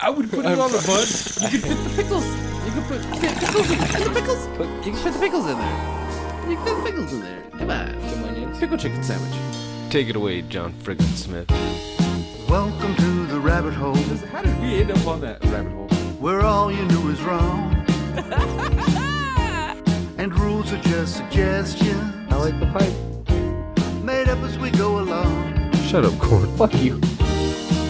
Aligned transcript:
I 0.00 0.10
would 0.10 0.30
put 0.30 0.44
it 0.46 0.58
on 0.58 0.72
the 0.72 0.78
bun. 0.86 1.06
You 1.52 1.58
could 1.60 1.68
fit 1.68 1.84
the 1.84 1.90
pickles. 2.02 2.26
You 2.64 2.72
could 2.72 2.84
put 2.84 3.00
fit 3.20 3.38
pickles 3.38 3.70
in, 3.70 3.78
in 3.78 4.12
the 4.12 4.20
pickles. 4.20 4.46
Put, 4.56 4.66
you 4.84 4.92
can 4.92 4.96
fit 4.96 5.12
the 5.12 5.18
pickles 5.20 5.46
in 5.46 5.58
there. 5.58 6.48
You 6.48 6.56
can 6.56 6.64
fit 6.64 6.76
the 6.76 6.82
pickles 6.90 7.12
in 7.12 7.20
there. 7.20 7.42
Come 7.58 7.70
on. 7.70 8.10
Some 8.10 8.24
onions. 8.24 8.58
Pickle 8.58 8.78
chicken 8.78 9.02
sandwich. 9.02 9.34
Take 9.90 10.08
it 10.08 10.16
away, 10.16 10.42
John 10.42 10.72
Friggin 10.72 11.14
Smith. 11.14 11.50
Welcome 12.48 12.94
to 12.96 13.26
the 13.26 13.40
rabbit 13.40 13.74
hole 13.74 13.94
How 14.32 14.42
did 14.42 14.58
we 14.60 14.80
end 14.80 14.90
up 14.90 15.06
on 15.06 15.20
that 15.22 15.44
rabbit 15.46 15.72
hole? 15.72 15.88
where 16.18 16.40
all 16.40 16.72
you 16.72 16.84
knew 16.86 17.10
is 17.10 17.20
wrong. 17.22 17.74
and 20.18 20.38
rules 20.38 20.72
are 20.72 20.80
just 20.80 21.16
suggestions 21.16 22.32
I 22.32 22.36
like 22.36 22.58
the 22.58 22.66
pipe. 22.66 24.02
made 24.02 24.28
up 24.28 24.38
as 24.38 24.58
we 24.58 24.70
go 24.70 25.00
along. 25.00 25.72
Shut 25.88 26.04
up, 26.04 26.18
Corn. 26.18 26.48
Fuck 26.56 26.74
you. 26.74 26.98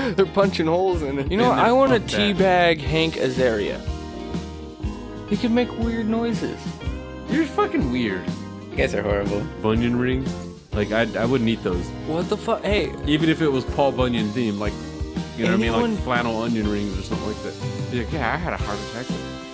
They're 0.16 0.26
punching 0.26 0.66
holes 0.66 1.02
in 1.02 1.18
it. 1.18 1.30
You 1.30 1.36
know, 1.36 1.44
Been 1.50 1.56
what? 1.56 1.58
I 1.58 1.72
want 1.72 1.92
to 1.92 2.00
fuck 2.00 2.08
that. 2.10 2.36
teabag 2.78 2.78
Hank 2.80 3.14
Azaria. 3.14 3.80
He 5.28 5.36
can 5.36 5.54
make 5.54 5.70
weird 5.78 6.08
noises. 6.08 6.58
You're 7.28 7.46
fucking 7.46 7.92
weird. 7.92 8.26
You 8.70 8.76
guys 8.76 8.94
are 8.94 9.02
horrible. 9.02 9.44
Bunyan 9.62 9.96
rings? 9.98 10.32
Like, 10.72 10.90
I, 10.92 11.02
I 11.20 11.24
wouldn't 11.24 11.48
eat 11.48 11.62
those. 11.62 11.86
What 12.06 12.28
the 12.28 12.36
fuck? 12.36 12.62
Hey, 12.62 12.92
Even 13.06 13.28
if 13.28 13.40
it 13.40 13.48
was 13.48 13.64
Paul 13.64 13.92
Bunyan 13.92 14.28
themed, 14.28 14.58
like, 14.58 14.72
you 15.36 15.44
know 15.44 15.52
what 15.52 15.58
I 15.58 15.80
mean? 15.86 15.94
Like 15.94 16.04
flannel 16.04 16.42
onion 16.42 16.68
rings 16.70 16.98
or 16.98 17.02
something 17.02 17.26
like 17.26 17.42
that. 17.42 17.90
Be 17.90 18.04
like, 18.04 18.12
yeah, 18.12 18.34
I 18.34 18.36
had 18.36 18.52
a 18.52 18.56
heart 18.56 18.78
attack. 18.90 19.06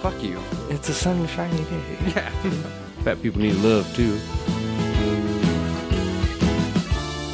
Fuck 0.03 0.23
you. 0.23 0.41
it's 0.71 0.89
a 0.89 0.95
sunshiny 0.95 1.65
day. 1.65 1.83
Yeah. 2.15 2.31
Fat 3.05 3.23
people 3.23 3.41
need 3.41 3.55
love, 3.56 3.87
too. 3.95 4.19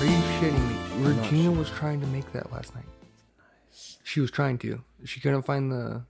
Are 0.01 0.05
you 0.05 0.21
shitting 0.39 0.69
me? 0.69 0.77
not 1.05 1.23
Regina 1.25 1.51
was 1.53 1.71
trying 1.71 2.01
to 2.01 2.07
make 2.09 2.31
that 2.33 2.53
last 2.53 2.75
night. 2.75 2.85
She 4.13 4.21
was 4.21 4.31
trying 4.31 4.59
to. 4.59 4.83
She 5.05 5.21
couldn't 5.21 5.41
find 5.41 5.73
the. 5.73 6.03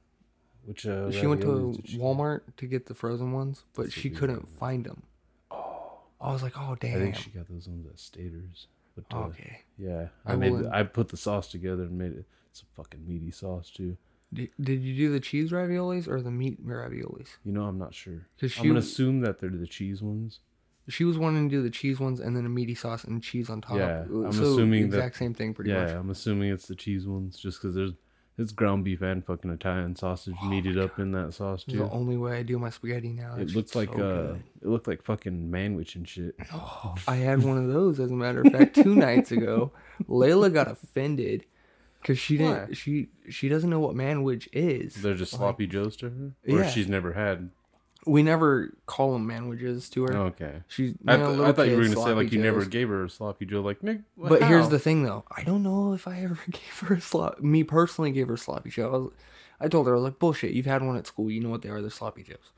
Which, 0.65 0.85
uh, 0.87 1.13
She 1.13 1.25
went 1.25 1.41
to 1.43 1.79
she? 1.85 1.99
Walmart 1.99 2.41
to 2.57 2.67
get 2.67 2.87
the 2.87 2.95
frozen 2.95 3.31
ones, 3.31 3.63
but 3.75 3.93
she 3.93 4.11
couldn't 4.11 4.49
find 4.49 4.85
them. 4.85 5.05
Oh. 5.53 6.01
I 6.21 6.33
was 6.33 6.43
like, 6.43 6.55
oh 6.59 6.77
damn! 6.81 6.97
I 6.97 7.01
think 7.01 7.15
she 7.15 7.31
got 7.31 7.49
those 7.49 7.69
ones 7.69 7.87
at 7.87 8.01
Staters. 8.01 8.67
But, 8.97 9.05
uh, 9.17 9.27
Okay. 9.27 9.61
Yeah, 9.79 10.09
I 10.27 10.33
I, 10.33 10.37
made. 10.37 10.67
I 10.73 10.83
put 10.83 11.11
the 11.11 11.17
sauce 11.17 11.47
together 11.47 11.85
and 11.85 11.97
made 11.97 12.11
it. 12.13 12.25
It's 12.51 12.63
a 12.63 12.65
fucking 12.75 13.07
meaty 13.07 13.31
sauce 13.31 13.71
too. 13.71 13.97
Did, 14.35 14.51
did 14.61 14.83
you 14.83 14.97
do 14.97 15.13
the 15.13 15.21
cheese 15.21 15.53
raviolis 15.53 16.09
or 16.09 16.21
the 16.21 16.33
meat 16.33 16.67
raviolis? 16.67 17.29
You 17.45 17.53
know, 17.53 17.67
I'm 17.67 17.79
not 17.79 17.95
sure. 17.95 18.27
I'm 18.43 18.49
gonna 18.57 18.75
was- 18.75 18.91
assume 18.91 19.21
that 19.21 19.39
they're 19.39 19.49
the 19.49 19.69
cheese 19.69 20.03
ones. 20.03 20.41
She 20.89 21.05
was 21.05 21.17
wanting 21.17 21.49
to 21.49 21.57
do 21.57 21.63
the 21.63 21.71
cheese 21.71 22.01
ones 22.01 22.19
and 22.19 22.37
then 22.37 22.45
a 22.45 22.49
meaty 22.49 22.75
sauce 22.75 23.05
and 23.05 23.23
cheese 23.23 23.49
on 23.49 23.61
top. 23.61 23.77
Yeah, 23.77 24.01
I'm 24.01 24.33
so 24.33 24.43
assuming 24.43 24.91
the 24.91 24.97
exact 24.97 25.17
same 25.17 25.33
thing, 25.33 25.55
pretty 25.55 25.71
yeah, 25.71 25.85
much. 25.85 25.95
I'm 25.95 26.11
assuming 26.11 26.51
it's 26.51 26.67
the 26.67 26.75
cheese 26.75 27.07
ones, 27.07 27.39
just 27.39 27.61
because 27.61 27.75
there's 27.75 27.93
it's 28.39 28.51
ground 28.51 28.85
beef 28.85 29.03
and 29.03 29.25
fucking 29.25 29.51
Italian 29.51 29.95
sausage 29.95 30.35
meated 30.47 30.79
up 30.79 30.99
in 30.99 31.13
that 31.13 31.35
sauce 31.35 31.65
too. 31.65 31.79
the 31.79 31.91
only 31.91 32.17
way 32.17 32.39
I 32.39 32.43
do 32.43 32.59
my 32.59 32.71
spaghetti 32.71 33.13
now. 33.13 33.37
It 33.37 33.55
looks 33.55 33.75
like 33.75 33.91
so 33.91 33.95
uh, 33.95 33.97
good. 33.97 34.43
it 34.63 34.69
looked 34.69 34.89
like 34.89 35.03
fucking 35.03 35.51
manwich 35.51 35.97
and 35.97 36.09
shit. 36.09 36.35
Oh, 36.53 36.95
I 37.09 37.17
had 37.17 37.43
one 37.43 37.59
of 37.59 37.69
those, 37.69 38.01
as 38.01 38.11
a 38.11 38.15
matter 38.15 38.41
of 38.41 38.51
fact, 38.51 38.75
two 38.75 38.95
nights 38.95 39.33
ago. 39.33 39.73
Layla 40.09 40.53
got 40.53 40.69
offended 40.69 41.45
because 42.01 42.19
she 42.19 42.39
didn't. 42.39 42.69
Why? 42.69 42.75
She 42.75 43.09
she 43.29 43.49
doesn't 43.49 43.69
know 43.69 43.81
what 43.81 43.95
manwich 43.95 44.49
is. 44.53 44.95
They're 44.95 45.15
just 45.15 45.33
sloppy 45.33 45.67
joes 45.67 45.97
to 45.99 46.11
her, 46.11 46.33
or 46.49 46.61
Yeah. 46.61 46.69
she's 46.71 46.89
never 46.89 47.13
had. 47.13 47.51
We 48.05 48.23
never 48.23 48.75
call 48.87 49.13
them 49.13 49.29
manwiches 49.29 49.89
to 49.91 50.03
her. 50.05 50.17
Okay, 50.17 50.63
She's 50.69 50.95
I, 51.07 51.17
th- 51.17 51.39
I 51.39 51.53
thought 51.53 51.69
you 51.69 51.77
were 51.77 51.83
gonna 51.85 51.95
say 51.95 52.01
like 52.01 52.29
sloppy 52.29 52.37
you 52.37 52.43
never 52.43 52.65
gave 52.65 52.89
her 52.89 53.05
a 53.05 53.11
sloppy 53.11 53.47
joe. 53.47 53.61
Like, 53.61 53.83
Nick, 53.83 54.01
But 54.17 54.43
here's 54.43 54.69
the 54.69 54.79
thing, 54.79 55.05
though. 55.05 55.25
I 55.31 55.45
don't 55.45 55.63
know 55.63 55.93
if 55.93 56.09
I 56.09 56.21
ever 56.23 56.39
gave 56.51 56.79
her 56.89 56.97
a 56.97 57.01
slop. 57.01 57.41
Me 57.41 57.63
personally 57.63 58.11
gave 58.11 58.29
her 58.29 58.35
a 58.35 58.39
sloppy 58.39 58.71
joe. 58.71 58.89
I, 58.89 58.97
was, 58.97 59.13
I 59.61 59.69
told 59.69 59.87
her 59.87 59.93
I 59.93 59.97
was 59.97 60.05
like, 60.05 60.19
bullshit. 60.19 60.53
You've 60.53 60.67
had 60.67 60.83
one 60.83 60.97
at 60.97 61.07
school. 61.07 61.31
You 61.31 61.41
know 61.41 61.51
what 61.51 61.63
they 61.63 61.69
are. 61.69 61.81
They're 61.81 61.91
sloppy 61.91 62.25
joes. 62.25 62.51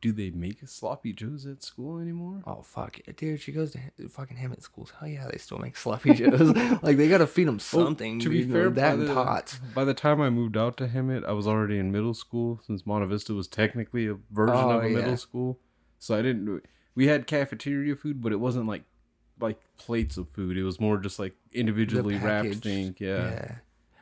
Do 0.00 0.12
they 0.12 0.30
make 0.30 0.58
sloppy 0.68 1.12
joes 1.12 1.46
at 1.46 1.62
school 1.62 1.98
anymore? 1.98 2.42
Oh 2.46 2.62
fuck 2.62 2.98
dude! 3.16 3.40
She 3.40 3.52
goes 3.52 3.72
to 3.72 4.08
fucking 4.08 4.36
Hemet 4.36 4.62
schools. 4.62 4.92
Hell 4.98 5.08
yeah, 5.08 5.26
they 5.30 5.38
still 5.38 5.58
make 5.58 5.76
sloppy 5.76 6.12
joes. 6.14 6.54
like 6.82 6.96
they 6.98 7.08
gotta 7.08 7.26
feed 7.26 7.48
them 7.48 7.58
something. 7.58 8.20
to 8.20 8.28
be 8.28 8.42
fair, 8.44 8.68
that 8.70 8.90
by 8.90 8.96
the, 8.96 9.14
tots. 9.14 9.58
by 9.74 9.84
the 9.84 9.94
time 9.94 10.20
I 10.20 10.28
moved 10.30 10.56
out 10.56 10.76
to 10.78 10.88
Hemet, 10.88 11.24
I 11.24 11.32
was 11.32 11.46
already 11.46 11.78
in 11.78 11.90
middle 11.90 12.14
school 12.14 12.60
since 12.66 12.82
Monta 12.82 13.08
Vista 13.08 13.32
was 13.32 13.48
technically 13.48 14.06
a 14.06 14.14
version 14.30 14.54
Oh, 14.56 14.70
of 14.78 14.84
a 14.84 14.88
yeah. 14.90 14.96
middle 14.96 15.16
school. 15.16 15.58
So 15.98 16.16
I 16.16 16.22
didn't. 16.22 16.62
We 16.94 17.06
had 17.06 17.26
cafeteria 17.26 17.96
food, 17.96 18.20
but 18.22 18.32
it 18.32 18.40
wasn't 18.40 18.66
like 18.66 18.82
like 19.40 19.58
plates 19.78 20.16
of 20.16 20.28
food. 20.30 20.56
It 20.58 20.64
was 20.64 20.80
more 20.80 20.98
just 20.98 21.18
like 21.18 21.34
individually 21.52 22.16
wrapped 22.16 22.56
thing. 22.56 22.94
Yeah. 22.98 23.30
Yeah. 23.30 23.54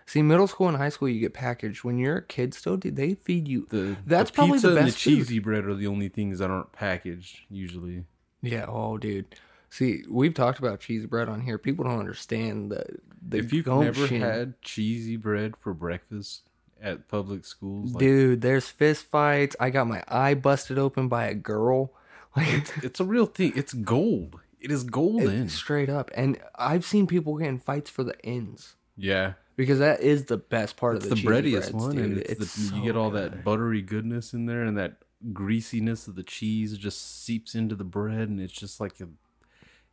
See, 0.06 0.22
middle 0.22 0.47
school 0.47 0.69
and 0.69 0.77
high 0.77 0.89
school, 0.91 1.09
you 1.09 1.19
get 1.21 1.34
packaged. 1.34 1.83
When 1.83 1.99
you're 1.99 2.19
a 2.19 2.22
kid, 2.25 2.55
still, 2.55 2.77
dude, 2.77 2.94
they 2.97 3.15
feed 3.15 3.49
you. 3.49 3.67
The 3.71 3.97
That's 4.06 4.31
the 4.31 4.34
probably 4.37 4.53
pizza 4.55 4.71
the 4.71 4.77
and 4.77 4.87
best 4.87 4.97
the 5.05 5.11
food. 5.11 5.17
cheesy 5.19 5.39
bread 5.41 5.65
are 5.65 5.75
the 5.75 5.89
only 5.89 6.09
things 6.09 6.39
that 6.39 6.49
aren't 6.50 6.71
packaged 6.72 7.41
usually. 7.50 8.05
Yeah. 8.41 8.66
Oh, 8.69 8.99
dude. 8.99 9.34
See, 9.69 10.05
we've 10.09 10.33
talked 10.34 10.61
about 10.61 10.78
cheesy 10.78 11.06
bread 11.06 11.28
on 11.28 11.41
here. 11.41 11.59
People 11.59 11.84
don't 11.84 11.99
understand 11.99 12.71
the 12.71 12.84
the 13.21 13.39
if 13.39 13.53
you've 13.53 13.66
never 13.66 14.06
had 14.06 14.61
cheesy 14.62 15.16
bread 15.16 15.56
for 15.56 15.75
breakfast 15.75 16.49
at 16.81 17.09
public 17.09 17.45
schools, 17.45 17.93
like, 17.93 17.99
dude, 17.99 18.43
there's 18.43 18.69
fist 18.69 19.06
fights. 19.06 19.56
I 19.59 19.71
got 19.71 19.89
my 19.89 20.05
eye 20.06 20.34
busted 20.34 20.78
open 20.78 21.09
by 21.09 21.27
a 21.27 21.34
girl. 21.34 21.93
Like 22.37 22.84
it's 22.84 23.00
a 23.00 23.05
real 23.05 23.25
thing. 23.25 23.55
It's 23.56 23.72
gold. 23.72 24.39
It 24.61 24.71
is 24.71 24.84
golden. 24.84 25.49
straight 25.49 25.89
up. 25.89 26.11
And 26.15 26.39
I've 26.55 26.84
seen 26.84 27.06
people 27.06 27.39
get 27.39 27.49
in 27.49 27.59
fights 27.59 27.89
for 27.89 28.05
the 28.05 28.15
ends. 28.27 28.77
yeah. 28.95 29.33
Because 29.56 29.78
that 29.78 30.00
is 30.00 30.27
the 30.27 30.37
best 30.37 30.77
part 30.77 30.97
It's 30.97 31.06
of 31.06 31.11
the, 31.11 31.17
the, 31.17 31.22
breadiest 31.22 31.71
breads, 31.71 31.72
one, 31.72 31.97
dude. 31.97 32.05
and 32.05 32.19
it's, 32.19 32.39
the, 32.39 32.47
so 32.47 32.77
you 32.77 32.83
get 32.83 32.97
all 32.97 33.11
good. 33.11 33.33
that 33.33 33.44
buttery 33.44 33.81
goodness 33.83 34.34
in 34.34 34.44
there, 34.47 34.62
and 34.62 34.77
that 34.77 34.97
greasiness 35.33 36.06
of 36.09 36.15
the 36.15 36.22
cheese 36.22 36.77
just 36.77 37.25
seeps 37.25 37.55
into 37.55 37.75
the 37.75 37.84
bread, 37.84 38.28
and 38.28 38.39
it's 38.41 38.53
just 38.53 38.81
like 38.81 39.00
a, 39.00 39.09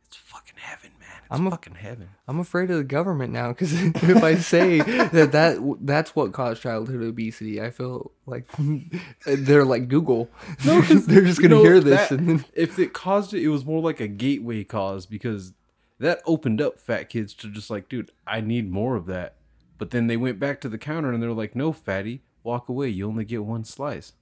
it's 0.06 0.16
fucking 0.16 0.56
heaven, 0.58 0.90
man. 1.00 1.08
It's 1.24 1.26
I'm 1.30 1.46
a- 1.46 1.50
fucking 1.50 1.76
heaven. 1.76 2.10
I'm 2.28 2.38
afraid 2.40 2.70
of 2.70 2.76
the 2.76 2.84
government 2.84 3.32
now 3.32 3.48
because 3.48 3.72
if 3.82 4.22
I 4.22 4.34
say 4.34 4.80
that 4.82 5.32
that 5.32 5.76
that's 5.80 6.14
what 6.14 6.34
caused 6.34 6.60
childhood 6.62 7.02
obesity, 7.02 7.62
I 7.62 7.70
feel 7.70 8.12
like 8.26 8.44
they're 9.26 9.64
like 9.64 9.88
Google. 9.88 10.28
No, 10.66 10.80
they're 10.82 11.22
just 11.24 11.40
gonna 11.40 11.56
You 11.56 11.62
know, 11.62 11.62
hear 11.62 11.80
this 11.80 12.08
that- 12.10 12.18
and 12.18 12.28
then 12.28 12.44
if 12.52 12.78
it 12.78 12.92
caused 12.92 13.32
it, 13.32 13.42
it 13.42 13.48
was 13.48 13.64
more 13.64 13.80
like 13.80 14.00
a 14.00 14.08
gateway 14.08 14.62
cause 14.62 15.06
because 15.06 15.54
that 16.00 16.20
opened 16.26 16.60
up 16.60 16.78
fat 16.78 17.08
kids 17.08 17.32
to 17.34 17.48
just 17.48 17.70
like, 17.70 17.88
dude, 17.88 18.10
I 18.26 18.42
need 18.42 18.70
more 18.70 18.94
of 18.96 19.06
that. 19.06 19.36
But 19.78 19.90
then 19.90 20.06
they 20.06 20.16
went 20.16 20.38
back 20.38 20.60
to 20.60 20.68
the 20.68 20.78
counter 20.78 21.12
and 21.12 21.22
they're 21.22 21.32
like, 21.32 21.56
no, 21.56 21.72
fatty, 21.72 22.22
walk 22.42 22.68
away. 22.68 22.88
You 22.88 23.08
only 23.08 23.24
get 23.24 23.44
one 23.44 23.64
slice. 23.64 24.12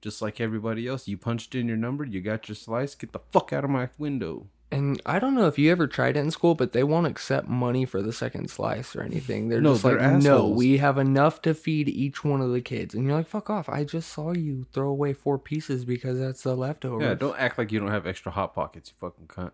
Just 0.00 0.20
like 0.20 0.40
everybody 0.40 0.86
else, 0.86 1.08
you 1.08 1.16
punched 1.16 1.54
in 1.54 1.68
your 1.68 1.76
number, 1.76 2.04
you 2.04 2.20
got 2.20 2.48
your 2.48 2.56
slice, 2.56 2.94
get 2.94 3.12
the 3.12 3.20
fuck 3.32 3.52
out 3.52 3.64
of 3.64 3.70
my 3.70 3.88
window. 3.98 4.48
And 4.70 5.00
I 5.06 5.20
don't 5.20 5.36
know 5.36 5.46
if 5.46 5.60
you 5.60 5.70
ever 5.70 5.86
tried 5.86 6.16
it 6.16 6.20
in 6.20 6.32
school, 6.32 6.56
but 6.56 6.72
they 6.72 6.82
won't 6.82 7.06
accept 7.06 7.46
money 7.48 7.84
for 7.84 8.02
the 8.02 8.12
second 8.12 8.50
slice 8.50 8.96
or 8.96 9.02
anything. 9.02 9.48
They're 9.48 9.60
No, 9.60 9.74
just 9.74 9.84
they're 9.84 10.00
like, 10.00 10.22
no, 10.22 10.48
we 10.48 10.78
have 10.78 10.98
enough 10.98 11.40
to 11.42 11.54
feed 11.54 11.88
each 11.88 12.24
one 12.24 12.40
of 12.40 12.50
the 12.50 12.60
kids. 12.60 12.92
And 12.94 13.06
you're 13.06 13.16
like, 13.16 13.28
fuck 13.28 13.48
off. 13.48 13.68
I 13.68 13.84
just 13.84 14.12
saw 14.12 14.32
you 14.32 14.66
throw 14.72 14.88
away 14.88 15.12
four 15.12 15.38
pieces 15.38 15.84
because 15.84 16.18
that's 16.18 16.42
the 16.42 16.56
leftover. 16.56 17.02
Yeah, 17.02 17.14
don't 17.14 17.38
act 17.38 17.58
like 17.58 17.70
you 17.70 17.78
don't 17.78 17.92
have 17.92 18.08
extra 18.08 18.32
hot 18.32 18.54
pockets, 18.54 18.90
you 18.90 19.08
fucking 19.08 19.28
cunt. 19.28 19.52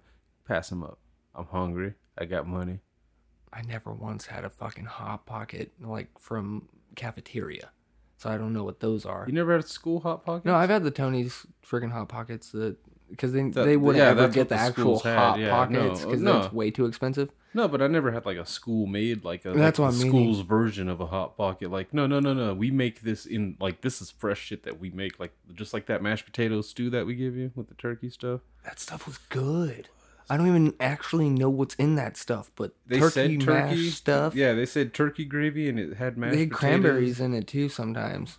Pass 0.48 0.70
them 0.70 0.82
up. 0.82 0.98
I'm 1.34 1.46
hungry. 1.46 1.94
I 2.16 2.24
got 2.24 2.46
money. 2.46 2.80
I 3.52 3.62
never 3.62 3.92
once 3.92 4.26
had 4.26 4.44
a 4.44 4.50
fucking 4.50 4.86
hot 4.86 5.26
pocket 5.26 5.72
like 5.80 6.08
from 6.18 6.68
cafeteria. 6.96 7.70
So 8.16 8.30
I 8.30 8.38
don't 8.38 8.52
know 8.52 8.62
what 8.64 8.80
those 8.80 9.04
are. 9.04 9.24
You 9.26 9.32
never 9.32 9.52
had 9.54 9.66
school 9.66 10.00
hot 10.00 10.24
pockets? 10.24 10.44
No, 10.46 10.54
I've 10.54 10.70
had 10.70 10.84
the 10.84 10.90
Tony's 10.92 11.44
friggin' 11.66 11.90
hot 11.90 12.08
pockets 12.08 12.50
that 12.52 12.76
because 13.10 13.32
they 13.32 13.42
That- 13.50 13.64
they 13.64 13.76
wouldn't 13.76 14.02
yeah, 14.02 14.10
ever 14.10 14.28
get 14.28 14.48
the, 14.48 14.54
the 14.54 14.60
actual 14.60 14.98
hot 15.00 15.38
yeah, 15.38 15.50
pockets 15.50 16.00
no, 16.02 16.06
because 16.06 16.22
no. 16.22 16.40
that's 16.40 16.52
way 16.52 16.70
too 16.70 16.86
expensive. 16.86 17.30
No, 17.52 17.68
but 17.68 17.82
I 17.82 17.86
never 17.88 18.12
had 18.12 18.24
like 18.24 18.38
a 18.38 18.46
school 18.46 18.86
made 18.86 19.24
like 19.24 19.44
a 19.44 19.52
That's 19.52 19.78
like 19.78 19.86
what 19.88 19.98
the 19.98 20.06
I'm 20.06 20.12
meaning. 20.12 20.32
school's 20.34 20.46
version 20.46 20.88
of 20.88 21.00
a 21.00 21.06
hot 21.06 21.36
pocket. 21.36 21.70
Like 21.70 21.92
no, 21.92 22.06
no, 22.06 22.20
no, 22.20 22.32
no. 22.32 22.54
We 22.54 22.70
make 22.70 23.02
this 23.02 23.26
in 23.26 23.56
like 23.60 23.82
this 23.82 24.00
is 24.00 24.10
fresh 24.10 24.38
shit 24.40 24.62
that 24.62 24.80
we 24.80 24.88
make. 24.90 25.18
Like 25.20 25.32
just 25.52 25.74
like 25.74 25.86
that 25.86 26.00
mashed 26.02 26.24
potato 26.24 26.62
stew 26.62 26.88
that 26.90 27.04
we 27.04 27.14
give 27.14 27.36
you 27.36 27.50
with 27.54 27.68
the 27.68 27.74
turkey 27.74 28.08
stuff. 28.08 28.40
That 28.64 28.78
stuff 28.80 29.04
was 29.06 29.18
good. 29.18 29.88
I 30.32 30.38
don't 30.38 30.48
even 30.48 30.72
actually 30.80 31.28
know 31.28 31.50
what's 31.50 31.74
in 31.74 31.96
that 31.96 32.16
stuff, 32.16 32.50
but 32.56 32.74
They 32.86 32.98
turkey, 32.98 33.38
said 33.38 33.40
turkey 33.42 33.90
stuff. 33.90 34.34
Yeah, 34.34 34.54
they 34.54 34.64
said 34.64 34.94
turkey 34.94 35.26
gravy 35.26 35.68
and 35.68 35.78
it 35.78 35.98
had 35.98 36.16
mashed. 36.16 36.32
they 36.32 36.40
had 36.40 36.50
potatoes. 36.50 36.58
cranberries 36.58 37.20
in 37.20 37.34
it 37.34 37.46
too 37.46 37.68
sometimes. 37.68 38.38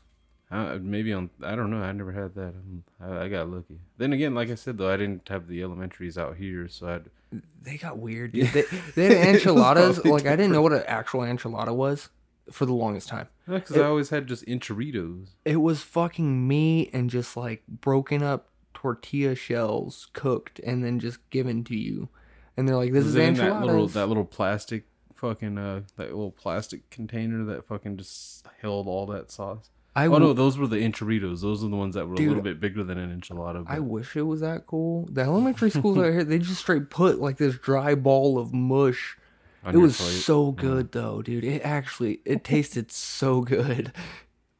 Uh, 0.50 0.80
maybe 0.82 1.14
on 1.14 1.30
I 1.44 1.56
don't 1.56 1.70
know. 1.70 1.84
I 1.84 1.92
never 1.92 2.12
had 2.12 2.34
that. 2.34 2.48
Um, 2.56 2.84
I, 3.00 3.26
I 3.26 3.30
got 3.30 3.48
lucky. 3.48 3.78
Then 4.00 4.12
again, 4.12 4.34
like 4.34 4.50
I 4.50 4.56
said 4.56 4.80
though, 4.80 4.90
I 4.92 4.98
didn't 4.98 5.28
have 5.30 5.48
the 5.48 5.62
elementaries 5.62 6.18
out 6.18 6.36
here, 6.36 6.68
so 6.68 6.88
I'd 6.88 7.42
They 7.62 7.78
got 7.78 8.00
weird. 8.00 8.32
Dude. 8.34 8.48
They, 8.48 8.64
they 8.96 9.16
had 9.16 9.36
enchiladas. 9.36 10.04
Like 10.04 10.26
I 10.26 10.36
didn't 10.36 10.52
know 10.52 10.64
what 10.64 10.74
an 10.74 10.86
actual 10.88 11.20
enchilada 11.22 11.76
was 11.76 12.10
for 12.52 12.66
the 12.66 12.74
longest 12.74 13.08
time. 13.08 13.28
because 13.48 13.78
I 13.78 13.84
always 13.84 14.10
had 14.10 14.26
just 14.26 14.48
enchiritos. 14.48 15.28
It 15.46 15.58
was 15.58 15.84
fucking 15.84 16.48
meat 16.48 16.90
and 16.92 17.12
just 17.12 17.38
like 17.38 17.62
broken 17.68 18.24
up 18.24 18.50
tortilla 18.84 19.34
shells 19.34 20.10
cooked 20.12 20.60
and 20.60 20.84
then 20.84 21.00
just 21.00 21.18
given 21.30 21.64
to 21.64 21.76
you. 21.76 22.10
And 22.58 22.68
they're 22.68 22.76
like, 22.76 22.92
"This 22.92 23.06
is 23.06 23.16
it 23.16 23.24
enchiladas." 23.24 23.60
that 23.62 23.66
little 23.66 23.88
that 23.88 24.08
little 24.08 24.26
plastic 24.26 24.84
fucking 25.16 25.58
uh 25.58 25.82
that 25.96 26.10
little 26.10 26.32
plastic 26.32 26.90
container 26.90 27.46
that 27.46 27.64
fucking 27.66 27.96
just 27.96 28.46
held 28.62 28.88
all 28.88 29.06
that 29.06 29.32
sauce? 29.32 29.70
I 29.96 30.08
oh 30.08 30.18
no, 30.18 30.34
those 30.34 30.58
were 30.58 30.68
the 30.68 30.78
enchiritos. 30.78 31.42
Those 31.42 31.64
are 31.64 31.70
the 31.70 31.78
ones 31.78 31.96
that 31.96 32.08
were 32.08 32.16
Dude, 32.16 32.26
a 32.26 32.30
little 32.30 32.44
bit 32.44 32.60
bigger 32.60 32.84
than 32.84 32.98
an 32.98 33.22
enchilada. 33.22 33.64
I 33.68 33.80
wish 33.80 34.18
it 34.18 34.24
was 34.24 34.42
that 34.42 34.68
cool. 34.68 35.08
The 35.10 35.22
elementary 35.22 35.70
schools 35.70 35.98
out 35.98 36.12
here, 36.12 36.26
they 36.26 36.40
just 36.40 36.60
straight 36.60 36.90
put 36.90 37.22
like 37.22 37.38
this 37.38 37.58
dry 37.58 37.96
ball 37.96 38.38
of 38.38 38.54
mush. 38.54 39.18
It 39.66 39.78
was 39.78 39.96
plate. 39.96 40.10
so 40.10 40.52
good 40.52 40.92
though, 40.92 41.22
dude. 41.22 41.46
It 41.46 41.62
actually 41.62 42.20
it 42.26 42.44
tasted 42.44 42.92
so 42.92 43.42
good. 43.42 43.94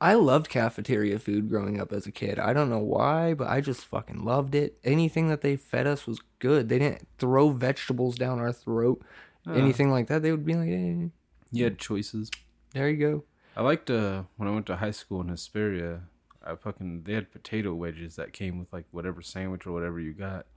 I 0.04 0.16
loved 0.16 0.50
cafeteria 0.50 1.18
food 1.18 1.48
growing 1.48 1.80
up 1.80 1.94
as 1.94 2.06
a 2.06 2.12
kid. 2.12 2.38
I 2.38 2.52
don't 2.52 2.70
know 2.70 2.78
why, 2.80 3.34
but 3.34 3.48
I 3.48 3.62
just 3.62 3.86
fucking 3.86 4.26
loved 4.26 4.54
it. 4.54 4.78
Anything 4.84 5.30
that 5.30 5.40
they 5.40 5.56
fed 5.56 5.88
us 5.88 6.06
was 6.06 6.20
good. 6.40 6.68
They 6.68 6.78
didn't 6.78 7.08
throw 7.20 7.52
vegetables 7.52 8.18
down 8.18 8.40
our 8.40 8.52
throat. 8.52 9.02
Anything 9.48 9.92
like 9.92 10.08
that, 10.08 10.22
they 10.22 10.32
would 10.32 10.46
be 10.46 10.56
like, 10.56 10.68
"Hey, 10.68 11.10
You 11.52 11.64
had 11.64 11.78
choices. 11.78 12.30
there 12.74 12.90
you 12.90 12.98
go." 12.98 13.24
I 13.56 13.62
liked 13.62 13.90
uh 13.90 14.24
when 14.36 14.50
I 14.50 14.52
went 14.52 14.66
to 14.66 14.76
high 14.76 14.92
school 14.92 15.22
in 15.22 15.30
Hesperia. 15.30 16.02
I 16.46 16.56
fucking 16.56 17.04
they 17.04 17.14
had 17.14 17.32
potato 17.32 17.74
wedges 17.74 18.18
that 18.18 18.34
came 18.34 18.60
with 18.60 18.74
like 18.74 18.86
whatever 18.92 19.22
sandwich 19.22 19.66
or 19.66 19.72
whatever 19.72 20.02
you 20.02 20.12
got, 20.12 20.48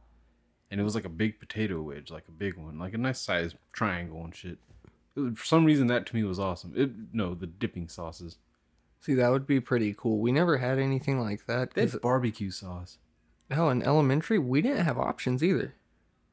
and 0.73 0.81
it 0.81 0.85
was 0.85 0.97
like 0.97 1.05
a 1.05 1.09
big 1.09 1.39
potato 1.39 1.81
wedge, 1.83 2.11
like 2.11 2.27
a 2.27 2.33
big 2.33 2.57
one, 2.57 2.81
like 2.81 2.95
a 2.95 2.99
nice 2.99 3.21
size 3.21 3.55
triangle 3.73 4.25
and 4.25 4.35
shit. 4.35 4.59
It 5.17 5.39
for 5.39 5.45
some 5.45 5.65
reason, 5.65 5.87
that 5.87 6.05
to 6.07 6.17
me 6.17 6.25
was 6.25 6.41
awesome. 6.41 6.73
It, 6.77 6.91
no, 7.13 7.35
the 7.35 7.47
dipping 7.47 7.89
sauces. 7.89 8.39
See, 9.01 9.15
that 9.15 9.31
would 9.31 9.47
be 9.47 9.61
pretty 9.61 9.95
cool. 9.97 10.19
We 10.19 10.33
never 10.33 10.59
had 10.59 10.79
anything 10.79 11.21
like 11.21 11.47
that. 11.47 11.75
They 11.75 11.83
had 11.87 12.01
barbecue 12.01 12.51
sauce. 12.51 12.99
hell, 13.51 13.71
in 13.71 13.83
elementary, 13.83 14.39
we 14.39 14.61
didn't 14.63 14.85
have 14.85 14.99
options 14.99 15.43
either. 15.45 15.75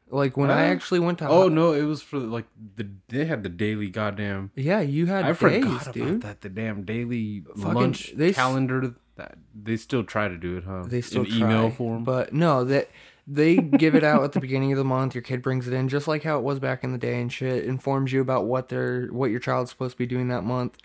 Like 0.10 0.38
when 0.38 0.52
I 0.52 0.66
actually 0.66 1.00
went 1.00 1.18
to 1.20 1.28
Oh 1.28 1.48
no, 1.48 1.74
it 1.74 1.84
was 1.84 2.02
for 2.04 2.20
like 2.20 2.46
the 2.76 2.88
they 3.10 3.26
had 3.26 3.42
the 3.44 3.50
daily 3.50 3.90
goddamn. 3.90 4.52
yeah, 4.56 4.80
you 4.82 5.08
had 5.08 5.24
I 5.26 5.30
days, 5.30 5.38
forgot 5.38 5.96
about 5.96 6.20
that. 6.22 6.42
The 6.42 6.50
damn 6.50 6.84
daily 6.84 7.44
Fucking- 7.58 7.74
lunch 7.74 8.14
they 8.16 8.34
calendar. 8.34 8.96
That 9.16 9.38
they 9.60 9.78
still 9.78 10.04
try 10.04 10.28
to 10.28 10.38
do 10.38 10.58
it, 10.58 10.64
huh? 10.64 10.84
They 10.88 11.02
still 11.02 11.24
in 11.24 11.34
email 11.34 11.68
try, 11.70 11.72
form. 11.78 12.04
but 12.04 12.34
no, 12.34 12.64
that 12.64 12.90
they 13.28 13.58
give 13.58 13.94
it 13.96 14.04
out 14.04 14.24
at 14.24 14.32
the 14.34 14.40
beginning 14.40 14.72
of 14.72 14.78
the 14.80 14.84
month. 14.84 15.14
Your 15.16 15.22
kid 15.22 15.42
brings 15.44 15.68
it 15.68 15.74
in, 15.74 15.88
just 15.88 16.08
like 16.08 16.24
how 16.24 16.38
it 16.40 16.44
was 16.44 16.60
back 16.60 16.84
in 16.84 16.92
the 16.92 16.98
day, 16.98 17.22
and 17.22 17.32
shit. 17.32 17.64
Informs 17.66 18.12
you 18.12 18.22
about 18.22 18.46
what 18.46 18.70
they're 18.70 19.08
what 19.08 19.30
your 19.32 19.40
child's 19.40 19.70
supposed 19.72 19.92
to 19.94 19.98
be 20.00 20.08
doing 20.08 20.28
that 20.30 20.44
month, 20.44 20.78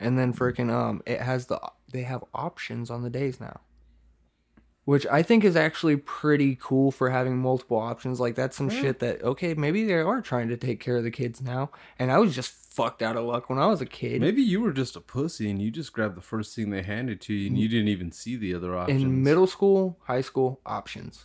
and 0.00 0.18
then 0.18 0.32
freaking 0.32 0.70
um, 0.72 1.02
it 1.06 1.20
has 1.20 1.46
the 1.46 1.60
they 1.92 2.02
have 2.02 2.24
options 2.34 2.90
on 2.90 3.02
the 3.02 3.10
days 3.10 3.40
now, 3.40 3.60
which 4.84 5.06
I 5.06 5.22
think 5.22 5.44
is 5.44 5.56
actually 5.56 5.96
pretty 5.96 6.56
cool 6.60 6.90
for 6.90 7.10
having 7.10 7.38
multiple 7.38 7.78
options. 7.78 8.20
Like 8.20 8.34
that's 8.34 8.56
some 8.56 8.68
shit 8.70 8.98
that 9.00 9.22
okay, 9.22 9.54
maybe 9.54 9.84
they 9.84 9.94
are 9.94 10.20
trying 10.20 10.48
to 10.48 10.56
take 10.56 10.80
care 10.80 10.96
of 10.96 11.04
the 11.04 11.10
kids 11.10 11.40
now, 11.40 11.70
and 11.98 12.10
I 12.10 12.18
was 12.18 12.34
just 12.34 12.52
fucked 12.52 13.00
out 13.00 13.16
of 13.16 13.24
luck 13.24 13.48
when 13.48 13.58
I 13.58 13.66
was 13.66 13.80
a 13.80 13.86
kid. 13.86 14.20
Maybe 14.20 14.42
you 14.42 14.60
were 14.60 14.72
just 14.72 14.96
a 14.96 15.00
pussy 15.00 15.48
and 15.48 15.62
you 15.62 15.70
just 15.70 15.94
grabbed 15.94 16.14
the 16.14 16.20
first 16.20 16.54
thing 16.54 16.68
they 16.68 16.82
handed 16.82 17.22
to 17.22 17.32
you 17.32 17.46
and 17.48 17.58
you 17.58 17.68
didn't 17.68 17.88
even 17.88 18.12
see 18.12 18.36
the 18.36 18.54
other 18.54 18.76
options. 18.76 19.02
in 19.02 19.22
middle 19.22 19.46
school, 19.46 19.98
high 20.04 20.20
school, 20.20 20.60
options. 20.66 21.24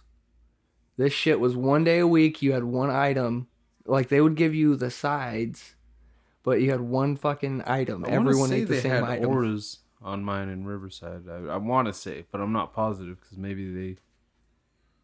This 0.96 1.12
shit 1.12 1.42
was 1.42 1.56
one 1.56 1.84
day 1.84 2.00
a 2.00 2.08
week. 2.08 2.42
You 2.42 2.54
had 2.54 2.64
one 2.64 2.90
item. 2.90 3.48
Like 3.86 4.08
they 4.08 4.22
would 4.22 4.36
give 4.36 4.56
you 4.56 4.78
the 4.78 4.92
sides, 4.92 5.76
but 6.44 6.62
you 6.62 6.72
had 6.72 6.82
one 6.82 7.16
fucking 7.16 7.64
item. 7.66 8.06
I 8.06 8.10
Everyone 8.10 8.50
say 8.50 8.62
ate 8.62 8.68
the 8.68 8.76
they 8.76 8.82
same 8.82 8.92
had 8.92 9.04
item. 9.04 9.30
auras 9.30 9.80
on 10.02 10.24
mine 10.24 10.50
in 10.50 10.66
Riverside. 10.66 11.24
I, 11.30 11.54
I 11.54 11.58
want 11.58 11.88
to 11.88 11.94
say, 11.94 12.26
but 12.32 12.42
I'm 12.42 12.52
not 12.54 12.74
positive 12.74 13.20
because 13.20 13.38
maybe 13.38 13.72
they. 13.72 13.98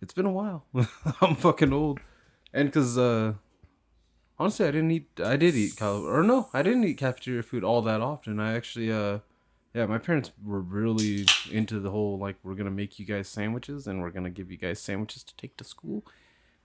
It's 0.01 0.13
been 0.13 0.25
a 0.25 0.31
while. 0.31 0.65
I'm 1.21 1.35
fucking 1.35 1.73
old, 1.73 1.99
and 2.53 2.67
because 2.69 2.97
uh, 2.97 3.33
honestly, 4.39 4.65
I 4.67 4.71
didn't 4.71 4.91
eat. 4.91 5.09
I 5.23 5.37
did 5.37 5.55
eat 5.55 5.75
college, 5.77 6.03
or 6.03 6.23
no, 6.23 6.49
I 6.53 6.61
didn't 6.61 6.83
eat 6.83 6.97
cafeteria 6.97 7.43
food 7.43 7.63
all 7.63 7.81
that 7.83 8.01
often. 8.01 8.39
I 8.39 8.53
actually 8.55 8.91
uh. 8.91 9.19
Yeah, 9.73 9.85
my 9.85 9.99
parents 9.99 10.31
were 10.43 10.61
really 10.61 11.27
into 11.51 11.79
the 11.79 11.91
whole 11.91 12.17
like 12.17 12.37
we're 12.41 12.55
gonna 12.55 12.71
make 12.71 12.97
you 12.97 13.05
guys 13.05 13.27
sandwiches 13.27 13.85
and 13.85 14.01
we're 14.01 14.09
gonna 14.09 14.31
give 14.31 14.49
you 14.49 14.57
guys 14.57 14.79
sandwiches 14.79 15.21
to 15.23 15.35
take 15.35 15.55
to 15.57 15.63
school. 15.63 16.03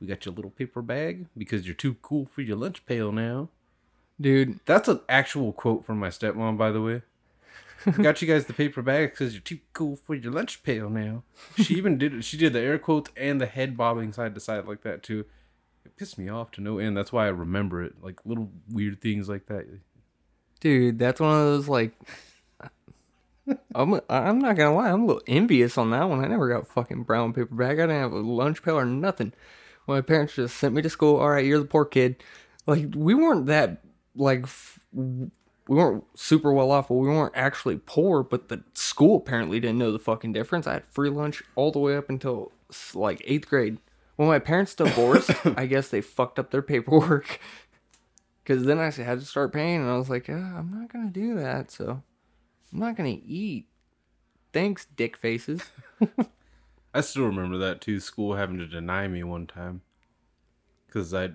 We 0.00 0.06
got 0.06 0.24
your 0.24 0.34
little 0.34 0.50
paper 0.52 0.80
bag 0.80 1.26
because 1.36 1.66
you're 1.66 1.74
too 1.74 1.94
cool 2.00 2.24
for 2.24 2.40
your 2.40 2.56
lunch 2.56 2.86
pail 2.86 3.12
now. 3.12 3.50
Dude, 4.22 4.60
That's 4.66 4.88
an 4.88 5.00
actual 5.08 5.52
quote 5.52 5.84
from 5.84 5.98
my 5.98 6.08
stepmom, 6.08 6.56
by 6.56 6.70
the 6.70 6.80
way. 6.80 7.02
Got 8.00 8.22
you 8.22 8.28
guys 8.28 8.44
the 8.44 8.52
paper 8.52 8.80
bag 8.80 9.10
because 9.10 9.34
you're 9.34 9.42
too 9.42 9.58
cool 9.72 9.96
for 9.96 10.14
your 10.14 10.30
lunch 10.30 10.62
pail 10.62 10.88
now. 10.88 11.24
She 11.56 11.74
even 11.78 11.98
did 11.98 12.14
it. 12.14 12.22
She 12.24 12.36
did 12.36 12.52
the 12.52 12.60
air 12.60 12.78
quotes 12.78 13.10
and 13.16 13.40
the 13.40 13.46
head 13.46 13.76
bobbing 13.76 14.12
side 14.12 14.36
to 14.36 14.40
side 14.40 14.66
like 14.66 14.82
that 14.82 15.02
too. 15.02 15.24
It 15.84 15.96
pissed 15.96 16.16
me 16.16 16.28
off 16.28 16.52
to 16.52 16.60
no 16.60 16.78
end. 16.78 16.96
That's 16.96 17.12
why 17.12 17.26
I 17.26 17.30
remember 17.30 17.82
it. 17.82 17.94
Like 18.00 18.20
little 18.24 18.50
weird 18.70 19.00
things 19.00 19.28
like 19.28 19.46
that. 19.46 19.66
dude, 20.60 21.00
that's 21.00 21.20
one 21.20 21.32
of 21.32 21.44
those 21.46 21.68
like. 21.68 21.92
I'm 23.74 24.00
I'm 24.08 24.38
not 24.38 24.54
gonna 24.54 24.76
lie, 24.76 24.90
I'm 24.92 25.02
a 25.02 25.06
little 25.06 25.22
envious 25.26 25.76
on 25.76 25.90
that 25.90 26.08
one. 26.08 26.24
I 26.24 26.28
never 26.28 26.48
got 26.48 26.68
fucking 26.68 27.02
brown 27.02 27.32
paper 27.32 27.52
bag. 27.56 27.80
I 27.80 27.86
didn't 27.88 28.00
have 28.00 28.12
a 28.12 28.18
lunch 28.18 28.62
pail 28.62 28.78
or 28.78 28.84
nothing. 28.84 29.32
My 29.88 30.00
parents 30.00 30.36
just 30.36 30.56
sent 30.56 30.74
me 30.74 30.82
to 30.82 30.88
school. 30.88 31.16
All 31.16 31.30
right, 31.30 31.44
you're 31.44 31.58
the 31.58 31.64
poor 31.64 31.84
kid. 31.84 32.22
Like 32.68 32.90
we 32.94 33.14
weren't 33.14 33.46
that 33.46 33.82
like 34.14 34.44
f- 34.44 34.80
we 34.92 35.30
weren't 35.68 36.04
super 36.14 36.52
well 36.52 36.70
off, 36.70 36.88
but 36.88 36.94
we 36.94 37.08
weren't 37.08 37.36
actually 37.36 37.78
poor. 37.78 38.22
But 38.22 38.48
the 38.48 38.62
school 38.74 39.16
apparently 39.16 39.60
didn't 39.60 39.78
know 39.78 39.92
the 39.92 39.98
fucking 39.98 40.32
difference. 40.32 40.66
I 40.66 40.74
had 40.74 40.86
free 40.86 41.10
lunch 41.10 41.42
all 41.54 41.70
the 41.70 41.78
way 41.78 41.96
up 41.96 42.08
until 42.10 42.52
like 42.94 43.22
eighth 43.24 43.48
grade. 43.48 43.78
When 44.16 44.28
my 44.28 44.38
parents 44.38 44.74
divorced, 44.74 45.30
I 45.56 45.66
guess 45.66 45.88
they 45.88 46.00
fucked 46.00 46.38
up 46.38 46.50
their 46.50 46.62
paperwork. 46.62 47.40
Because 48.42 48.64
then 48.64 48.78
I 48.78 48.90
had 48.90 49.20
to 49.20 49.24
start 49.24 49.52
paying, 49.52 49.80
and 49.80 49.90
I 49.90 49.96
was 49.96 50.10
like, 50.10 50.26
ah, 50.28 50.58
I'm 50.58 50.70
not 50.76 50.92
gonna 50.92 51.10
do 51.10 51.36
that. 51.36 51.70
So 51.70 52.02
I'm 52.72 52.78
not 52.78 52.96
gonna 52.96 53.18
eat. 53.24 53.66
Thanks, 54.52 54.84
dick 54.84 55.16
faces. 55.16 55.62
I 56.94 57.00
still 57.00 57.24
remember 57.24 57.56
that 57.58 57.80
too. 57.80 58.00
School 58.00 58.34
having 58.34 58.58
to 58.58 58.66
deny 58.66 59.08
me 59.08 59.22
one 59.22 59.46
time 59.46 59.80
because 60.86 61.14
I, 61.14 61.30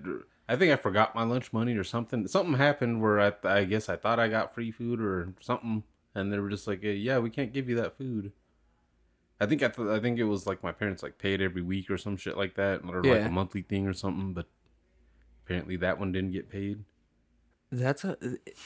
I 0.48 0.56
think 0.56 0.72
I 0.72 0.76
forgot 0.76 1.14
my 1.14 1.24
lunch 1.24 1.52
money 1.52 1.76
or 1.76 1.84
something. 1.84 2.26
Something 2.26 2.54
happened 2.54 3.02
where 3.02 3.20
I, 3.20 3.32
I 3.44 3.64
guess 3.64 3.88
I 3.88 3.96
thought 3.96 4.18
I 4.18 4.28
got 4.28 4.54
free 4.54 4.70
food 4.70 5.00
or 5.00 5.34
something, 5.40 5.82
and 6.14 6.32
they 6.32 6.38
were 6.38 6.48
just 6.48 6.66
like, 6.66 6.80
"Yeah, 6.82 7.18
we 7.18 7.28
can't 7.28 7.52
give 7.52 7.68
you 7.68 7.76
that 7.76 7.98
food." 7.98 8.32
I 9.40 9.46
think 9.46 9.62
I, 9.62 9.68
th- 9.68 9.88
I 9.88 10.00
think 10.00 10.18
it 10.18 10.24
was 10.24 10.46
like 10.46 10.64
my 10.64 10.72
parents 10.72 11.02
like 11.02 11.18
paid 11.18 11.40
every 11.40 11.62
week 11.62 11.90
or 11.90 11.98
some 11.98 12.16
shit 12.16 12.36
like 12.36 12.54
that, 12.54 12.80
or 12.88 13.02
like 13.04 13.26
a 13.26 13.30
monthly 13.30 13.62
thing 13.62 13.86
or 13.86 13.92
something. 13.92 14.32
But 14.32 14.46
apparently 15.44 15.76
that 15.76 15.98
one 15.98 16.12
didn't 16.12 16.32
get 16.32 16.50
paid. 16.50 16.84
That's 17.70 18.04
a 18.04 18.16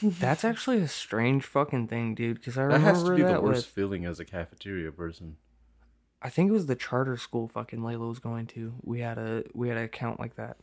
that's 0.01 0.45
actually 0.45 0.79
a 0.79 0.87
strange 0.87 1.43
fucking 1.43 1.89
thing, 1.89 2.15
dude. 2.15 2.39
Because 2.39 2.57
I 2.57 2.61
That 2.61 2.73
remember 2.75 2.87
has 2.87 3.03
to 3.03 3.15
be 3.15 3.23
the 3.23 3.41
worst 3.41 3.57
with 3.57 3.65
feeling 3.65 4.05
as 4.05 4.19
a 4.21 4.25
cafeteria 4.25 4.91
person. 4.91 5.35
I 6.21 6.29
think 6.29 6.49
it 6.49 6.53
was 6.53 6.67
the 6.67 6.75
charter 6.75 7.17
school 7.17 7.49
fucking 7.49 7.79
Layla 7.79 8.07
was 8.07 8.19
going 8.19 8.47
to. 8.47 8.75
We 8.81 9.01
had 9.01 9.17
a 9.17 9.43
we 9.53 9.67
had 9.67 9.77
an 9.77 9.83
account 9.83 10.21
like 10.21 10.37
that. 10.37 10.55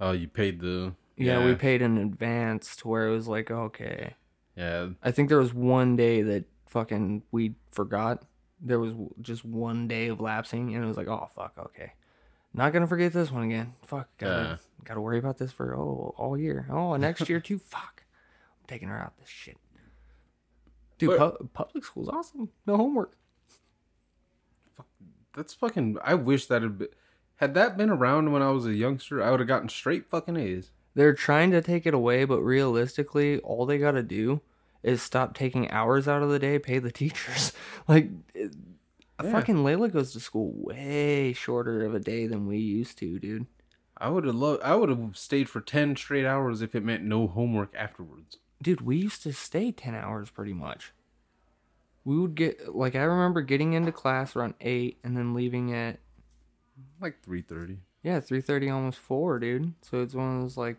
Oh, 0.00 0.12
you 0.12 0.28
paid 0.28 0.60
the 0.60 0.94
Yeah, 1.16 1.44
we 1.44 1.54
paid 1.54 1.82
in 1.82 1.98
advance 1.98 2.74
to 2.76 2.88
where 2.88 3.06
it 3.08 3.12
was 3.12 3.28
like 3.28 3.50
okay. 3.50 4.14
Yeah, 4.56 4.88
I 5.02 5.10
think 5.10 5.28
there 5.28 5.38
was 5.38 5.54
one 5.54 5.96
day 5.96 6.22
that 6.22 6.44
fucking 6.68 7.22
we 7.30 7.54
forgot. 7.70 8.24
There 8.60 8.78
was 8.80 8.94
just 9.20 9.44
one 9.44 9.88
day 9.88 10.08
of 10.08 10.20
lapsing, 10.20 10.74
and 10.74 10.84
it 10.84 10.86
was 10.86 10.96
like, 10.96 11.08
oh 11.08 11.28
fuck, 11.34 11.52
okay, 11.58 11.92
not 12.52 12.72
gonna 12.72 12.86
forget 12.86 13.12
this 13.12 13.30
one 13.30 13.44
again. 13.44 13.74
Fuck, 13.82 14.08
gotta 14.18 14.58
gotta 14.84 15.00
worry 15.00 15.18
about 15.18 15.38
this 15.38 15.52
for 15.52 15.74
oh 15.76 16.14
all 16.16 16.36
year. 16.36 16.66
Oh, 16.70 16.96
next 16.96 17.28
year 17.28 17.40
too. 17.40 17.58
Fuck, 17.64 18.04
I'm 18.60 18.66
taking 18.66 18.88
her 18.88 18.98
out 18.98 19.16
this 19.18 19.28
shit. 19.28 19.56
Dude, 20.98 21.16
But- 21.18 21.38
pu- 21.38 21.48
public 21.54 21.84
school's 21.84 22.08
awesome. 22.08 22.50
No 22.66 22.76
homework. 22.76 23.16
That's 25.34 25.54
fucking. 25.54 25.96
I 26.04 26.14
wish 26.14 26.46
that 26.46 26.62
had 26.62 26.78
been. 26.78 26.88
Had 27.40 27.54
that 27.54 27.76
been 27.76 27.90
around 27.90 28.32
when 28.32 28.42
I 28.42 28.50
was 28.50 28.66
a 28.66 28.74
youngster, 28.74 29.22
I 29.22 29.30
would 29.30 29.40
have 29.40 29.48
gotten 29.48 29.68
straight 29.68 30.08
fucking 30.08 30.36
A's. 30.36 30.70
They're 30.94 31.14
trying 31.14 31.50
to 31.52 31.62
take 31.62 31.86
it 31.86 31.94
away, 31.94 32.24
but 32.24 32.40
realistically, 32.42 33.38
all 33.40 33.64
they 33.66 33.78
gotta 33.78 34.02
do 34.02 34.40
is 34.82 35.02
stop 35.02 35.34
taking 35.34 35.70
hours 35.70 36.06
out 36.08 36.22
of 36.22 36.28
the 36.30 36.38
day, 36.38 36.58
pay 36.58 36.78
the 36.78 36.90
teachers. 37.02 37.52
Like, 37.88 38.10
it- 38.34 38.54
Yeah. 39.22 39.32
fucking 39.32 39.56
Layla 39.56 39.92
goes 39.92 40.12
to 40.12 40.20
school 40.20 40.52
way 40.54 41.32
shorter 41.34 41.84
of 41.84 41.94
a 41.94 42.00
day 42.00 42.26
than 42.26 42.46
we 42.46 42.56
used 42.58 42.96
to, 42.98 43.18
dude. 43.18 43.46
I 43.98 44.08
would 44.08 44.24
have 44.24 44.34
loved. 44.34 44.62
I 44.62 44.74
would 44.76 44.88
have 44.88 45.16
stayed 45.18 45.48
for 45.48 45.60
ten 45.60 45.94
straight 45.96 46.24
hours 46.24 46.62
if 46.62 46.74
it 46.74 46.82
meant 46.84 47.04
no 47.04 47.26
homework 47.26 47.74
afterwards. 47.76 48.38
Dude, 48.62 48.80
we 48.80 48.96
used 48.96 49.22
to 49.24 49.32
stay 49.34 49.72
10 49.72 49.94
hours 49.94 50.28
pretty 50.30 50.52
much. 50.54 50.92
we 52.04 52.18
would 52.18 52.34
get 52.34 52.74
like 52.74 52.94
I 52.94 53.02
remember 53.02 53.42
getting 53.42 53.74
into 53.74 53.92
class 53.92 54.34
around 54.34 54.54
eight 54.62 54.98
and 55.04 55.14
then 55.16 55.34
leaving 55.34 55.72
at 55.74 55.98
Like 57.00 57.22
three 57.22 57.42
thirty, 57.42 57.78
yeah 58.02 58.20
three 58.20 58.40
thirty, 58.40 58.68
almost 58.70 58.98
four, 58.98 59.38
dude. 59.38 59.74
So 59.82 60.02
it's 60.02 60.14
one 60.14 60.36
of 60.36 60.42
those 60.42 60.56
like 60.56 60.76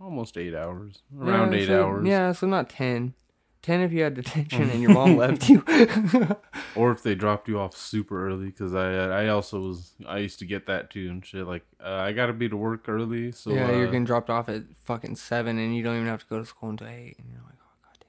almost 0.00 0.36
eight 0.36 0.54
hours, 0.54 1.02
around 1.18 1.52
yeah, 1.52 1.58
eight 1.58 1.66
so- 1.68 1.84
hours. 1.84 2.06
Yeah, 2.06 2.32
so 2.32 2.46
not 2.46 2.68
ten. 2.70 3.14
Ten 3.62 3.80
if 3.80 3.92
you 3.92 4.02
had 4.02 4.14
detention 4.14 4.68
and 4.70 4.82
your 4.82 4.90
mom 4.92 5.16
left 5.24 5.48
you. 5.48 5.64
Or 6.74 6.90
if 6.90 7.02
they 7.02 7.14
dropped 7.14 7.48
you 7.48 7.60
off 7.60 7.76
super 7.76 8.26
early, 8.26 8.46
because 8.46 8.74
I 8.74 9.24
I 9.24 9.28
also 9.28 9.60
was 9.60 9.92
I 10.06 10.18
used 10.18 10.38
to 10.38 10.46
get 10.46 10.66
that 10.66 10.90
too 10.90 11.08
and 11.10 11.24
shit. 11.24 11.46
Like 11.46 11.64
uh, 11.84 11.92
I 11.92 12.12
gotta 12.12 12.32
be 12.32 12.48
to 12.48 12.56
work 12.56 12.88
early, 12.88 13.30
so 13.30 13.50
yeah, 13.52 13.70
you're 13.70 13.82
uh, 13.82 13.86
getting 13.86 14.04
dropped 14.06 14.30
off 14.30 14.48
at 14.48 14.62
fucking 14.74 15.16
seven, 15.16 15.58
and 15.58 15.76
you 15.76 15.82
don't 15.84 15.96
even 15.96 16.08
have 16.08 16.20
to 16.20 16.26
go 16.26 16.38
to 16.38 16.46
school 16.46 16.70
until 16.70 16.88
eight, 16.88 17.16
and 17.18 17.28
you're 17.30 17.42
like, 17.42 17.58
oh 17.62 17.74
goddamn. 17.84 18.08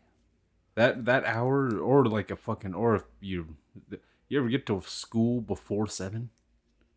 that 0.75 1.06
that 1.06 1.25
hour 1.25 1.78
or 1.78 2.06
like 2.06 2.32
a 2.32 2.36
fucking 2.38 2.74
or 2.74 2.96
if 2.96 3.04
you 3.20 3.56
you 4.30 4.40
ever 4.40 4.48
get 4.50 4.66
to 4.68 4.82
school 4.86 5.42
before 5.42 5.86
seven, 5.88 6.30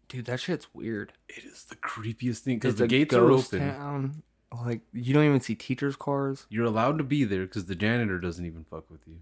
Dude, 0.09 0.27
that 0.27 0.41
shit's 0.41 0.69
weird. 0.73 1.13
it 1.29 1.45
is 1.45 1.65
the 1.65 1.77
creepiest 1.77 2.39
thing 2.41 2.57
because 2.57 2.77
the 2.77 2.87
gates 2.87 3.15
are 3.15 3.31
open. 3.31 3.59
Town. 3.61 4.23
Like 4.65 4.83
you 4.93 5.13
don't 5.13 5.25
even 5.25 5.41
see 5.41 5.55
teachers' 5.57 5.97
cars. 5.97 6.47
You're 6.49 6.65
allowed 6.67 6.99
to 6.99 7.05
be 7.05 7.25
there 7.25 7.43
because 7.47 7.65
the 7.67 7.75
janitor 7.75 8.19
doesn't 8.21 8.45
even 8.47 8.65
fuck 8.65 8.89
with 8.91 9.01
you. 9.07 9.17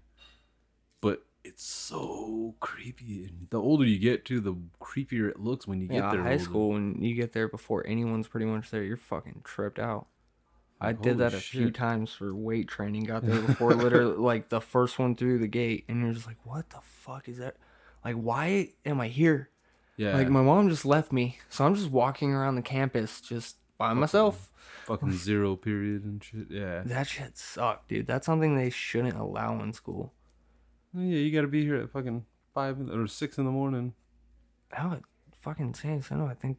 But 1.01 1.23
it's 1.43 1.63
so 1.65 2.55
creepy, 2.59 3.25
and 3.25 3.47
the 3.49 3.59
older 3.59 3.85
you 3.85 3.99
get, 3.99 4.25
too, 4.25 4.39
the 4.39 4.55
creepier 4.79 5.29
it 5.29 5.39
looks 5.39 5.67
when 5.67 5.81
you 5.81 5.87
get 5.87 5.95
Yeah, 5.97 6.11
there. 6.11 6.21
high 6.23 6.33
older. 6.33 6.43
school 6.43 6.69
when 6.69 7.01
you 7.01 7.15
get 7.15 7.33
there 7.33 7.47
before 7.47 7.85
anyone's 7.87 8.27
pretty 8.27 8.45
much 8.45 8.69
there, 8.71 8.83
you're 8.83 8.97
fucking 8.97 9.41
tripped 9.43 9.79
out. 9.79 10.07
I 10.81 10.91
did 10.93 11.17
that 11.19 11.33
a 11.33 11.37
few 11.37 11.71
times 11.71 12.11
for 12.11 12.35
weight 12.35 12.67
training. 12.67 13.03
Got 13.05 13.25
there 13.25 13.41
before 13.47 13.73
literally 13.73 14.17
like 14.17 14.49
the 14.49 14.61
first 14.61 14.99
one 14.99 15.15
through 15.15 15.39
the 15.39 15.47
gate, 15.47 15.85
and 15.87 16.01
you're 16.03 16.13
just 16.13 16.27
like, 16.27 16.37
"What 16.43 16.69
the 16.69 16.81
fuck 16.81 17.27
is 17.29 17.37
that? 17.39 17.55
Like, 18.03 18.15
why 18.15 18.69
am 18.85 18.99
I 19.01 19.07
here?" 19.07 19.49
Yeah, 19.97 20.15
Like 20.17 20.29
my 20.29 20.41
mom 20.41 20.69
just 20.69 20.85
left 20.85 21.11
me, 21.11 21.39
so 21.49 21.65
I'm 21.65 21.75
just 21.75 21.89
walking 21.89 22.33
around 22.33 22.55
the 22.55 22.61
campus 22.61 23.21
just 23.21 23.57
by 23.77 23.93
myself. 23.93 24.51
fucking 24.85 25.11
zero 25.27 25.55
period 25.55 26.03
and 26.03 26.23
shit. 26.23 26.47
Yeah, 26.49 26.81
That 26.85 27.07
shit 27.07 27.37
sucked, 27.37 27.87
dude. 27.89 28.07
That's 28.07 28.25
something 28.25 28.55
they 28.55 28.69
shouldn't 28.69 29.15
allow 29.17 29.61
in 29.61 29.71
school. 29.73 30.13
Oh, 30.97 31.01
yeah, 31.01 31.17
you 31.19 31.31
got 31.31 31.41
to 31.41 31.47
be 31.47 31.63
here 31.63 31.75
at 31.77 31.91
fucking 31.91 32.25
five 32.53 32.79
in- 32.79 32.89
or 32.89 33.07
six 33.07 33.37
in 33.37 33.45
the 33.45 33.51
morning. 33.51 33.93
How 34.71 34.91
it 34.93 35.03
fucking 35.39 35.73
San 35.75 35.91
Antonio, 35.93 36.25
I 36.27 36.33
think 36.33 36.57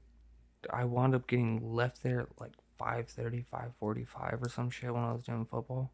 I 0.71 0.85
wound 0.85 1.14
up 1.14 1.26
getting 1.26 1.75
left 1.75 2.02
there 2.02 2.21
at 2.23 2.28
like 2.40 2.52
5.30, 2.81 3.45
5.45 3.81 4.43
or 4.43 4.49
some 4.49 4.71
shit 4.71 4.93
when 4.93 5.02
I 5.02 5.12
was 5.12 5.25
doing 5.25 5.45
football. 5.47 5.90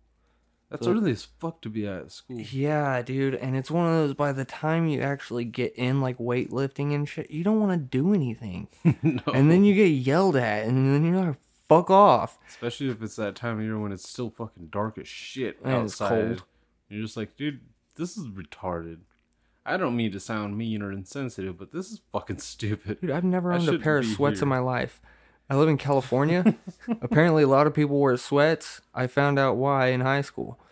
That's 0.72 0.86
early 0.86 1.12
as 1.12 1.24
fuck 1.38 1.60
to 1.62 1.68
be 1.68 1.86
at 1.86 2.10
school. 2.12 2.40
Yeah, 2.40 3.00
dude, 3.02 3.34
and 3.36 3.56
it's 3.56 3.70
one 3.70 3.86
of 3.86 3.92
those 3.92 4.14
by 4.14 4.32
the 4.32 4.44
time 4.44 4.88
you 4.88 5.00
actually 5.00 5.44
get 5.44 5.74
in 5.76 6.00
like 6.00 6.18
weightlifting 6.18 6.94
and 6.94 7.08
shit, 7.08 7.30
you 7.30 7.44
don't 7.44 7.60
want 7.60 7.72
to 7.72 7.78
do 7.78 8.12
anything. 8.14 8.68
no, 9.02 9.20
And 9.32 9.50
then 9.50 9.64
you 9.64 9.74
get 9.74 9.86
yelled 9.88 10.36
at 10.36 10.66
and 10.66 10.92
then 10.94 11.04
you're 11.04 11.24
like, 11.24 11.36
fuck 11.68 11.90
off. 11.90 12.38
especially 12.48 12.90
if 12.90 13.02
it's 13.02 13.16
that 13.16 13.34
time 13.36 13.58
of 13.58 13.64
year 13.64 13.78
when 13.78 13.92
it's 13.92 14.08
still 14.08 14.30
fucking 14.30 14.66
dark 14.68 14.98
as 14.98 15.08
shit 15.08 15.58
And 15.64 15.84
it's 15.84 16.00
outside. 16.00 16.26
cold. 16.38 16.44
You're 16.88 17.02
just 17.02 17.16
like, 17.16 17.36
dude, 17.36 17.60
this 17.96 18.16
is 18.16 18.26
retarded. 18.26 18.98
I 19.64 19.76
don't 19.76 19.94
mean 19.96 20.10
to 20.12 20.20
sound 20.20 20.58
mean 20.58 20.82
or 20.82 20.90
insensitive, 20.90 21.56
but 21.56 21.70
this 21.72 21.90
is 21.92 22.00
fucking 22.12 22.38
stupid. 22.38 23.00
Dude, 23.00 23.10
I've 23.12 23.22
never 23.24 23.52
I 23.52 23.56
owned 23.58 23.68
a 23.68 23.78
pair 23.78 23.98
of 23.98 24.06
sweats 24.06 24.42
in 24.42 24.48
my 24.48 24.58
life. 24.58 25.00
I 25.50 25.56
live 25.56 25.68
in 25.68 25.76
California. 25.78 26.56
Apparently, 27.02 27.42
a 27.42 27.48
lot 27.48 27.66
of 27.66 27.74
people 27.74 27.98
wear 27.98 28.16
sweats. 28.16 28.80
I 28.94 29.06
found 29.06 29.38
out 29.38 29.56
why 29.56 29.88
in 29.88 30.00
high 30.00 30.22
school. 30.22 30.58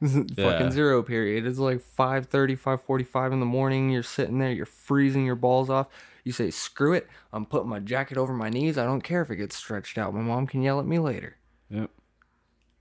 Yeah. 0.00 0.50
Fucking 0.50 0.72
zero 0.72 1.02
period. 1.02 1.46
It's 1.46 1.58
like 1.58 1.78
5.30, 1.78 2.58
5.45 2.58 3.32
in 3.32 3.40
the 3.40 3.46
morning. 3.46 3.88
You're 3.88 4.02
sitting 4.02 4.38
there. 4.38 4.52
You're 4.52 4.66
freezing 4.66 5.24
your 5.24 5.36
balls 5.36 5.70
off. 5.70 5.88
You 6.24 6.32
say, 6.32 6.50
screw 6.50 6.92
it. 6.92 7.08
I'm 7.32 7.46
putting 7.46 7.70
my 7.70 7.78
jacket 7.78 8.18
over 8.18 8.34
my 8.34 8.50
knees. 8.50 8.76
I 8.76 8.84
don't 8.84 9.00
care 9.00 9.22
if 9.22 9.30
it 9.30 9.36
gets 9.36 9.56
stretched 9.56 9.96
out. 9.96 10.12
My 10.12 10.20
mom 10.20 10.46
can 10.46 10.60
yell 10.60 10.78
at 10.78 10.84
me 10.84 10.98
later. 10.98 11.36
Yep. 11.70 11.90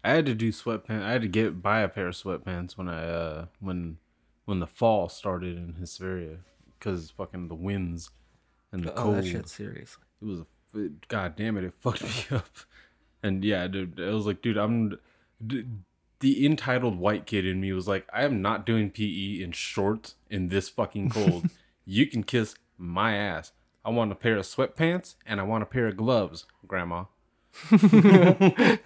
I 0.04 0.10
had 0.12 0.26
to 0.26 0.36
do 0.36 0.52
sweatpants. 0.52 1.02
I 1.02 1.12
had 1.14 1.22
to 1.22 1.30
get 1.30 1.62
buy 1.62 1.80
a 1.80 1.88
pair 1.88 2.08
of 2.10 2.16
sweatpants 2.16 2.74
when 2.78 2.90
I 2.90 3.06
uh 3.08 3.46
when 3.62 4.00
when 4.44 4.60
the 4.60 4.68
fall 4.68 5.08
started 5.08 5.56
in 5.56 5.76
Hesperia 5.80 6.40
because 6.78 7.10
fucking 7.12 7.48
the 7.48 7.56
winds 7.56 8.10
and 8.74 8.84
the 8.84 8.92
Oh, 8.96 9.04
cold. 9.04 9.16
that 9.18 9.26
shit's 9.28 9.54
serious. 9.54 9.98
It 10.22 10.26
was 10.26 10.40
a 10.42 10.46
it, 10.76 11.08
god 11.08 11.36
damn 11.36 11.58
it, 11.58 11.64
it 11.64 11.74
fucked 11.80 12.04
me 12.04 12.38
up. 12.38 12.50
And 13.22 13.44
yeah, 13.44 13.68
dude, 13.68 14.00
I 14.00 14.10
was 14.12 14.26
like, 14.26 14.42
dude, 14.42 14.58
I'm 14.58 15.00
d- 15.46 15.66
the 16.20 16.46
entitled 16.46 16.98
white 16.98 17.26
kid 17.26 17.46
in 17.46 17.60
me 17.60 17.74
was 17.74 17.88
like, 17.88 18.08
I 18.14 18.24
am 18.24 18.42
not 18.42 18.66
doing 18.66 18.90
PE 18.90 19.42
in 19.42 19.52
shorts 19.52 20.16
in 20.30 20.50
this 20.50 20.70
fucking 20.70 21.10
cold. 21.10 21.50
you 21.86 22.08
can 22.08 22.24
kiss 22.24 22.56
my 22.78 23.16
ass. 23.16 23.52
I 23.86 23.90
want 23.90 24.12
a 24.12 24.16
pair 24.16 24.38
of 24.38 24.46
sweatpants 24.46 25.16
and 25.26 25.40
I 25.40 25.44
want 25.44 25.64
a 25.64 25.66
pair 25.68 25.88
of 25.88 25.98
gloves, 25.98 26.46
grandma. 26.66 27.06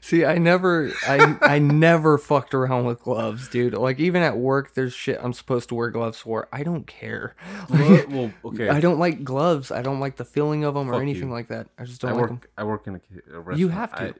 See, 0.00 0.24
I 0.24 0.38
never, 0.38 0.92
I, 1.06 1.36
I 1.42 1.58
never 1.58 2.18
fucked 2.18 2.54
around 2.54 2.84
with 2.86 3.00
gloves, 3.00 3.48
dude. 3.48 3.74
Like 3.74 3.98
even 3.98 4.22
at 4.22 4.36
work, 4.36 4.74
there's 4.74 4.92
shit 4.94 5.18
I'm 5.22 5.32
supposed 5.32 5.68
to 5.70 5.74
wear 5.74 5.90
gloves 5.90 6.18
for. 6.18 6.48
I 6.52 6.62
don't 6.62 6.86
care. 6.86 7.34
Well, 7.68 8.04
well, 8.08 8.32
okay. 8.46 8.68
I 8.68 8.80
don't 8.80 8.98
like 8.98 9.24
gloves. 9.24 9.70
I 9.70 9.82
don't 9.82 10.00
like 10.00 10.16
the 10.16 10.24
feeling 10.24 10.64
of 10.64 10.74
them 10.74 10.90
or 10.90 11.00
anything 11.00 11.28
you. 11.28 11.34
like 11.34 11.48
that. 11.48 11.68
I 11.78 11.84
just 11.84 12.00
don't 12.00 12.16
like 12.16 12.28
them. 12.28 12.40
I 12.56 12.64
work 12.64 12.86
in 12.86 12.94
a, 12.96 13.00
a 13.34 13.40
restaurant. 13.40 13.58
You 13.58 13.68
have 13.68 13.92
to. 13.96 14.02
I- 14.02 14.14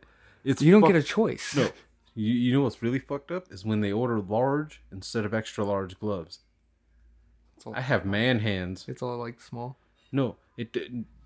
it's 0.45 0.62
You 0.62 0.73
don't 0.73 0.81
fuck- 0.83 0.91
get 0.93 0.97
a 0.97 1.03
choice. 1.03 1.55
no. 1.57 1.71
You, 2.15 2.33
you 2.35 2.53
know 2.53 2.62
what's 2.62 2.83
really 2.83 2.99
fucked 2.99 3.31
up 3.31 3.53
is 3.53 3.65
when 3.65 3.81
they 3.81 3.93
order 3.93 4.19
large 4.19 4.83
instead 4.91 5.25
of 5.25 5.33
extra 5.33 5.65
large 5.65 6.00
gloves. 6.00 6.41
All, 7.65 7.73
I 7.77 7.81
have 7.81 8.05
man 8.05 8.41
hands. 8.41 8.87
it's 8.88 9.03
all 9.03 9.17
like 9.19 9.41
small. 9.41 9.79
No, 10.11 10.35
it. 10.57 10.77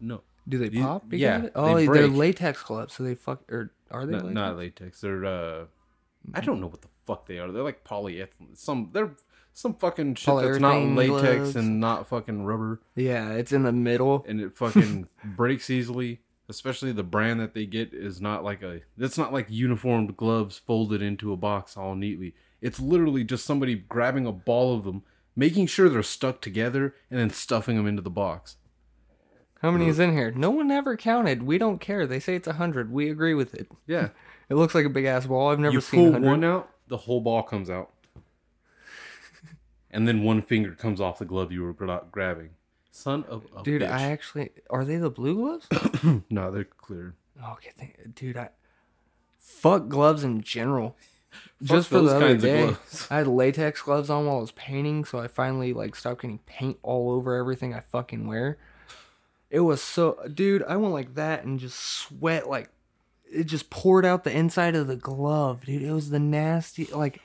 No, 0.01 0.21
Do 0.49 0.59
they 0.59 0.69
These- 0.69 0.83
pop? 0.83 1.09
because 1.09 1.21
yeah, 1.21 1.37
of 1.37 1.45
it? 1.45 1.55
they 1.55 1.61
Oh, 1.61 1.75
they 1.77 1.85
are 1.85 1.87
break. 2.09 2.13
latex 2.13 2.63
gloves, 2.63 2.95
so 2.95 3.03
they 3.05 3.15
fuck 3.15 3.43
or 3.51 3.73
are 3.91 4.07
they? 4.07 4.13
not, 4.13 4.23
latex? 4.23 4.35
not 4.35 4.57
latex. 4.57 5.01
They're 5.01 5.25
uh, 5.25 5.65
I 6.35 6.41
don't 6.41 6.61
know 6.61 6.67
what 6.69 6.83
the 6.83 6.89
fuck 7.07 7.27
they 7.27 7.39
are. 7.39 7.51
They're 7.53 7.63
like 7.63 7.85
polyethylene. 7.85 8.57
Some 8.57 8.91
they're 8.93 9.13
some 9.55 9.75
fucking 9.75 10.15
shit 10.15 10.35
that's 10.35 10.59
not 10.61 10.75
Polyurethane 10.77 10.97
latex 10.97 11.37
gloves. 11.39 11.57
and 11.57 11.79
not 11.79 12.09
fucking 12.09 12.45
rubber, 12.45 12.81
Yeah, 12.97 13.33
it's 13.33 13.53
in 13.53 13.65
the 13.65 13.73
middle. 13.73 14.25
and 14.27 14.41
it 14.41 14.55
fucking 14.55 15.09
breaks 15.37 15.69
easily. 15.71 16.21
Especially 16.49 16.91
the 16.93 17.03
brand 17.05 17.39
that 17.41 17.55
they 17.55 17.67
get 17.67 17.95
is 17.95 18.21
not 18.21 18.43
like 18.45 18.63
a. 18.63 18.81
It's 18.99 19.17
not 19.17 19.33
like 19.33 19.47
uniformed 19.49 20.17
gloves 20.17 20.59
folded 20.59 21.01
into 21.01 21.33
a 21.33 21.37
box 21.37 21.77
all 21.77 21.95
neatly. 21.95 22.35
It's 22.61 22.81
literally 22.81 23.25
just 23.25 23.45
somebody 23.47 23.75
grabbing 23.77 24.27
a 24.27 24.33
ball 24.33 24.75
of 24.75 24.85
them, 24.85 25.03
making 25.37 25.67
sure 25.69 25.89
they're 25.89 26.03
stuck 26.03 26.41
together, 26.41 26.95
and 27.11 27.19
then 27.21 27.31
stuffing 27.31 27.77
them 27.77 27.87
into 27.87 28.03
the 28.03 28.11
box. 28.11 28.57
How 29.63 29.71
many 29.71 29.87
is 29.89 30.01
in 30.01 30.13
here? 30.13 30.33
No 30.33 30.51
one 30.51 30.71
ever 30.73 30.97
counted. 30.97 31.45
We 31.45 31.57
don't 31.57 31.79
care. 31.79 32.05
They 32.07 32.19
say 32.19 32.35
it's 32.35 32.49
a 32.49 32.55
hundred. 32.55 32.93
We 32.93 33.09
agree 33.09 33.33
with 33.35 33.55
it. 33.55 33.69
Yeah, 33.87 34.09
It 34.49 34.57
looks 34.57 34.75
like 34.75 34.85
a 34.85 34.91
big 34.91 35.05
ass 35.05 35.25
ball. 35.27 35.51
I've 35.51 35.61
never 35.61 35.75
you 35.75 35.81
seen 35.81 36.13
pull 36.13 36.21
one 36.21 36.45
out, 36.45 36.69
the 36.89 36.97
whole 36.99 37.21
ball 37.21 37.43
comes 37.43 37.71
out, 37.71 37.91
and 39.91 40.07
then 40.07 40.23
one 40.25 40.43
finger 40.43 40.73
comes 40.73 41.01
off 41.01 41.19
the 41.19 41.25
glove 41.25 41.53
you 41.53 41.63
were 41.63 41.73
gra- 41.73 42.05
grabbing. 42.11 42.51
Son 42.91 43.25
of 43.29 43.47
a 43.57 43.63
Dude, 43.63 43.83
bitch. 43.83 43.91
I 43.91 44.03
actually 44.11 44.51
are 44.69 44.85
they 44.85 44.97
the 44.97 45.11
blue 45.11 45.37
gloves? 45.37 45.69
no, 46.31 46.51
they're 46.51 46.65
clear. 46.65 47.15
okay, 47.53 47.71
thank, 47.79 48.15
dude, 48.15 48.37
I 48.37 48.51
fuck 49.39 49.89
gloves 49.89 50.25
in 50.25 50.43
general. 50.43 50.97
Just 51.63 51.89
for 51.89 51.95
those 51.95 52.11
the 52.11 52.17
other 52.17 52.27
kinds 52.27 52.45
of 52.45 52.51
day, 52.51 52.63
gloves. 52.67 53.07
I 53.11 53.17
had 53.19 53.27
latex 53.29 53.81
gloves 53.81 54.11
on 54.11 54.27
while 54.27 54.37
I 54.37 54.41
was 54.41 54.51
painting, 54.53 55.05
so 55.07 55.19
I 55.19 55.29
finally 55.29 55.73
like 55.73 55.95
stopped 55.95 56.21
getting 56.23 56.41
paint 56.41 56.79
all 56.83 57.11
over 57.13 57.37
everything 57.37 57.73
I 57.73 57.81
fucking 57.81 58.27
wear. 58.27 58.59
It 59.53 59.61
was 59.61 59.83
so, 59.83 60.19
dude, 60.33 60.65
I 60.65 60.77
went 60.79 60.95
like 60.95 61.15
that 61.15 61.45
and 61.45 61.61
just 61.61 61.79
sweat 61.79 62.49
like 62.49 62.71
it 63.31 63.45
just 63.45 63.69
poured 63.69 64.07
out 64.07 64.25
the 64.25 64.35
inside 64.35 64.75
of 64.75 64.87
the 64.87 64.97
glove, 64.97 65.67
dude. 65.67 65.83
It 65.83 65.93
was 65.93 66.09
the 66.09 66.19
nasty. 66.19 66.87
Like 66.87 67.21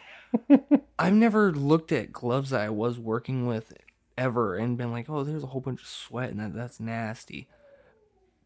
I've 1.00 1.14
never 1.14 1.54
looked 1.54 1.94
at 1.94 2.12
gloves 2.12 2.50
that 2.50 2.60
I 2.60 2.70
was 2.70 3.00
working 3.00 3.48
with 3.48 3.72
ever 4.18 4.58
and 4.58 4.78
been 4.78 4.92
like, 4.92 5.10
oh, 5.10 5.24
there's 5.24 5.44
a 5.44 5.48
whole 5.48 5.62
bunch 5.62 5.82
of 5.82 5.88
sweat 5.88 6.30
and 6.30 6.42
that 6.42 6.54
that's 6.54 6.82
nasty. 6.82 7.48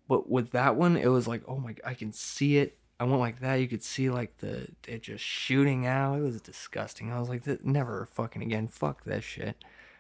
But 0.08 0.30
with 0.30 0.52
that 0.52 0.76
one, 0.76 0.96
it 0.96 1.08
was 1.08 1.28
like, 1.28 1.42
oh 1.48 1.58
my, 1.58 1.74
I 1.84 1.96
can 1.96 2.14
see 2.14 2.58
it. 2.58 2.78
I 3.00 3.06
went 3.06 3.20
like 3.20 3.40
that. 3.40 3.56
You 3.56 3.68
could 3.68 3.84
see 3.84 4.12
like 4.12 4.38
the 4.38 4.68
it 4.88 5.02
just 5.02 5.24
shooting 5.24 5.88
out. 5.88 6.20
It 6.20 6.22
was 6.22 6.40
disgusting. 6.40 7.12
I 7.12 7.20
was 7.20 7.30
like, 7.30 7.46
"Th- 7.46 7.64
never 7.64 8.08
fucking 8.12 8.44
again. 8.44 8.68
Fuck 8.68 9.06
that 9.06 9.24
shit. 9.24 9.56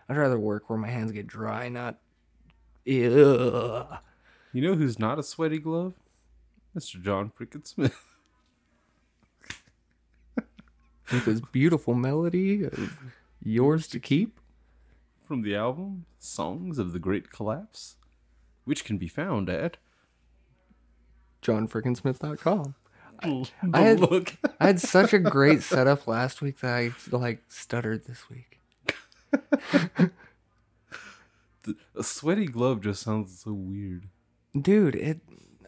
I'd 0.07 0.17
rather 0.17 0.37
work 0.37 0.69
where 0.69 0.77
my 0.77 0.89
hands 0.89 1.11
get 1.11 1.25
dry, 1.25 1.67
not. 1.67 1.97
You 2.95 4.61
know 4.61 4.75
who's 4.75 4.99
not 4.99 5.17
a 5.17 5.23
sweaty 5.23 5.59
glove? 5.59 5.93
Mr. 6.77 7.01
John 7.01 7.31
freaking 7.31 7.65
Smith. 7.65 8.03
With 11.11 11.25
this 11.25 11.41
beautiful 11.41 11.93
melody 11.93 12.63
of 12.65 12.97
yours 13.43 13.87
to 13.89 13.99
keep. 13.99 14.39
From 15.23 15.41
the 15.41 15.55
album 15.55 16.05
Songs 16.19 16.77
of 16.77 16.91
the 16.91 16.99
Great 16.99 17.31
Collapse, 17.31 17.95
which 18.65 18.83
can 18.83 18.97
be 18.97 19.07
found 19.07 19.49
at 19.49 19.77
JohnFrickinsmith.com. 21.41 22.75
the 23.23 23.49
I 23.73 23.81
had- 23.81 23.99
look. 24.01 24.35
I 24.59 24.67
had 24.67 24.81
such 24.81 25.13
a 25.13 25.19
great 25.19 25.63
setup 25.63 26.07
last 26.07 26.41
week 26.41 26.59
that 26.59 26.73
I 26.73 26.91
like 27.15 27.41
stuttered 27.47 28.05
this 28.05 28.29
week. 28.29 28.59
A 31.95 32.03
sweaty 32.03 32.45
glove 32.45 32.81
just 32.81 33.01
sounds 33.03 33.39
so 33.39 33.53
weird. 33.53 34.07
Dude, 34.59 34.95
it 34.95 35.21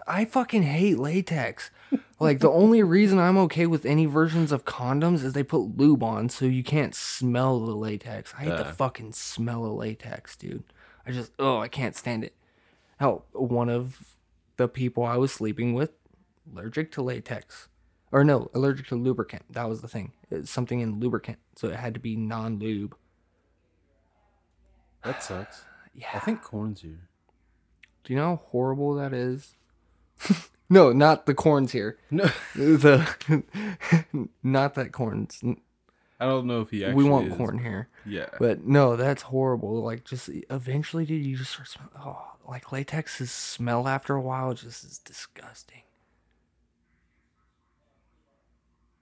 I 0.05 0.25
fucking 0.25 0.63
hate 0.63 0.97
latex. 0.99 1.71
Like 2.19 2.39
the 2.39 2.49
only 2.49 2.83
reason 2.83 3.19
I'm 3.19 3.37
okay 3.39 3.65
with 3.67 3.85
any 3.85 4.05
versions 4.05 4.51
of 4.51 4.65
condoms 4.65 5.23
is 5.23 5.33
they 5.33 5.43
put 5.43 5.77
lube 5.77 6.03
on 6.03 6.29
so 6.29 6.45
you 6.45 6.63
can't 6.63 6.93
smell 6.95 7.59
the 7.59 7.75
latex. 7.75 8.33
I 8.37 8.41
hate 8.43 8.57
the 8.57 8.67
Uh. 8.67 8.73
fucking 8.73 9.13
smell 9.13 9.65
of 9.65 9.73
latex, 9.73 10.35
dude. 10.35 10.63
I 11.05 11.11
just 11.11 11.31
oh, 11.39 11.59
I 11.59 11.67
can't 11.67 11.95
stand 11.95 12.23
it. 12.23 12.35
Hell, 12.97 13.25
one 13.33 13.69
of 13.69 14.15
the 14.57 14.67
people 14.67 15.03
I 15.03 15.17
was 15.17 15.31
sleeping 15.31 15.73
with 15.73 15.91
allergic 16.51 16.91
to 16.93 17.01
latex. 17.01 17.67
Or 18.11 18.23
no, 18.23 18.51
allergic 18.53 18.87
to 18.87 18.95
lubricant. 18.95 19.43
That 19.49 19.67
was 19.69 19.81
the 19.81 19.87
thing. 19.87 20.13
It's 20.29 20.51
something 20.51 20.79
in 20.81 20.99
lubricant, 20.99 21.39
so 21.55 21.69
it 21.69 21.75
had 21.77 21.93
to 21.95 21.99
be 21.99 22.15
non-lube. 22.15 22.95
That 25.03 25.23
sucks. 25.23 25.63
Yeah. 25.93 26.07
I 26.13 26.19
think 26.19 26.41
corn's 26.41 26.81
here. 26.81 27.07
Do 28.03 28.13
you 28.13 28.19
know 28.19 28.35
how 28.35 28.41
horrible 28.47 28.95
that 28.95 29.13
is? 29.13 29.55
no, 30.69 30.91
not 30.91 31.25
the 31.25 31.33
corns 31.33 31.71
here. 31.71 31.97
No, 32.11 32.25
the 32.55 33.07
not 34.43 34.73
that 34.75 34.91
corns. 34.91 35.41
I 36.19 36.25
don't 36.25 36.47
know 36.47 36.61
if 36.61 36.69
he 36.69 36.83
actually. 36.85 37.03
we 37.03 37.09
want 37.09 37.27
is. 37.27 37.33
corn 37.37 37.59
here, 37.59 37.89
Yeah. 38.05 38.29
but 38.39 38.63
no, 38.65 38.95
that's 38.95 39.23
horrible. 39.23 39.81
Like, 39.83 40.03
just 40.05 40.29
eventually, 40.49 41.05
dude, 41.05 41.25
you 41.25 41.35
just 41.37 41.51
start 41.51 41.67
smell. 41.67 41.89
Oh, 41.99 42.21
like 42.47 42.65
latex's 42.71 43.31
smell 43.31 43.87
after 43.87 44.15
a 44.15 44.21
while 44.21 44.53
just 44.53 44.83
is 44.83 44.99
disgusting. 44.99 45.81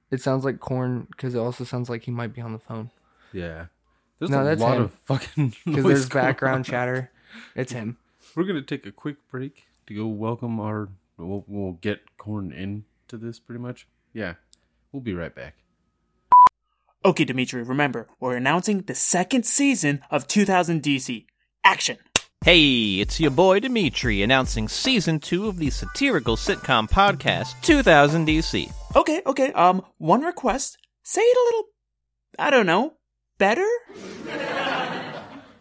It 0.09 0.21
sounds 0.21 0.43
like 0.43 0.59
corn 0.59 1.07
because 1.11 1.35
it 1.35 1.39
also 1.39 1.63
sounds 1.63 1.89
like 1.89 2.03
he 2.03 2.11
might 2.11 2.33
be 2.33 2.41
on 2.41 2.51
the 2.53 2.59
phone 2.59 2.91
Yeah. 3.31 3.67
There's 4.21 4.29
No, 4.29 4.41
a 4.41 4.43
that's 4.43 4.61
lot 4.61 4.77
him. 4.77 4.83
of 4.83 4.91
fucking 5.05 5.55
because 5.65 5.83
there's 5.83 6.05
going 6.05 6.25
background 6.27 6.57
on. 6.57 6.63
chatter. 6.63 7.11
It's 7.55 7.71
him. 7.71 7.97
We're 8.35 8.43
gonna 8.43 8.61
take 8.61 8.85
a 8.85 8.91
quick 8.91 9.15
break 9.31 9.63
to 9.87 9.95
go 9.95 10.05
welcome 10.05 10.59
our. 10.59 10.89
We'll, 11.17 11.43
we'll 11.47 11.73
get 11.73 12.17
corn 12.19 12.51
into 12.51 13.17
this 13.17 13.39
pretty 13.39 13.59
much. 13.59 13.87
Yeah, 14.13 14.35
we'll 14.91 15.01
be 15.01 15.15
right 15.15 15.33
back. 15.33 15.55
Okay, 17.03 17.25
Dimitri, 17.25 17.63
remember, 17.63 18.07
we're 18.19 18.35
announcing 18.35 18.81
the 18.81 18.93
second 18.93 19.43
season 19.47 20.01
of 20.11 20.27
2000 20.27 20.83
DC. 20.83 21.25
Action! 21.63 21.97
Hey, 22.45 22.99
it's 22.99 23.19
your 23.19 23.31
boy 23.31 23.59
Dimitri 23.59 24.21
announcing 24.21 24.67
season 24.67 25.19
two 25.19 25.47
of 25.47 25.57
the 25.57 25.71
satirical 25.71 26.35
sitcom 26.35 26.87
podcast 26.87 27.59
2000 27.63 28.27
DC. 28.27 28.71
Okay, 28.95 29.21
okay, 29.25 29.51
um, 29.53 29.83
one 29.97 30.21
request. 30.21 30.77
Say 31.01 31.21
it 31.21 31.37
a 31.37 31.43
little, 31.45 31.63
I 32.37 32.51
don't 32.51 32.67
know, 32.67 32.93
better? 33.41 33.67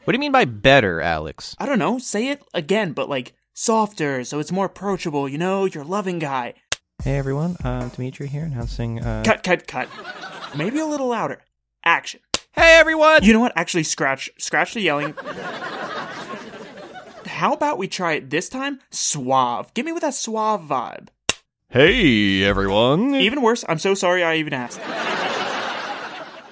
What 0.04 0.12
do 0.12 0.12
you 0.12 0.18
mean 0.18 0.32
by 0.32 0.44
better, 0.44 1.00
Alex? 1.00 1.56
I 1.58 1.64
don't 1.64 1.78
know, 1.78 1.98
say 1.98 2.28
it 2.28 2.42
again, 2.52 2.92
but 2.92 3.08
like 3.08 3.32
softer, 3.54 4.22
so 4.22 4.38
it's 4.38 4.52
more 4.52 4.66
approachable, 4.66 5.26
you 5.26 5.38
know, 5.38 5.64
you're 5.64 5.84
a 5.84 5.86
loving 5.86 6.18
guy. 6.18 6.52
Hey 7.02 7.16
everyone, 7.16 7.56
uh, 7.64 7.88
Dimitri 7.88 8.26
here 8.26 8.44
announcing. 8.44 9.02
Uh... 9.02 9.22
Cut, 9.24 9.42
cut, 9.42 9.66
cut. 9.66 9.88
Maybe 10.54 10.78
a 10.78 10.84
little 10.84 11.08
louder. 11.08 11.40
Action. 11.82 12.20
Hey 12.52 12.76
everyone! 12.78 13.24
You 13.24 13.32
know 13.32 13.40
what? 13.40 13.54
Actually, 13.56 13.84
scratch, 13.84 14.28
scratch 14.36 14.74
the 14.74 14.82
yelling. 14.82 15.14
How 17.24 17.54
about 17.54 17.78
we 17.78 17.88
try 17.88 18.12
it 18.12 18.28
this 18.28 18.50
time? 18.50 18.80
Suave. 18.90 19.72
Give 19.72 19.86
me 19.86 19.92
with 19.92 20.02
that 20.02 20.12
suave 20.12 20.60
vibe. 20.60 21.08
Hey 21.70 22.42
everyone! 22.44 23.14
Even 23.14 23.40
worse, 23.40 23.64
I'm 23.66 23.78
so 23.78 23.94
sorry 23.94 24.22
I 24.22 24.36
even 24.36 24.52
asked. 24.52 24.80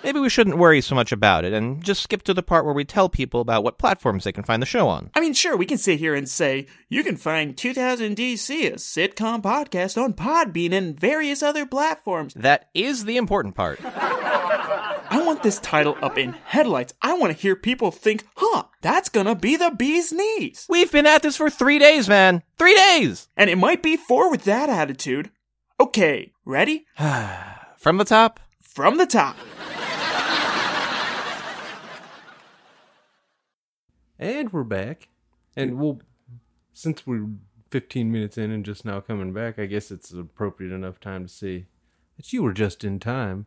Maybe 0.09 0.21
we 0.21 0.31
shouldn't 0.31 0.57
worry 0.57 0.81
so 0.81 0.95
much 0.95 1.13
about 1.13 1.45
it 1.45 1.53
and 1.53 1.85
just 1.85 2.03
skip 2.03 2.23
to 2.23 2.33
the 2.33 2.43
part 2.43 2.65
where 2.65 2.73
we 2.73 2.83
tell 2.83 3.11
people 3.11 3.43
about 3.43 3.63
what 3.63 3.77
platforms 3.77 4.25
they 4.25 4.33
can 4.33 4.43
find 4.43 4.63
the 4.63 4.67
show 4.67 4.89
on. 4.89 5.11
I 5.15 5.21
mean, 5.21 5.35
sure, 5.35 5.55
we 5.55 5.67
can 5.67 5.77
sit 5.77 5.99
here 5.99 6.15
and 6.15 6.27
say, 6.27 6.67
you 6.89 7.05
can 7.05 7.19
find 7.19 7.55
2000 7.55 8.17
DC, 8.17 8.69
a 8.69 8.77
sitcom 8.77 9.43
podcast 9.43 10.03
on 10.03 10.15
Podbean 10.15 10.73
and 10.73 10.99
various 10.99 11.43
other 11.43 11.67
platforms. 11.67 12.33
That 12.33 12.71
is 12.73 13.05
the 13.05 13.19
important 13.19 13.55
part. 13.55 13.81
I 13.85 15.23
want 15.27 15.43
this 15.43 15.59
title 15.59 15.99
up 16.01 16.17
in 16.17 16.33
headlights. 16.33 16.95
I 17.03 17.13
want 17.13 17.35
to 17.35 17.39
hear 17.39 17.55
people 17.55 17.91
think, 17.91 18.25
huh, 18.37 18.63
that's 18.81 19.11
gonna 19.11 19.35
be 19.35 19.57
the 19.57 19.75
bee's 19.77 20.11
knees. 20.11 20.65
We've 20.71 20.91
been 20.91 21.05
at 21.05 21.23
this 21.23 21.37
for 21.37 21.51
three 21.51 21.79
days, 21.79 22.09
man! 22.09 22.43
Three 22.57 22.75
days! 22.75 23.29
And 23.37 23.51
it 23.51 23.59
might 23.59 23.83
be 23.83 23.99
four 23.99 24.31
with 24.31 24.45
that 24.45 24.71
attitude. 24.71 25.31
Okay, 25.79 26.33
ready? 26.47 26.87
From 27.77 27.99
the 27.99 28.07
top, 28.07 28.41
From 28.63 28.97
the 28.97 29.05
top. 29.05 29.37
And 34.19 34.53
we're 34.53 34.65
back. 34.65 35.09
And 35.57 35.79
we'll, 35.79 36.01
since 36.73 37.07
we're 37.07 37.27
15 37.71 38.11
minutes 38.11 38.39
in 38.39 38.51
and 38.51 38.65
just 38.65 38.85
now 38.85 39.01
coming 39.01 39.33
back, 39.33 39.59
I 39.59 39.67
guess 39.67 39.91
it's 39.91 40.13
appropriate 40.13 40.73
enough 40.73 41.01
time 41.01 41.25
to 41.25 41.29
say 41.33 41.67
that 42.17 42.33
you 42.33 42.43
were 42.43 42.53
just 42.53 42.85
in 42.85 42.99
time. 42.99 43.47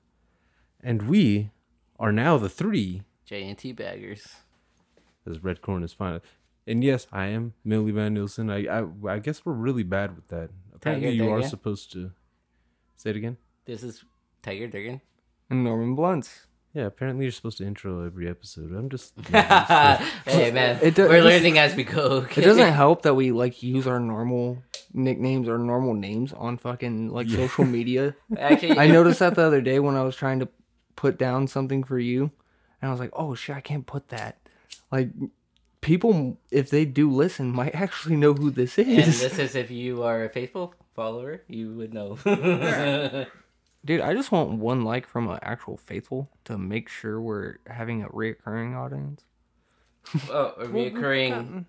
And 0.81 1.03
we 1.03 1.51
are 1.99 2.11
now 2.11 2.37
the 2.37 2.49
three, 2.49 3.03
JNT 3.29 3.75
baggers. 3.75 4.25
as 5.29 5.43
Red 5.43 5.61
Corn 5.61 5.83
is 5.83 5.93
final. 5.93 6.21
And 6.65 6.83
yes, 6.83 7.07
I 7.11 7.25
am 7.27 7.53
Millie 7.63 7.91
Van 7.91 8.13
Nielsen. 8.13 8.49
I, 8.49 8.65
I 8.65 8.85
I 9.07 9.19
guess 9.19 9.45
we're 9.45 9.53
really 9.53 9.83
bad 9.83 10.15
with 10.15 10.27
that. 10.29 10.49
Apparently, 10.73 11.11
Tiger 11.17 11.23
you 11.23 11.29
are 11.31 11.43
supposed 11.43 11.91
to 11.93 12.11
say 12.95 13.09
it 13.11 13.15
again. 13.15 13.37
This 13.65 13.83
is 13.83 14.03
Tiger 14.41 14.67
Durgan. 14.67 15.01
And 15.49 15.63
Norman 15.63 15.95
Blunts. 15.95 16.47
Yeah, 16.73 16.85
apparently 16.85 17.25
you're 17.25 17.33
supposed 17.33 17.57
to 17.57 17.65
intro 17.65 18.05
every 18.05 18.29
episode. 18.29 18.71
I'm 18.71 18.89
just. 18.89 19.13
hey 19.27 20.51
man, 20.51 20.79
It 20.81 20.95
do- 20.95 21.09
we're 21.09 21.21
learning 21.21 21.57
as 21.57 21.75
we 21.75 21.83
go. 21.83 22.25
It 22.35 22.41
doesn't 22.41 22.71
help 22.73 23.01
that 23.01 23.13
we 23.13 23.31
like 23.31 23.61
use 23.61 23.87
our 23.87 23.99
normal 23.99 24.63
nicknames 24.93 25.49
or 25.49 25.57
normal 25.57 25.93
names 25.93 26.31
on 26.33 26.57
fucking 26.57 27.09
like 27.09 27.29
social 27.29 27.65
media. 27.65 28.15
Actually, 28.37 28.77
I 28.79 28.87
noticed 28.87 29.19
that 29.19 29.35
the 29.35 29.43
other 29.43 29.59
day 29.61 29.79
when 29.79 29.95
I 29.95 30.03
was 30.03 30.15
trying 30.15 30.39
to 30.39 30.47
put 30.95 31.17
down 31.17 31.47
something 31.47 31.83
for 31.83 31.99
you, 31.99 32.31
and 32.81 32.87
I 32.87 32.91
was 32.91 32.99
like, 33.01 33.11
"Oh 33.13 33.35
shit, 33.35 33.55
I 33.57 33.61
can't 33.61 33.85
put 33.85 34.07
that." 34.09 34.37
Like, 34.93 35.09
people, 35.81 36.39
if 36.51 36.69
they 36.69 36.85
do 36.85 37.11
listen, 37.11 37.51
might 37.51 37.75
actually 37.75 38.15
know 38.15 38.33
who 38.33 38.49
this 38.49 38.77
And 38.77 38.87
is. 38.87 39.19
this 39.19 39.37
is 39.39 39.55
if 39.55 39.71
you 39.71 40.03
are 40.03 40.23
a 40.23 40.29
faithful 40.29 40.73
follower, 40.95 41.43
you 41.49 41.73
would 41.73 41.93
know. 41.93 42.17
Dude, 43.83 44.01
I 44.01 44.13
just 44.13 44.31
want 44.31 44.51
one 44.59 44.83
like 44.83 45.07
from 45.07 45.27
an 45.29 45.39
actual 45.41 45.77
faithful 45.77 46.29
to 46.45 46.57
make 46.57 46.87
sure 46.87 47.19
we're 47.19 47.55
having 47.67 48.03
a 48.03 48.09
reoccurring 48.09 48.75
audience. 48.75 49.23
oh, 50.29 50.53
a 50.57 50.65
reoccurring. 50.67 51.65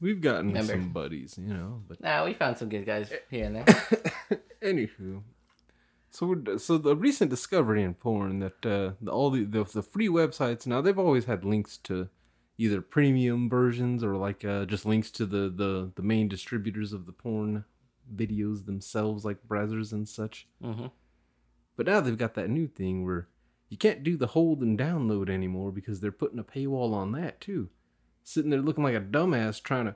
We've 0.00 0.20
gotten 0.22 0.52
Member. 0.54 0.72
some 0.72 0.88
buddies, 0.92 1.36
you 1.38 1.52
know, 1.52 1.82
but 1.86 2.00
Nah, 2.00 2.24
we 2.24 2.32
found 2.32 2.56
some 2.56 2.70
good 2.70 2.86
guys 2.86 3.12
here 3.30 3.44
and 3.44 3.56
there. 3.56 3.64
Anywho, 4.62 5.22
so 6.10 6.26
we're, 6.26 6.58
so 6.58 6.78
the 6.78 6.96
recent 6.96 7.30
discovery 7.30 7.82
in 7.82 7.92
porn 7.94 8.38
that 8.38 8.64
uh, 8.66 8.92
the, 9.02 9.10
all 9.10 9.30
the, 9.30 9.44
the 9.44 9.64
the 9.64 9.82
free 9.82 10.08
websites 10.08 10.66
now 10.66 10.80
they've 10.80 10.98
always 10.98 11.26
had 11.26 11.44
links 11.44 11.76
to 11.78 12.08
either 12.56 12.80
premium 12.80 13.48
versions 13.50 14.02
or 14.02 14.16
like 14.16 14.44
uh, 14.44 14.64
just 14.64 14.86
links 14.86 15.10
to 15.10 15.26
the, 15.26 15.50
the 15.50 15.92
the 15.94 16.02
main 16.02 16.28
distributors 16.28 16.94
of 16.94 17.04
the 17.04 17.12
porn 17.12 17.64
videos 18.14 18.64
themselves, 18.64 19.24
like 19.24 19.38
browsers 19.46 19.92
and 19.92 20.08
such. 20.08 20.46
hmm 20.62 20.86
But 21.80 21.86
now 21.86 22.02
they've 22.02 22.18
got 22.18 22.34
that 22.34 22.50
new 22.50 22.66
thing 22.66 23.06
where 23.06 23.26
you 23.70 23.78
can't 23.78 24.02
do 24.04 24.18
the 24.18 24.26
hold 24.26 24.60
and 24.60 24.78
download 24.78 25.30
anymore 25.30 25.72
because 25.72 25.98
they're 26.00 26.12
putting 26.12 26.38
a 26.38 26.44
paywall 26.44 26.92
on 26.92 27.12
that 27.12 27.40
too. 27.40 27.70
Sitting 28.22 28.50
there 28.50 28.60
looking 28.60 28.84
like 28.84 28.94
a 28.94 29.00
dumbass 29.00 29.62
trying 29.62 29.86
to 29.86 29.94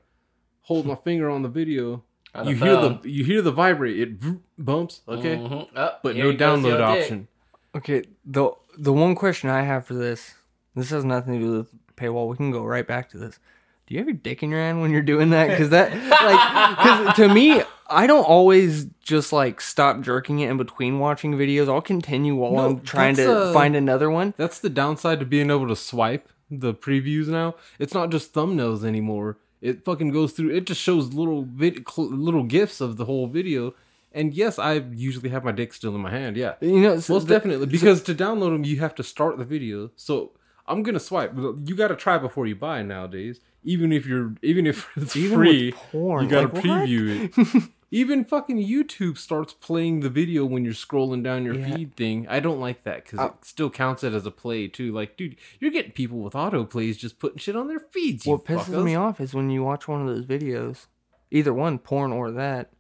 hold 0.62 0.87
my 0.87 0.94
finger 1.05 1.29
on 1.29 1.42
the 1.42 1.51
video. 1.51 2.03
On 2.35 2.49
you 2.49 2.55
the 2.57 2.64
hear 2.64 2.75
phone. 2.77 3.01
the 3.03 3.11
you 3.11 3.23
hear 3.23 3.42
the 3.42 3.53
vibrate. 3.53 4.01
It 4.01 4.18
bumps. 4.57 5.03
Okay, 5.07 5.37
Mhm. 5.37 5.68
Oh, 5.77 5.90
but 6.03 6.16
no 6.16 6.33
download 6.33 6.81
option. 6.81 7.29
Okay, 7.75 8.05
the 8.25 8.51
the 8.79 8.94
one 8.94 9.14
question 9.14 9.51
I 9.51 9.61
have 9.61 9.85
for 9.87 9.92
this, 9.92 10.37
this 10.75 10.88
has 10.88 11.05
nothing 11.05 11.35
to 11.35 11.38
do 11.38 11.53
with 11.59 11.68
paywall. 11.97 12.29
We 12.31 12.38
can 12.38 12.51
go 12.51 12.64
right 12.64 12.87
back 12.87 13.11
to 13.11 13.18
this. 13.18 13.38
Do 13.87 13.92
you 13.94 14.01
have 14.01 14.09
your 14.09 14.16
dick 14.16 14.42
in 14.42 14.49
your 14.49 14.61
hand 14.61 14.81
when 14.81 14.90
you're 14.90 15.03
doing 15.03 15.29
that? 15.31 15.49
Because 15.51 15.68
that, 15.68 15.92
like, 15.92 16.79
because 16.79 17.16
to 17.16 17.29
me, 17.35 17.62
I 17.88 18.07
don't 18.07 18.25
always 18.25 18.87
just 19.03 19.33
like 19.33 19.61
stop 19.61 20.01
jerking 20.01 20.40
it 20.40 20.51
in 20.51 20.57
between 20.57 20.99
watching 20.99 21.35
videos. 21.35 21.68
I'll 21.68 21.83
continue 21.83 22.35
while 22.35 22.53
No, 22.53 22.59
I'm 22.66 22.81
trying 22.81 23.16
to 23.16 23.37
uh, 23.38 23.53
find 23.53 23.77
another 23.77 24.11
one. 24.11 24.35
That's 24.37 24.59
the 24.59 24.70
downside 24.70 25.20
to 25.20 25.27
being 25.27 25.51
able 25.51 25.68
to 25.68 25.77
swipe 25.77 26.29
the 26.51 26.73
previews 26.75 27.29
now. 27.29 27.55
It's 27.79 27.94
not 27.94 28.11
just 28.11 28.33
thumbnails 28.33 28.85
anymore. 28.85 29.37
It 29.61 29.85
fucking 29.85 30.11
goes 30.11 30.33
through. 30.33 30.51
It 30.55 30.66
just 30.66 30.81
shows 30.81 31.12
little 31.14 31.42
vid, 31.44 31.88
cl- 31.88 32.11
little 32.11 32.44
gifs 32.44 32.81
of 32.81 32.97
the 32.97 33.05
whole 33.07 33.27
video. 33.27 33.75
And 34.12 34.33
yes, 34.33 34.59
I 34.59 34.75
usually 34.75 35.31
have 35.31 35.42
my 35.42 35.53
dick 35.53 35.73
still 35.75 35.94
in 35.94 36.01
my 36.01 36.11
hand. 36.11 36.37
Yeah, 36.37 36.55
You 36.61 36.81
know, 36.81 37.01
so 37.01 37.14
most 37.14 37.27
the- 37.27 37.35
definitely 37.35 37.66
because 37.66 38.03
to 38.05 38.14
download 38.14 38.53
them 38.53 38.64
you 38.64 38.79
have 38.81 38.94
to 38.97 39.03
start 39.03 39.38
the 39.38 39.44
video. 39.44 39.90
So 39.97 40.33
I'm 40.66 40.83
gonna 40.83 41.00
swipe. 41.00 41.35
You 41.37 41.74
got 41.77 41.88
to 41.88 41.96
try 41.96 42.18
before 42.18 42.46
you 42.46 42.57
buy 42.57 42.83
nowadays. 42.83 43.40
Even 43.62 43.92
if 43.92 44.07
you're 44.07 44.35
even 44.42 44.66
if 44.66 44.88
it's 44.96 45.16
Even 45.16 45.37
free, 45.38 45.72
porn, 45.72 46.24
you 46.24 46.31
got 46.31 46.40
to 46.42 46.55
like, 46.55 46.64
preview 46.64 47.31
it. 47.37 47.70
Even 47.90 48.24
fucking 48.24 48.57
YouTube 48.59 49.16
starts 49.18 49.53
playing 49.53 50.00
the 50.00 50.09
video 50.11 50.44
when 50.44 50.64
you're 50.64 50.74
scrolling 50.74 51.22
down 51.22 51.44
your 51.44 51.55
Yeah. 51.55 51.77
feed 51.77 51.94
thing. 51.94 52.27
I 52.29 52.40
don't 52.40 52.59
like 52.59 52.83
that 52.83 53.05
because 53.05 53.20
Uh, 53.20 53.27
it 53.27 53.44
still 53.44 53.70
counts 53.70 54.03
it 54.03 54.12
as 54.12 54.27
a 54.27 54.33
play 54.33 54.66
too. 54.66 54.90
Like, 54.92 55.16
dude, 55.16 55.37
you're 55.61 55.70
getting 55.70 55.92
people 55.92 56.18
with 56.18 56.35
auto 56.35 56.64
plays 56.64 56.96
just 56.96 57.20
putting 57.20 57.38
shit 57.38 57.55
on 57.55 57.68
their 57.68 57.79
feeds. 57.79 58.27
What 58.27 58.44
pisses 58.44 58.85
me 58.85 58.96
off 58.96 59.20
is 59.20 59.33
when 59.33 59.48
you 59.50 59.62
watch 59.62 59.87
one 59.87 60.00
of 60.00 60.09
those 60.09 60.27
videos, 60.27 60.87
either 61.31 61.55
one, 61.55 61.79
porn 61.79 62.11
or 62.12 62.33
that, 62.33 62.72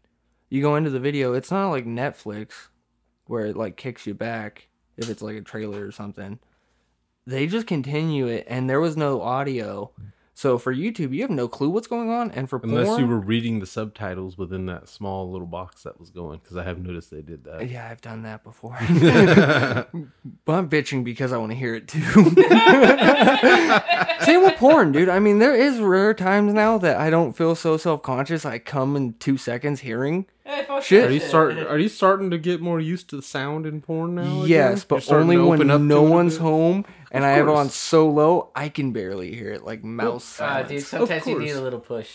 you 0.48 0.60
go 0.60 0.74
into 0.74 0.90
the 0.90 0.98
video, 1.00 1.32
it's 1.32 1.50
not 1.50 1.70
like 1.70 1.86
Netflix 1.86 2.68
where 3.26 3.46
it 3.46 3.56
like 3.56 3.76
kicks 3.76 4.06
you 4.08 4.14
back 4.14 4.68
if 4.96 5.08
it's 5.08 5.22
like 5.22 5.36
a 5.36 5.42
trailer 5.42 5.86
or 5.86 5.92
something. 5.92 6.40
They 7.26 7.46
just 7.46 7.66
continue 7.66 8.26
it 8.26 8.44
and 8.48 8.68
there 8.68 8.80
was 8.80 8.96
no 8.96 9.22
audio. 9.22 9.90
So 10.36 10.58
for 10.58 10.74
YouTube, 10.74 11.14
you 11.14 11.22
have 11.22 11.30
no 11.30 11.46
clue 11.46 11.70
what's 11.70 11.86
going 11.86 12.10
on, 12.10 12.32
and 12.32 12.50
for 12.50 12.58
Unless 12.60 12.88
porn, 12.88 13.00
you 13.00 13.06
were 13.06 13.20
reading 13.20 13.60
the 13.60 13.66
subtitles 13.66 14.36
within 14.36 14.66
that 14.66 14.88
small 14.88 15.30
little 15.30 15.46
box 15.46 15.84
that 15.84 16.00
was 16.00 16.10
going, 16.10 16.40
because 16.42 16.56
I 16.56 16.64
have 16.64 16.76
noticed 16.78 17.12
they 17.12 17.22
did 17.22 17.44
that. 17.44 17.70
yeah, 17.70 17.86
I've 17.88 18.00
done 18.00 18.22
that 18.22 18.42
before. 18.42 18.72
but 18.80 20.52
I'm 20.52 20.68
bitching 20.68 21.04
because 21.04 21.32
I 21.32 21.36
want 21.36 21.52
to 21.52 21.56
hear 21.56 21.76
it 21.76 21.86
too. 21.86 22.00
Same 24.24 24.42
with 24.42 24.56
porn, 24.56 24.92
dude. 24.92 25.08
I 25.08 25.18
mean, 25.18 25.38
there 25.38 25.54
is 25.54 25.78
rare 25.78 26.14
times 26.14 26.52
now 26.52 26.78
that 26.78 26.96
I 26.96 27.10
don't 27.10 27.32
feel 27.34 27.54
so 27.54 27.76
self 27.76 28.02
conscious. 28.02 28.44
I 28.44 28.58
come 28.58 28.96
in 28.96 29.14
two 29.14 29.36
seconds 29.36 29.80
hearing 29.80 30.26
Hey, 30.46 30.66
Shit. 30.82 31.08
Are 31.08 31.12
you 31.12 31.20
start? 31.20 31.56
Are 31.56 31.78
you 31.78 31.88
starting 31.88 32.30
to 32.30 32.38
get 32.38 32.60
more 32.60 32.78
used 32.78 33.08
to 33.10 33.16
the 33.16 33.22
sound 33.22 33.64
in 33.64 33.80
porn 33.80 34.14
now? 34.14 34.44
Yes, 34.44 34.80
You're 34.80 34.86
but 34.88 35.02
starting 35.02 35.30
only 35.30 35.38
when 35.38 35.70
up 35.70 35.80
no 35.80 36.00
to 36.00 36.06
it 36.06 36.08
a 36.08 36.10
one's 36.10 36.36
home 36.36 36.84
and 37.10 37.24
I 37.24 37.30
have 37.30 37.46
it 37.48 37.50
on 37.50 37.66
course. 37.66 37.74
so 37.74 38.08
low 38.10 38.50
I 38.54 38.68
can 38.68 38.92
barely 38.92 39.34
hear 39.34 39.52
it, 39.52 39.64
like 39.64 39.82
mouse 39.82 40.38
uh, 40.40 40.64
sounds. 40.64 40.68
dude, 40.68 40.82
sometimes 40.82 41.26
you 41.26 41.38
need 41.38 41.52
a 41.52 41.62
little 41.62 41.80
push. 41.80 42.10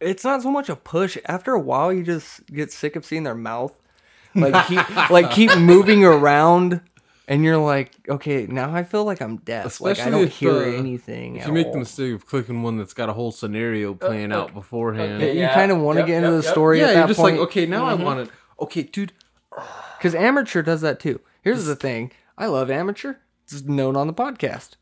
It's 0.00 0.24
not 0.24 0.42
so 0.42 0.50
much 0.50 0.70
a 0.70 0.76
push. 0.76 1.18
After 1.26 1.52
a 1.52 1.60
while, 1.60 1.92
you 1.92 2.02
just 2.02 2.46
get 2.46 2.72
sick 2.72 2.96
of 2.96 3.04
seeing 3.04 3.24
their 3.24 3.34
mouth, 3.34 3.78
like 4.34 4.66
keep 4.66 5.10
like 5.10 5.30
keep 5.30 5.54
moving 5.58 6.02
around, 6.02 6.80
and 7.26 7.44
you're 7.44 7.58
like, 7.58 7.92
okay, 8.08 8.46
now 8.46 8.74
I 8.74 8.84
feel 8.84 9.04
like 9.04 9.20
I'm 9.20 9.38
deaf. 9.38 9.80
like 9.80 9.90
I 9.90 9.92
Especially 9.92 10.10
don't 10.12 10.28
if, 10.28 10.36
hear 10.36 10.52
uh, 10.52 10.72
anything. 10.72 11.36
If 11.36 11.42
at 11.42 11.48
you 11.48 11.54
make 11.54 11.66
all. 11.66 11.72
the 11.72 11.78
mistake 11.80 12.14
of 12.14 12.26
clicking 12.26 12.62
one 12.62 12.76
that's 12.78 12.94
got 12.94 13.08
a 13.08 13.12
whole 13.12 13.32
scenario 13.32 13.94
playing 13.94 14.32
out 14.32 14.46
okay, 14.46 14.54
beforehand, 14.54 15.22
okay. 15.22 15.40
you 15.40 15.46
kind 15.48 15.72
of 15.72 15.78
want 15.78 15.96
to 15.96 16.00
yep, 16.00 16.06
get 16.06 16.16
into 16.18 16.30
yep, 16.30 16.40
the 16.40 16.46
yep. 16.46 16.52
story 16.52 16.78
yeah, 16.80 16.84
at 16.86 16.90
you're 16.90 17.00
that 17.02 17.08
just 17.08 17.20
point. 17.20 17.36
like, 17.38 17.48
okay, 17.48 17.66
now 17.66 17.86
I 17.86 17.94
want 17.94 18.20
it. 18.20 18.30
Okay, 18.60 18.82
dude, 18.82 19.12
Because 20.04 20.14
amateur 20.14 20.60
does 20.60 20.82
that 20.82 21.00
too. 21.00 21.18
Here's 21.40 21.64
the 21.64 21.74
thing: 21.76 22.12
I 22.36 22.44
love 22.44 22.70
amateur. 22.70 23.14
It's 23.44 23.62
known 23.62 23.96
on 23.96 24.06
the 24.06 24.12
podcast. 24.12 24.72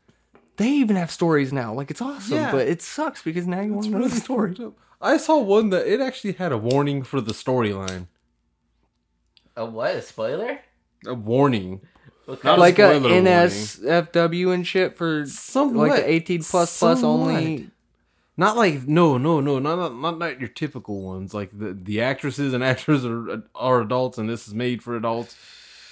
They 0.57 0.69
even 0.69 0.97
have 0.97 1.11
stories 1.11 1.53
now. 1.53 1.73
Like 1.73 1.89
it's 1.89 2.01
awesome, 2.01 2.35
Yeah. 2.35 2.51
but 2.51 2.67
it 2.67 2.81
sucks 2.81 3.21
because 3.23 3.47
now 3.47 3.61
you 3.61 3.73
want 3.73 3.85
to 3.85 3.91
know 3.91 4.07
the 4.07 4.19
story. 4.19 4.55
I 5.01 5.15
saw 5.15 5.39
one 5.39 5.69
that 5.69 5.87
it 5.87 6.01
actually 6.01 6.33
had 6.33 6.51
a 6.51 6.57
warning 6.57 7.03
for 7.03 7.21
the 7.21 7.31
storyline. 7.31 8.07
A 9.55 9.65
what? 9.65 9.95
A 9.95 10.01
spoiler? 10.01 10.59
A 11.05 11.13
warning. 11.13 11.79
What 12.25 12.43
Not 12.43 12.57
kind 12.57 12.57
a 12.57 12.59
like 12.61 12.79
a 12.79 12.95
spoiler 12.95 13.09
warning. 13.09 13.25
NSFW 13.25 14.53
and 14.53 14.65
shit 14.67 14.95
for 14.95 15.25
Somewhat. 15.25 15.89
like 15.89 16.01
the 16.01 16.09
18 16.09 16.43
plus 16.43 16.79
plus 16.79 17.01
Somewhat. 17.01 17.29
only. 17.29 17.69
Not 18.35 18.57
like 18.57 18.87
no, 18.87 19.17
no, 19.17 19.39
no, 19.41 19.59
not 19.59 19.75
not 19.77 19.95
not, 19.95 20.17
not 20.17 20.39
your 20.39 20.49
typical 20.49 21.01
ones. 21.01 21.33
Like 21.33 21.51
the 21.57 21.73
the 21.73 22.01
actresses 22.01 22.53
and 22.53 22.63
actors 22.73 23.05
are 23.05 23.43
are 23.53 23.81
adults, 23.81 24.17
and 24.17 24.29
this 24.29 24.47
is 24.47 24.53
made 24.53 24.81
for 24.81 24.95
adults. 24.95 25.35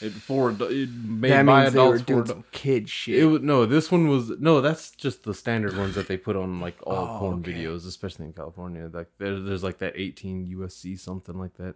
It 0.02 0.14
for 0.14 0.50
it 0.50 0.90
made 0.90 1.30
That 1.32 1.46
by 1.46 1.62
means 1.62 1.74
they 1.74 1.80
were 1.80 1.86
adults 1.96 2.02
for 2.02 2.06
doing 2.08 2.20
adults. 2.22 2.32
some 2.32 2.44
kid 2.52 2.90
shit. 2.90 3.20
It 3.20 3.26
was 3.26 3.42
no. 3.44 3.68
This 3.68 3.92
one 3.92 4.08
was 4.08 4.32
no. 4.40 4.60
That's 4.60 4.90
just 4.90 5.24
the 5.24 5.34
standard 5.36 5.78
ones 5.78 5.94
that 5.94 6.08
they 6.08 6.18
put 6.18 6.36
on 6.36 6.60
like 6.60 6.78
all 6.82 7.18
Oh, 7.18 7.20
porn 7.20 7.40
okay. 7.42 7.54
videos, 7.54 7.86
especially 7.86 8.26
in 8.26 8.34
California. 8.34 8.90
Like 8.92 9.10
there, 9.20 9.40
there's 9.40 9.64
like 9.64 9.78
that 9.78 9.94
18 9.96 10.48
USC 10.58 10.98
something 11.00 11.38
like 11.38 11.54
that. 11.58 11.76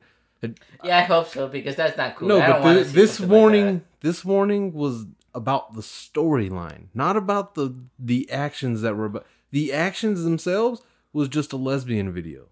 Yeah, 0.84 1.00
I 1.00 1.02
hope 1.02 1.30
so 1.30 1.48
because 1.48 1.76
that's 1.76 1.98
not 1.98 2.16
cool. 2.16 2.28
no, 2.28 2.42
I 2.42 2.48
don't 2.48 2.62
but 2.64 2.74
the, 2.74 2.84
this 2.84 3.18
something 3.18 3.30
like 3.30 3.42
warning, 3.42 3.84
this 4.02 4.26
warning 4.26 4.74
was 4.74 5.06
about 5.34 5.74
the 5.74 5.82
storyline, 5.82 6.88
not 6.94 7.18
about 7.18 7.56
the 7.56 7.76
the 8.00 8.30
actions 8.32 8.82
that 8.82 8.96
were. 8.96 9.06
About, 9.06 9.26
the 9.52 9.72
actions 9.72 10.24
themselves 10.24 10.82
was 11.14 11.28
just 11.28 11.54
a 11.54 11.58
lesbian 11.58 12.12
video. 12.12 12.48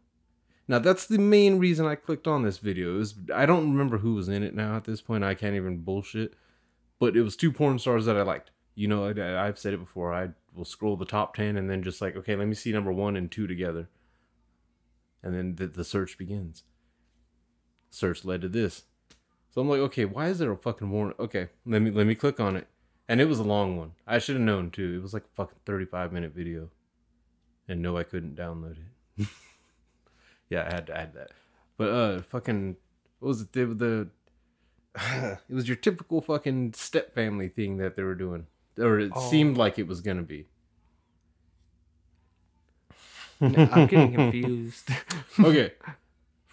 Now 0.67 0.79
that's 0.79 1.05
the 1.05 1.19
main 1.19 1.59
reason 1.59 1.85
I 1.85 1.95
clicked 1.95 2.27
on 2.27 2.43
this 2.43 2.59
video. 2.59 2.99
Is 2.99 3.15
I 3.33 3.45
don't 3.45 3.71
remember 3.71 3.97
who 3.97 4.15
was 4.15 4.29
in 4.29 4.43
it 4.43 4.55
now 4.55 4.75
at 4.75 4.85
this 4.85 5.01
point. 5.01 5.23
I 5.23 5.35
can't 5.35 5.55
even 5.55 5.83
bullshit. 5.83 6.33
But 6.99 7.17
it 7.17 7.21
was 7.21 7.35
two 7.35 7.51
porn 7.51 7.79
stars 7.79 8.05
that 8.05 8.15
I 8.15 8.21
liked. 8.21 8.51
You 8.75 8.87
know, 8.87 9.05
I, 9.05 9.47
I've 9.47 9.59
said 9.59 9.73
it 9.73 9.79
before. 9.79 10.13
I 10.13 10.29
will 10.55 10.65
scroll 10.65 10.95
the 10.95 11.05
top 11.05 11.35
ten 11.35 11.57
and 11.57 11.69
then 11.69 11.83
just 11.83 12.01
like, 12.01 12.15
okay, 12.15 12.35
let 12.35 12.47
me 12.47 12.55
see 12.55 12.71
number 12.71 12.93
one 12.93 13.17
and 13.17 13.29
two 13.29 13.45
together, 13.45 13.89
and 15.21 15.35
then 15.35 15.55
the, 15.55 15.67
the 15.67 15.83
search 15.83 16.17
begins. 16.17 16.63
Search 17.93 18.25
led 18.25 18.41
to 18.41 18.49
this. 18.49 18.85
So 19.51 19.61
I'm 19.61 19.69
like, 19.69 19.79
okay, 19.81 20.03
why 20.05 20.27
is 20.29 20.39
there 20.39 20.51
a 20.51 20.57
fucking 20.57 20.89
warning? 20.89 21.13
Okay, 21.19 21.49
let 21.63 21.79
me 21.83 21.91
let 21.91 22.07
me 22.07 22.15
click 22.15 22.39
on 22.39 22.55
it, 22.55 22.67
and 23.07 23.21
it 23.21 23.25
was 23.25 23.37
a 23.37 23.43
long 23.43 23.77
one. 23.77 23.91
I 24.07 24.17
should 24.17 24.35
have 24.35 24.43
known 24.43 24.71
too. 24.71 24.95
It 24.97 25.03
was 25.03 25.13
like 25.13 25.25
a 25.25 25.35
fucking 25.35 25.59
35 25.67 26.11
minute 26.11 26.33
video, 26.33 26.69
and 27.67 27.79
no, 27.83 27.95
I 27.95 28.01
couldn't 28.03 28.35
download 28.35 28.77
it. 29.19 29.27
yeah, 30.49 30.67
I 30.69 30.73
had 30.73 30.87
to 30.87 30.97
add 30.97 31.13
that. 31.13 31.31
But 31.77 31.89
uh, 31.89 32.21
fucking, 32.23 32.77
what 33.19 33.27
was 33.27 33.41
it? 33.41 33.53
The, 33.53 33.65
the 33.67 34.07
it 35.47 35.53
was 35.53 35.67
your 35.67 35.77
typical 35.77 36.19
fucking 36.19 36.73
step 36.73 37.13
family 37.13 37.47
thing 37.47 37.77
that 37.77 37.95
they 37.95 38.01
were 38.01 38.15
doing, 38.15 38.47
or 38.79 38.97
it 38.99 39.11
Oh. 39.13 39.29
seemed 39.29 39.55
like 39.55 39.77
it 39.77 39.85
was 39.87 40.01
gonna 40.01 40.23
be. 40.23 40.47
I'm 43.39 43.51
getting 43.87 44.13
confused. 44.13 44.89
okay. 45.39 45.73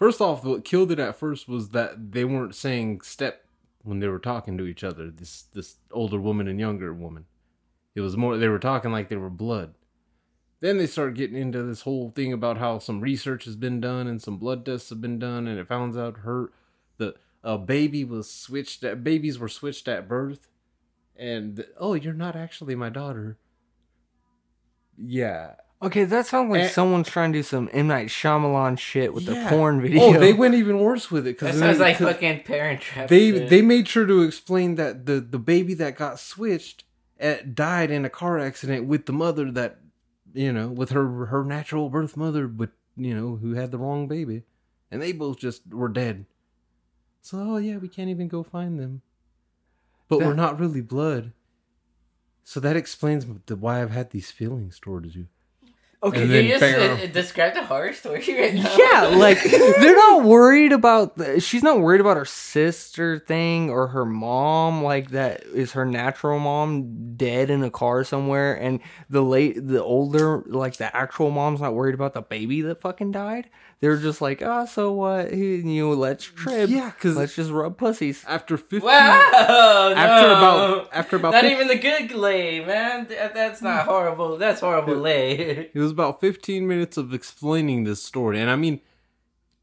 First 0.01 0.19
off, 0.19 0.43
what 0.43 0.65
killed 0.65 0.91
it 0.91 0.97
at 0.97 1.19
first 1.19 1.47
was 1.47 1.69
that 1.69 2.11
they 2.13 2.25
weren't 2.25 2.55
saying 2.55 3.01
step 3.01 3.45
when 3.83 3.99
they 3.99 4.07
were 4.07 4.17
talking 4.17 4.57
to 4.57 4.65
each 4.65 4.83
other. 4.83 5.11
This 5.11 5.43
this 5.53 5.75
older 5.91 6.19
woman 6.19 6.47
and 6.47 6.59
younger 6.59 6.91
woman. 6.91 7.25
It 7.93 8.01
was 8.01 8.17
more 8.17 8.35
they 8.35 8.47
were 8.47 8.57
talking 8.57 8.91
like 8.91 9.09
they 9.09 9.15
were 9.15 9.29
blood. 9.29 9.75
Then 10.59 10.79
they 10.79 10.87
start 10.87 11.13
getting 11.13 11.37
into 11.37 11.61
this 11.61 11.81
whole 11.81 12.09
thing 12.09 12.33
about 12.33 12.57
how 12.57 12.79
some 12.79 12.99
research 12.99 13.45
has 13.45 13.55
been 13.55 13.79
done 13.79 14.07
and 14.07 14.19
some 14.19 14.37
blood 14.37 14.65
tests 14.65 14.89
have 14.89 15.01
been 15.01 15.19
done, 15.19 15.45
and 15.45 15.59
it 15.59 15.67
found 15.67 15.95
out 15.95 16.21
her 16.21 16.51
the 16.97 17.13
a 17.43 17.59
baby 17.59 18.03
was 18.03 18.27
switched. 18.27 18.83
At, 18.83 19.03
babies 19.03 19.37
were 19.37 19.47
switched 19.47 19.87
at 19.87 20.07
birth, 20.07 20.49
and 21.15 21.63
oh, 21.77 21.93
you're 21.93 22.15
not 22.15 22.35
actually 22.35 22.73
my 22.73 22.89
daughter. 22.89 23.37
Yeah, 24.97 25.57
okay, 25.81 26.03
that 26.05 26.25
sounds 26.27 26.51
like 26.51 26.61
Eh. 26.63 26.67
someone's 26.69 27.07
trying 27.09 27.31
to 27.33 27.39
do 27.39 27.43
some 27.43 27.69
M 27.73 27.87
Night 27.87 28.07
Shyamalan 28.07 28.77
shit 28.77 29.13
with 29.13 29.23
Yeah. 29.23 29.43
the 29.43 29.49
porn 29.49 29.81
video. 29.81 30.01
Oh, 30.01 30.13
they 30.19 30.33
went 30.33 30.55
even 30.55 30.79
worse 30.79 31.09
with 31.11 31.25
it 31.27 31.37
That 31.39 31.45
because 31.47 31.59
sounds 31.59 31.79
like 31.79 31.97
fucking 31.97 32.43
Parent 32.43 32.81
Trap. 32.81 33.07
they 33.09 33.31
shit. 33.31 33.49
they 33.49 33.61
made 33.61 33.87
sure 33.87 34.05
to 34.05 34.21
explain 34.21 34.75
that 34.75 35.05
the 35.05 35.19
the 35.19 35.39
baby 35.39 35.73
that 35.75 35.95
got 35.95 36.19
switched 36.19 36.83
uh, 37.21 37.35
died 37.53 37.91
in 37.91 38.05
a 38.05 38.09
car 38.09 38.39
accident 38.39 38.87
with 38.87 39.05
the 39.05 39.13
mother 39.13 39.51
that 39.51 39.79
you 40.33 40.51
know 40.53 40.69
with 40.69 40.89
her 40.91 41.25
her 41.27 41.43
natural 41.43 41.89
birth 41.89 42.15
mother 42.17 42.47
but 42.47 42.69
you 42.97 43.13
know 43.13 43.35
who 43.37 43.53
had 43.53 43.71
the 43.71 43.77
wrong 43.77 44.07
baby 44.07 44.43
and 44.89 45.01
they 45.01 45.11
both 45.11 45.37
just 45.37 45.61
were 45.73 45.89
dead 45.89 46.25
so 47.21 47.37
oh 47.39 47.57
yeah 47.57 47.77
we 47.77 47.87
can't 47.87 48.09
even 48.09 48.27
go 48.27 48.41
find 48.43 48.79
them 48.79 49.01
but 50.07 50.19
we're 50.19 50.29
That- 50.29 50.35
not 50.35 50.59
really 50.59 50.81
blood 50.81 51.31
so 52.43 52.59
that 52.59 52.75
explains 52.75 53.25
the, 53.45 53.55
why 53.55 53.81
I've 53.81 53.91
had 53.91 54.09
these 54.09 54.31
feelings 54.31 54.79
towards 54.79 55.15
you. 55.15 55.27
Okay, 56.03 56.21
and 56.21 56.31
you 56.31 56.47
just 56.49 56.61
bam. 56.61 56.99
uh, 56.99 57.05
described 57.07 57.57
a 57.57 57.65
horror 57.65 57.93
story 57.93 58.23
right 58.39 58.53
now. 58.53 58.75
yeah, 58.77 59.01
like 59.15 59.41
they're 59.43 59.95
not 59.95 60.23
worried 60.23 60.71
about. 60.71 61.17
The, 61.17 61.39
she's 61.39 61.63
not 61.63 61.79
worried 61.79 62.01
about 62.01 62.17
her 62.17 62.25
sister 62.25 63.19
thing 63.19 63.69
or 63.69 63.87
her 63.87 64.05
mom. 64.05 64.83
Like 64.83 65.11
that 65.11 65.43
is 65.43 65.73
her 65.73 65.85
natural 65.85 66.39
mom 66.39 67.15
dead 67.15 67.49
in 67.49 67.63
a 67.63 67.69
car 67.69 68.03
somewhere, 68.03 68.53
and 68.55 68.79
the 69.09 69.21
late, 69.21 69.55
the 69.67 69.83
older, 69.83 70.43
like 70.47 70.77
the 70.77 70.95
actual 70.95 71.31
mom's 71.31 71.61
not 71.61 71.73
worried 71.73 71.95
about 71.95 72.13
the 72.13 72.21
baby 72.21 72.61
that 72.61 72.81
fucking 72.81 73.11
died. 73.11 73.49
They're 73.81 73.97
just 73.97 74.21
like, 74.21 74.43
ah, 74.43 74.65
so 74.65 74.93
what? 74.93 75.33
You 75.33 75.63
know, 75.63 75.89
let's 75.93 76.23
trip. 76.23 76.69
Yeah, 76.69 76.91
because 76.91 77.17
let's 77.17 77.35
just 77.35 77.49
rub 77.49 77.77
pussies. 77.77 78.23
After 78.27 78.55
15 78.55 78.81
Wow! 78.81 79.93
after 79.97 80.27
no. 80.27 80.37
about 80.37 80.89
after 80.93 81.15
about 81.15 81.31
Not 81.31 81.41
15 81.41 81.55
even 81.55 81.67
the 81.67 81.77
good 81.81 82.11
lay, 82.11 82.63
man. 82.63 83.07
That's 83.09 83.61
not 83.63 83.85
horrible. 83.85 84.37
That's 84.37 84.61
horrible 84.61 84.95
lay. 84.95 85.71
It 85.73 85.79
was 85.79 85.91
about 85.91 86.21
15 86.21 86.67
minutes 86.67 86.95
of 86.97 87.11
explaining 87.13 87.83
this 87.83 88.03
story. 88.03 88.39
And 88.39 88.51
I 88.51 88.55
mean, 88.55 88.81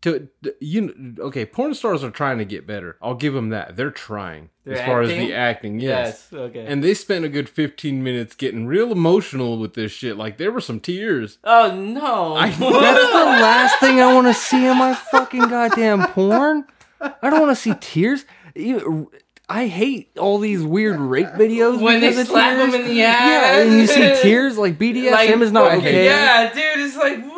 to 0.02 0.28
you 0.60 1.14
okay, 1.18 1.44
porn 1.44 1.74
stars 1.74 2.04
are 2.04 2.10
trying 2.10 2.38
to 2.38 2.44
get 2.44 2.66
better. 2.66 2.96
I'll 3.02 3.14
give 3.14 3.34
them 3.34 3.48
that. 3.50 3.76
They're 3.76 3.90
trying 3.90 4.50
They're 4.64 4.78
as 4.78 4.86
far 4.86 5.02
as 5.02 5.08
the 5.08 5.34
acting, 5.34 5.80
yes. 5.80 6.32
okay. 6.32 6.64
And 6.66 6.84
they 6.84 6.94
spent 6.94 7.24
a 7.24 7.28
good 7.28 7.48
15 7.48 8.02
minutes 8.02 8.34
getting 8.36 8.66
real 8.66 8.92
emotional 8.92 9.58
with 9.58 9.74
this 9.74 9.90
shit. 9.92 10.16
Like 10.16 10.38
there 10.38 10.52
were 10.52 10.60
some 10.60 10.78
tears. 10.80 11.38
oh 11.44 11.74
no! 11.74 12.34
I- 12.36 12.50
That's 12.50 12.58
the 12.58 12.64
last 12.68 13.80
thing 13.80 14.00
I 14.00 14.14
want 14.14 14.26
to 14.28 14.34
see 14.34 14.64
in 14.66 14.76
my 14.78 14.94
fucking 14.94 15.48
goddamn 15.48 16.06
porn. 16.08 16.64
I 17.00 17.30
don't 17.30 17.40
want 17.40 17.56
to 17.56 17.60
see 17.62 17.74
tears. 17.80 18.24
You- 18.54 19.10
I 19.50 19.66
hate 19.66 20.10
all 20.18 20.38
these 20.38 20.62
weird 20.62 21.00
rape 21.00 21.28
videos 21.28 21.80
When 21.80 22.02
they 22.02 22.12
slap 22.12 22.58
tears. 22.58 22.70
them 22.70 22.82
in 22.82 22.86
the 22.86 23.00
ass. 23.02 23.20
Yeah, 23.26 23.62
and 23.62 23.72
you 23.80 23.86
see 23.86 24.20
tears 24.20 24.58
like 24.58 24.78
BDSM 24.78 25.10
Like, 25.10 25.30
is 25.30 25.50
not 25.52 25.72
okay. 25.78 26.04
Yeah, 26.04 26.52
dude, 26.52 26.84
it's 26.86 26.96
like, 26.98 27.24
whoa, 27.24 27.24
dude, 27.24 27.34
you're 27.34 27.37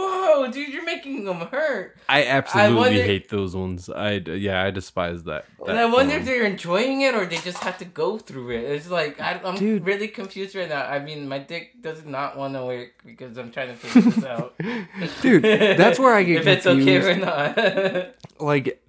making 0.95 1.25
them 1.25 1.41
hurt. 1.41 1.97
I 2.09 2.25
absolutely 2.25 2.77
wonder- 2.77 3.03
hate 3.03 3.29
those 3.29 3.55
ones. 3.57 3.89
I 3.89 4.15
yeah, 4.15 4.63
I 4.63 4.71
despise 4.71 5.23
that. 5.25 5.45
And 5.67 5.79
I 5.79 5.85
wonder 5.87 6.11
form. 6.13 6.21
if 6.21 6.27
they're 6.27 6.45
enjoying 6.45 7.03
it 7.03 7.15
or 7.15 7.27
they 7.27 7.37
just 7.39 7.59
have 7.59 7.79
to 7.79 7.85
go 7.85 8.19
through 8.19 8.51
it. 8.51 8.65
It's 8.65 8.91
like 8.91 9.21
I, 9.21 9.41
I'm 9.45 9.57
Dude. 9.57 9.85
really 9.85 10.09
confused 10.09 10.55
right 10.55 10.69
now. 10.69 10.85
I 10.87 10.99
mean, 10.99 11.29
my 11.29 11.39
dick 11.39 11.81
does 11.83 12.05
not 12.05 12.37
want 12.37 12.55
to 12.55 12.65
work 12.65 12.91
because 13.05 13.37
I'm 13.37 13.51
trying 13.51 13.69
to 13.69 13.75
figure 13.77 14.11
this 14.11 14.25
out. 14.25 14.55
Dude, 15.23 15.43
that's 15.45 15.99
where 15.99 16.15
I 16.15 16.23
get 16.31 16.41
if 16.43 16.47
it's 16.47 16.67
okay 16.67 16.97
or 16.97 17.15
confused. 17.15 17.21
not. 17.27 18.15
like 18.41 18.83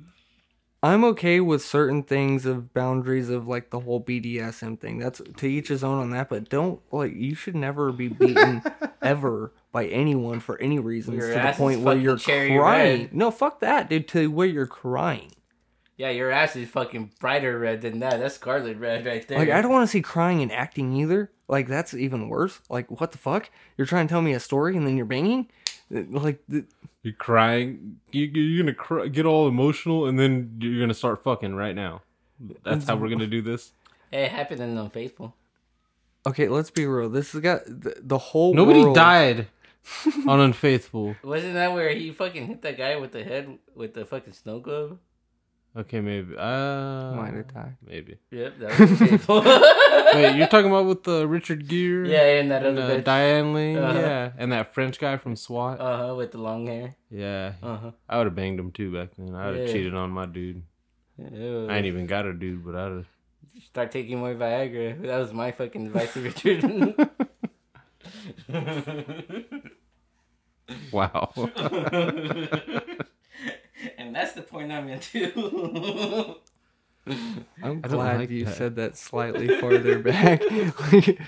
I'm 0.84 1.04
okay 1.04 1.40
with 1.40 1.64
certain 1.64 2.02
things 2.02 2.46
of 2.48 2.74
boundaries 2.74 3.30
of 3.30 3.48
like 3.48 3.70
the 3.70 3.80
whole 3.82 4.04
BDSM 4.04 4.80
thing. 4.80 4.98
That's 4.98 5.22
to 5.38 5.48
each 5.48 5.68
his 5.68 5.84
own 5.84 6.00
on 6.00 6.10
that, 6.12 6.30
but 6.30 6.50
don't 6.50 6.82
like 6.92 7.14
you 7.16 7.36
should 7.36 7.56
never 7.56 7.92
be 7.92 8.08
beaten 8.08 8.64
ever 9.02 9.54
by 9.72 9.86
anyone 9.88 10.40
for 10.40 10.60
any 10.60 10.80
reasons 10.80 11.18
Your 11.18 11.34
to 11.34 11.40
the 11.42 11.54
point 11.56 11.82
where 11.82 11.98
you're 11.98 12.18
crying. 12.18 12.58
red. 12.60 13.14
No, 13.14 13.32
fuck 13.32 13.60
that, 13.62 13.90
dude. 13.90 14.08
To 14.10 14.30
where 14.30 14.48
you're 14.48 14.68
crying. 14.68 15.32
yeah, 15.98 16.10
your 16.10 16.30
ass 16.32 16.56
is 16.56 16.70
fucking 16.70 17.12
brighter 17.20 17.58
red 17.60 17.82
than 17.82 18.00
that. 18.00 18.20
That's 18.20 18.36
scarlet 18.36 18.78
red 18.78 19.06
right 19.06 19.26
there. 19.28 19.38
Like 19.40 19.50
I 19.50 19.62
don't 19.62 19.72
want 19.72 19.88
to 19.88 19.92
see 19.92 20.02
crying 20.02 20.42
and 20.42 20.52
acting 20.52 20.94
either. 20.96 21.32
Like 21.48 21.68
that's 21.68 21.94
even 21.94 22.28
worse. 22.30 22.60
Like 22.70 22.90
what 23.00 23.12
the 23.12 23.18
fuck? 23.18 23.50
You're 23.78 23.88
trying 23.88 24.08
to 24.08 24.12
tell 24.12 24.22
me 24.22 24.34
a 24.34 24.40
story 24.40 24.76
and 24.78 24.86
then 24.88 24.98
you're 24.98 25.06
banging? 25.06 25.50
Like 25.90 26.42
th- 26.50 26.66
You're 27.04 27.14
crying. 27.14 28.00
You, 28.12 28.26
you're 28.26 28.64
gonna 28.64 28.74
cry, 28.74 29.08
get 29.10 29.26
all 29.26 29.48
emotional, 29.48 30.06
and 30.08 30.18
then 30.20 30.58
you're 30.60 30.80
gonna 30.80 30.94
start 30.94 31.24
fucking 31.24 31.56
right 31.56 31.76
now. 31.76 32.02
That's 32.64 32.88
how 32.88 32.96
we're 32.96 33.10
gonna 33.10 33.28
do 33.28 33.42
this. 33.42 33.72
Hey, 34.10 34.24
it 34.26 34.32
happened 34.32 34.62
in 34.62 34.78
um, 34.78 34.86
Unfaithful. 34.86 35.36
okay, 36.26 36.48
let's 36.48 36.72
be 36.72 36.86
real. 36.86 37.10
This 37.10 37.32
has 37.34 37.42
got 37.42 37.66
the, 37.66 37.96
the 38.02 38.18
whole 38.18 38.54
Nobody 38.54 38.82
world- 38.84 38.96
died 38.96 39.48
on 40.28 40.40
Unfaithful. 40.50 41.16
Wasn't 41.24 41.54
that 41.56 41.74
where 41.74 41.90
he 41.90 42.12
fucking 42.12 42.48
hit 42.48 42.62
that 42.64 42.78
guy 42.78 42.96
with 42.98 43.12
the 43.12 43.24
head 43.24 43.58
with 43.76 43.94
the 43.94 44.06
fucking 44.06 44.34
snow 44.34 44.60
globe? 44.60 45.00
Okay, 45.76 46.02
maybe. 46.02 46.36
Uh, 46.36 47.14
Might 47.16 47.34
have 47.34 47.54
died. 47.54 47.78
Maybe. 47.88 48.18
Yep, 48.30 48.60
that 48.60 48.78
was 48.80 48.92
Unfaithful. 48.92 49.42
Wait, 50.14 50.36
you're 50.36 50.48
talking 50.48 50.70
about 50.70 50.86
with 50.86 51.04
the 51.04 51.26
Richard 51.26 51.66
Gere? 51.70 52.10
yeah, 52.12 52.40
and 52.42 52.52
that 52.52 52.66
And, 52.66 52.78
other 52.78 52.94
uh, 52.96 52.98
bitch. 52.98 53.04
Diane 53.06 53.54
Lane, 53.54 53.78
Uh-huh. 53.78 53.98
yeah, 54.00 54.32
and 54.38 54.52
that 54.52 54.74
French 54.74 55.00
guy 55.00 55.16
from 55.16 55.38
SWAT. 55.38 55.80
Uh 55.80 56.08
huh, 56.08 56.16
with 56.16 56.32
the 56.34 56.40
long 56.40 56.68
hair. 56.68 56.96
yeah, 57.10 57.54
Uh 57.64 57.78
huh. 57.78 57.92
I 58.10 58.18
would 58.18 58.28
have 58.28 58.36
banged 58.36 58.60
him 58.60 58.72
too 58.74 58.92
back 58.94 59.12
then. 59.18 59.34
I 59.34 59.46
would 59.48 59.60
have 59.60 59.68
Yeah. 59.68 59.74
cheated 59.74 59.96
on 59.96 60.10
my 60.12 60.26
dude. 60.26 60.64
I 61.20 61.78
ain't 61.78 61.86
even 61.86 62.06
got 62.06 62.26
a 62.26 62.34
dude, 62.34 62.66
but 62.66 62.76
I'd 62.76 62.92
have. 62.92 63.06
Start 63.64 63.92
taking 63.92 64.18
more 64.20 64.34
Viagra. 64.36 65.02
That 65.04 65.20
was 65.20 65.32
my 65.32 65.52
fucking 65.52 65.88
advice 65.88 66.14
to 66.16 66.22
Richard. 66.22 66.64
Wow. 70.92 71.32
and 73.98 74.16
that's 74.16 74.34
the 74.34 74.42
point 74.42 74.72
I'm 74.72 74.88
into. 74.90 76.36
I'm 77.64 77.82
glad 77.82 78.20
like 78.20 78.30
you 78.30 78.46
that. 78.46 78.56
said 78.56 78.76
that 78.76 78.96
slightly 78.98 79.48
farther 79.60 80.00
back. 80.00 80.42
Like, 80.92 81.20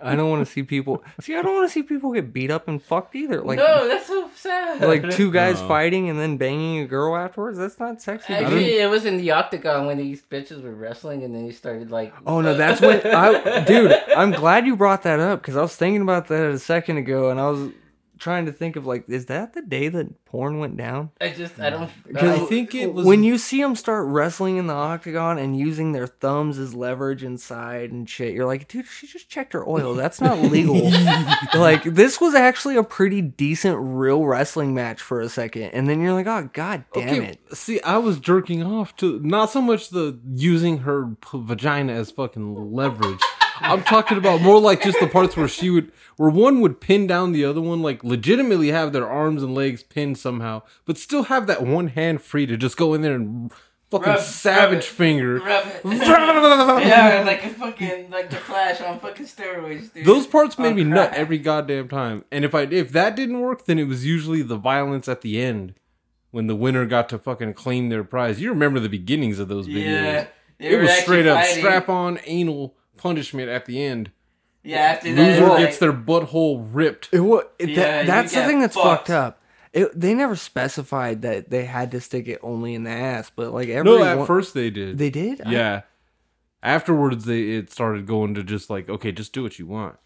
I 0.00 0.14
don't 0.14 0.30
want 0.30 0.46
to 0.46 0.52
see 0.52 0.62
people. 0.62 1.02
See, 1.20 1.34
I 1.36 1.42
don't 1.42 1.54
want 1.54 1.68
to 1.68 1.72
see 1.72 1.82
people 1.82 2.12
get 2.12 2.32
beat 2.32 2.50
up 2.50 2.68
and 2.68 2.80
fucked 2.82 3.14
either. 3.16 3.40
Like, 3.42 3.58
no, 3.58 3.88
that's 3.88 4.06
so 4.06 4.30
sad. 4.36 4.80
like 4.82 5.10
two 5.10 5.32
guys 5.32 5.60
No. 5.60 5.68
fighting 5.68 6.08
and 6.08 6.18
then 6.18 6.36
banging 6.36 6.78
a 6.80 6.86
girl 6.86 7.16
afterwards. 7.16 7.58
That's 7.58 7.78
not 7.78 8.00
sexy. 8.00 8.32
Actually, 8.32 8.78
it 8.78 8.88
was 8.90 9.04
in 9.04 9.16
the 9.18 9.30
octagon 9.32 9.86
when 9.86 9.98
these 9.98 10.22
bitches 10.22 10.62
were 10.62 10.74
wrestling, 10.74 11.22
and 11.24 11.34
then 11.34 11.44
he 11.44 11.52
started 11.52 11.90
like. 11.90 12.12
Oh 12.26 12.40
no, 12.40 12.54
that's 12.54 12.80
when 12.80 13.00
I, 13.04 13.64
dude. 13.64 13.92
I'm 14.16 14.30
glad 14.32 14.66
you 14.66 14.76
brought 14.76 15.02
that 15.04 15.18
up 15.20 15.42
because 15.42 15.56
I 15.56 15.62
was 15.62 15.74
thinking 15.76 16.02
about 16.02 16.28
that 16.28 16.50
a 16.50 16.58
second 16.58 16.98
ago, 16.98 17.30
and 17.30 17.40
I 17.40 17.50
was 17.50 17.70
trying 18.20 18.46
to 18.46 18.52
think 18.52 18.76
of 18.76 18.86
like, 18.86 19.08
is 19.08 19.26
that 19.26 19.54
the 19.54 19.62
day 19.62 19.88
that 19.88 20.24
porn 20.24 20.58
went 20.58 20.76
down? 20.76 21.10
I 21.20 21.30
just 21.30 21.58
I 21.58 21.70
don't. 21.70 21.90
Because 22.06 22.40
I 22.40 22.44
think 22.44 22.74
it 22.74 22.92
was 22.92 23.04
when 23.04 23.24
you 23.24 23.38
see 23.38 23.60
them 23.60 23.74
start 23.74 24.06
wrestling 24.06 24.58
in 24.58 24.66
the 24.66 24.74
octagon 24.74 25.38
and 25.38 25.58
using 25.58 25.92
their 25.92 26.06
thumbs 26.06 26.58
as 26.58 26.74
leverage 26.74 27.24
inside 27.24 27.90
and 27.90 28.08
shit, 28.08 28.34
you're 28.34 28.46
like, 28.46 28.68
dude, 28.68 28.86
she 28.86 29.06
just 29.06 29.28
checked 29.28 29.52
her 29.54 29.68
oil. 29.68 29.94
That's 29.94 30.20
not 30.20 30.38
legal. 30.38 30.90
like 31.54 31.82
this 31.82 32.20
was 32.20 32.34
actually 32.34 32.76
a 32.76 32.84
pretty 32.84 33.22
decent 33.22 33.78
real 33.80 34.24
wrestling 34.24 34.74
match 34.74 35.00
for 35.00 35.20
a 35.20 35.28
second, 35.28 35.70
and 35.70 35.88
then 35.88 36.00
you're 36.00 36.12
like, 36.12 36.26
oh 36.26 36.48
god 36.52 36.84
damn 36.92 37.22
it. 37.22 37.38
See, 37.52 37.80
I 37.82 37.98
was 37.98 38.20
jerking 38.20 38.62
off 38.62 38.94
to 38.96 39.18
not 39.20 39.50
so 39.50 39.60
much 39.60 39.88
the 39.88 40.20
using 40.34 40.78
her 40.78 41.06
p- 41.06 41.40
vagina 41.42 41.94
as 41.94 42.10
fucking 42.10 42.72
leverage. 42.72 43.20
I'm 43.60 43.82
talking 43.82 44.18
about 44.18 44.40
more 44.40 44.60
like 44.60 44.82
just 44.82 44.98
the 45.00 45.06
parts 45.06 45.36
where 45.36 45.48
she 45.48 45.70
would, 45.70 45.92
where 46.16 46.30
one 46.30 46.60
would 46.60 46.80
pin 46.80 47.06
down 47.06 47.32
the 47.32 47.44
other 47.44 47.60
one, 47.60 47.82
like 47.82 48.02
legitimately 48.02 48.68
have 48.68 48.92
their 48.92 49.08
arms 49.08 49.42
and 49.42 49.54
legs 49.54 49.82
pinned 49.82 50.18
somehow, 50.18 50.62
but 50.86 50.98
still 50.98 51.24
have 51.24 51.46
that 51.46 51.62
one 51.62 51.88
hand 51.88 52.22
free 52.22 52.46
to 52.46 52.56
just 52.56 52.76
go 52.76 52.94
in 52.94 53.02
there 53.02 53.14
and 53.14 53.52
fucking 53.90 54.08
Rub- 54.12 54.20
savage 54.20 54.70
rub 54.72 54.78
it. 54.78 54.84
finger. 54.84 55.34
Rub 55.38 55.66
it. 55.66 55.80
yeah, 56.86 57.22
like 57.26 57.44
a 57.44 57.50
fucking 57.50 58.10
like 58.10 58.30
the 58.30 58.36
Flash 58.36 58.80
on 58.80 59.00
fucking 59.00 59.26
steroids, 59.26 59.92
dude. 59.92 60.04
Those 60.06 60.26
parts 60.26 60.58
made 60.58 60.70
On 60.70 60.76
me 60.76 60.84
nut 60.84 61.12
every 61.14 61.38
goddamn 61.38 61.88
time. 61.88 62.24
And 62.30 62.44
if 62.44 62.54
I 62.54 62.62
if 62.62 62.92
that 62.92 63.16
didn't 63.16 63.40
work, 63.40 63.66
then 63.66 63.78
it 63.78 63.84
was 63.84 64.06
usually 64.06 64.42
the 64.42 64.56
violence 64.56 65.08
at 65.08 65.20
the 65.22 65.40
end 65.40 65.74
when 66.30 66.46
the 66.46 66.54
winner 66.56 66.86
got 66.86 67.08
to 67.08 67.18
fucking 67.18 67.54
claim 67.54 67.88
their 67.88 68.04
prize. 68.04 68.40
You 68.40 68.50
remember 68.50 68.78
the 68.80 68.88
beginnings 68.88 69.38
of 69.38 69.48
those 69.48 69.66
videos. 69.66 69.84
Yeah, 69.84 70.26
they 70.58 70.66
it 70.68 70.80
was 70.80 70.90
straight 70.92 71.26
up 71.26 71.38
fighting. 71.38 71.58
strap 71.58 71.88
on 71.88 72.20
anal 72.24 72.76
punishment 73.00 73.48
at 73.48 73.66
the 73.66 73.82
end. 73.82 74.10
Yeah, 74.62 74.76
after 74.78 75.14
that, 75.14 75.40
Loser 75.40 75.54
it 75.54 75.58
gets 75.58 75.72
like- 75.72 75.78
their 75.80 75.92
butthole 75.92 76.68
ripped. 76.70 77.08
It 77.12 77.20
wa- 77.20 77.42
it- 77.58 77.70
Yeah, 77.70 77.74
that, 77.76 78.00
you 78.02 78.06
that's 78.06 78.34
the 78.34 78.44
thing 78.44 78.60
that's 78.60 78.74
fucked. 78.76 79.08
fucked 79.08 79.10
up. 79.10 79.42
It, 79.72 79.98
they 79.98 80.14
never 80.14 80.36
specified 80.36 81.22
that 81.22 81.48
they 81.50 81.64
had 81.64 81.90
to 81.92 82.00
stick 82.00 82.26
it 82.28 82.40
only 82.42 82.74
in 82.74 82.82
the 82.84 82.90
ass, 82.90 83.30
but 83.34 83.52
like 83.54 83.68
every 83.68 83.90
No, 83.90 84.02
at 84.04 84.18
one- 84.18 84.26
first 84.26 84.52
they 84.52 84.68
did. 84.70 84.98
they 84.98 85.10
did. 85.10 85.40
I- 85.46 85.50
yeah. 85.50 85.80
Afterwards, 86.62 87.24
they 87.24 87.52
it 87.52 87.70
started 87.72 88.06
going 88.06 88.34
to 88.34 88.42
just 88.42 88.68
like, 88.68 88.88
okay, 88.90 89.12
just 89.12 89.32
do 89.32 89.42
what 89.42 89.58
you 89.58 89.66
want. 89.66 89.96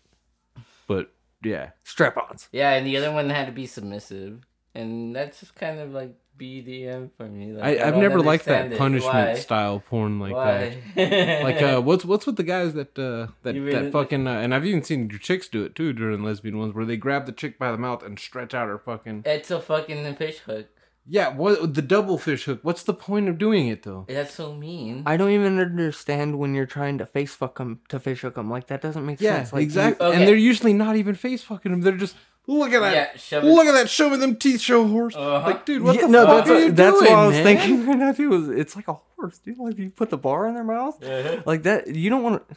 But 0.86 1.12
yeah, 1.42 1.70
strap-ons. 1.82 2.48
Yeah, 2.52 2.72
and 2.74 2.86
the 2.86 2.96
other 2.96 3.10
one 3.10 3.28
had 3.30 3.46
to 3.46 3.52
be 3.52 3.66
submissive, 3.66 4.46
and 4.74 5.16
that's 5.16 5.40
just 5.40 5.56
kind 5.56 5.80
of 5.80 5.90
like 5.92 6.14
BDM 6.38 7.10
for 7.16 7.26
me. 7.26 7.52
Like, 7.52 7.64
I, 7.64 7.86
I've 7.86 7.94
don't 7.94 8.02
never 8.02 8.20
liked 8.20 8.44
that 8.46 8.72
it. 8.72 8.78
punishment 8.78 9.14
Why? 9.14 9.34
style 9.34 9.82
porn 9.88 10.18
like 10.18 10.32
Why? 10.32 10.76
that. 10.96 11.42
Like 11.44 11.62
uh, 11.62 11.80
what's 11.88 12.04
what's 12.04 12.26
with 12.26 12.36
the 12.36 12.42
guys 12.42 12.74
that 12.74 12.98
uh, 12.98 13.32
that 13.42 13.54
You 13.54 13.70
that 13.70 13.92
fucking 13.92 14.26
uh, 14.26 14.32
and 14.32 14.54
I've 14.54 14.66
even 14.66 14.82
seen 14.82 15.08
your 15.10 15.18
chicks 15.18 15.48
do 15.48 15.64
it 15.64 15.74
too 15.74 15.92
during 15.92 16.22
lesbian 16.24 16.58
ones 16.58 16.74
where 16.74 16.84
they 16.84 16.96
grab 16.96 17.26
the 17.26 17.32
chick 17.32 17.58
by 17.58 17.70
the 17.72 17.78
mouth 17.78 18.02
and 18.02 18.18
stretch 18.18 18.52
out 18.54 18.68
her 18.68 18.78
fucking 18.78 19.22
it's 19.26 19.50
a 19.50 19.60
fucking 19.60 20.14
fish 20.16 20.38
hook. 20.38 20.66
yeah 21.06 21.28
what 21.34 21.74
the 21.74 21.82
double 21.82 22.18
fish 22.18 22.44
hook. 22.44 22.60
What's 22.62 22.82
the 22.82 22.94
point 22.94 23.28
of 23.28 23.38
doing 23.38 23.68
it 23.68 23.82
though? 23.84 24.04
That's 24.08 24.34
so 24.34 24.54
mean. 24.54 25.02
I 25.06 25.16
don't 25.16 25.30
even 25.30 25.58
understand 25.60 26.38
when 26.38 26.54
you're 26.54 26.66
trying 26.66 26.98
to 26.98 27.06
face 27.06 27.34
fuck 27.34 27.58
them 27.58 27.80
to 27.90 28.00
fish 28.00 28.22
hook 28.22 28.34
them. 28.34 28.50
Like 28.50 28.66
that 28.68 28.80
doesn't 28.82 29.04
make 29.06 29.20
Yeah, 29.20 29.36
sense. 29.36 29.52
Like, 29.52 29.62
exactly. 29.62 30.04
Okay. 30.06 30.18
And 30.18 30.26
they're 30.26 30.34
usually 30.36 30.72
not 30.72 30.96
even 30.96 31.14
face 31.14 31.42
fucking 31.42 31.70
them. 31.70 31.80
They're 31.82 31.96
just 31.96 32.16
look 32.46 32.72
at 32.72 32.80
that. 32.80 32.92
Yeah, 32.94 33.16
shove 33.16 33.44
it- 33.44 33.46
look 33.48 33.66
at 33.66 33.72
that. 33.72 33.88
Show 33.90 34.10
me 34.10 34.16
them 34.16 34.36
teeth, 34.36 34.60
show 34.60 34.86
horse. 34.86 35.14
Uh-huh. 35.16 35.46
Like, 35.46 35.64
dude, 35.66 35.82
what 35.82 35.96
yeah, 35.96 36.02
the 36.02 36.08
no, 36.08 36.26
fuck 36.26 36.36
that's 36.46 36.50
are 36.50 36.58
you 36.60 36.66
what, 36.66 36.76
that's 36.76 36.98
doing, 37.00 37.10
what 37.12 37.18
I 37.18 37.26
was 37.26 37.34
man? 37.36 37.44
thinking 37.44 37.86
right 37.88 37.98
now 37.98 38.12
too. 38.12 38.28
Was 38.30 38.48
it's 38.48 38.76
like 38.76 38.88
a 38.88 38.94
horse, 39.16 39.38
dude. 39.38 39.58
Like 39.58 39.78
you 39.78 39.90
put 39.90 40.10
the 40.10 40.18
bar 40.18 40.46
in 40.48 40.54
their 40.54 40.64
mouth, 40.64 41.02
Uh-huh. 41.02 41.42
like 41.46 41.62
that. 41.64 41.88
You 41.88 42.10
don't 42.10 42.22
want 42.22 42.48
to. 42.48 42.56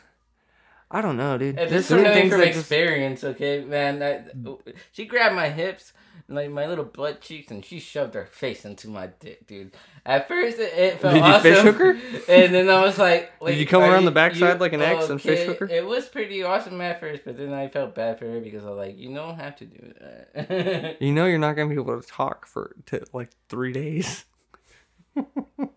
I 0.90 1.02
don't 1.02 1.18
know, 1.18 1.38
dude. 1.38 1.60
If 1.60 1.70
There's 1.70 1.82
it's 1.82 1.88
certain 1.90 2.06
coming 2.06 2.20
things 2.20 2.32
from 2.32 2.40
that 2.42 2.48
just. 2.48 2.60
experience, 2.60 3.24
okay, 3.24 3.64
man. 3.64 4.00
That, 4.00 4.32
she 4.94 5.06
grabbed 5.06 5.36
my 5.36 5.50
hips, 5.50 5.92
like 6.30 6.50
my 6.50 6.66
little 6.66 6.86
butt 6.86 7.20
cheeks, 7.20 7.52
and 7.52 7.64
she 7.64 7.80
shoved 7.80 8.14
her 8.14 8.26
face 8.26 8.64
into 8.64 8.88
my 8.88 9.08
dick, 9.20 9.46
dude. 9.48 9.76
At 10.06 10.30
first, 10.30 10.58
it, 10.60 10.74
it 10.74 11.02
felt 11.02 11.16
Did 11.16 11.26
you 11.26 11.26
awesome, 11.26 11.42
fish 11.42 11.62
hook 11.62 11.76
her? 11.78 11.92
and 12.30 12.54
then 12.56 12.70
I 12.70 12.82
was 12.82 12.98
like, 12.98 13.34
Wait, 13.42 13.52
Did 13.52 13.60
you 13.60 13.68
come 13.68 13.84
are 13.84 13.92
around 13.92 14.06
the 14.06 14.12
backside 14.12 14.62
like 14.62 14.72
an 14.72 14.82
X 14.82 15.10
and 15.10 15.22
fish 15.22 15.40
okay?" 15.40 15.46
hook 15.48 15.60
her? 15.60 15.68
It 15.70 15.86
was 15.86 16.08
pretty 16.08 16.42
awesome 16.44 16.80
at 16.80 17.02
first, 17.02 17.24
but 17.26 17.38
then 17.38 17.52
I 17.54 17.68
felt 17.68 17.94
bad 17.94 18.18
for 18.18 18.26
her 18.26 18.40
because 18.40 18.64
I 18.64 18.70
was 18.70 18.78
like, 18.78 18.98
you 18.98 19.14
don't 19.14 19.36
have 19.36 19.58
to 19.58 19.66
do 19.66 19.94
that. 20.00 20.98
You 21.02 21.12
know, 21.14 21.26
you're 21.26 21.38
not 21.38 21.54
gonna 21.58 21.70
be 21.70 21.76
able 21.76 22.00
to 22.02 22.08
talk 22.08 22.48
for 22.48 22.76
to 22.88 23.04
like 23.12 23.30
three 23.50 23.74
days. 23.74 24.24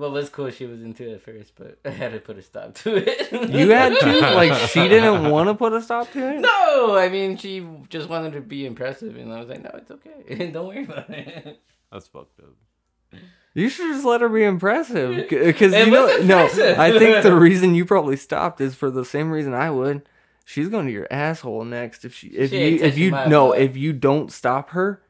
well, 0.00 0.16
it 0.16 0.20
was 0.20 0.30
cool. 0.30 0.50
She 0.50 0.64
was 0.64 0.80
into 0.80 1.10
it 1.10 1.16
at 1.16 1.22
first, 1.22 1.52
but 1.56 1.78
I 1.84 1.90
had 1.90 2.12
to 2.12 2.20
put 2.20 2.38
a 2.38 2.42
stop 2.42 2.74
to 2.76 2.96
it. 2.96 3.30
You 3.50 3.68
had 3.70 3.98
to 4.00 4.20
like 4.34 4.54
she 4.70 4.88
didn't 4.88 5.30
want 5.30 5.48
to 5.50 5.54
put 5.54 5.74
a 5.74 5.82
stop 5.82 6.10
to 6.12 6.36
it. 6.36 6.40
No, 6.40 6.96
I 6.96 7.10
mean 7.10 7.36
she 7.36 7.66
just 7.90 8.08
wanted 8.08 8.32
to 8.32 8.40
be 8.40 8.64
impressive, 8.64 9.16
and 9.16 9.30
I 9.30 9.40
was 9.40 9.50
like, 9.50 9.62
no, 9.62 9.70
it's 9.74 9.90
okay. 9.90 10.50
Don't 10.52 10.66
worry 10.66 10.84
about 10.84 11.10
it. 11.10 11.60
That's 11.92 12.06
fucked 12.06 12.40
up. 12.40 13.20
You 13.52 13.68
should 13.68 13.92
just 13.92 14.06
let 14.06 14.22
her 14.22 14.28
be 14.28 14.44
impressive, 14.44 15.28
because 15.28 15.74
you 15.74 15.90
know. 15.90 16.06
was 16.06 16.24
No. 16.24 16.46
I 16.78 16.96
think 16.98 17.22
the 17.22 17.34
reason 17.34 17.74
you 17.74 17.84
probably 17.84 18.16
stopped 18.16 18.60
is 18.60 18.74
for 18.74 18.90
the 18.90 19.04
same 19.04 19.30
reason 19.30 19.52
I 19.52 19.70
would. 19.70 20.02
She's 20.46 20.68
going 20.68 20.86
to 20.86 20.92
your 20.92 21.08
asshole 21.10 21.64
next 21.64 22.04
if 22.04 22.14
she 22.14 22.28
if 22.28 22.50
She 22.50 22.78
you 22.78 22.84
if 22.84 22.96
you 22.96 23.10
no 23.10 23.52
if 23.52 23.76
you 23.76 23.92
don't 23.92 24.32
stop 24.32 24.70
her, 24.70 25.02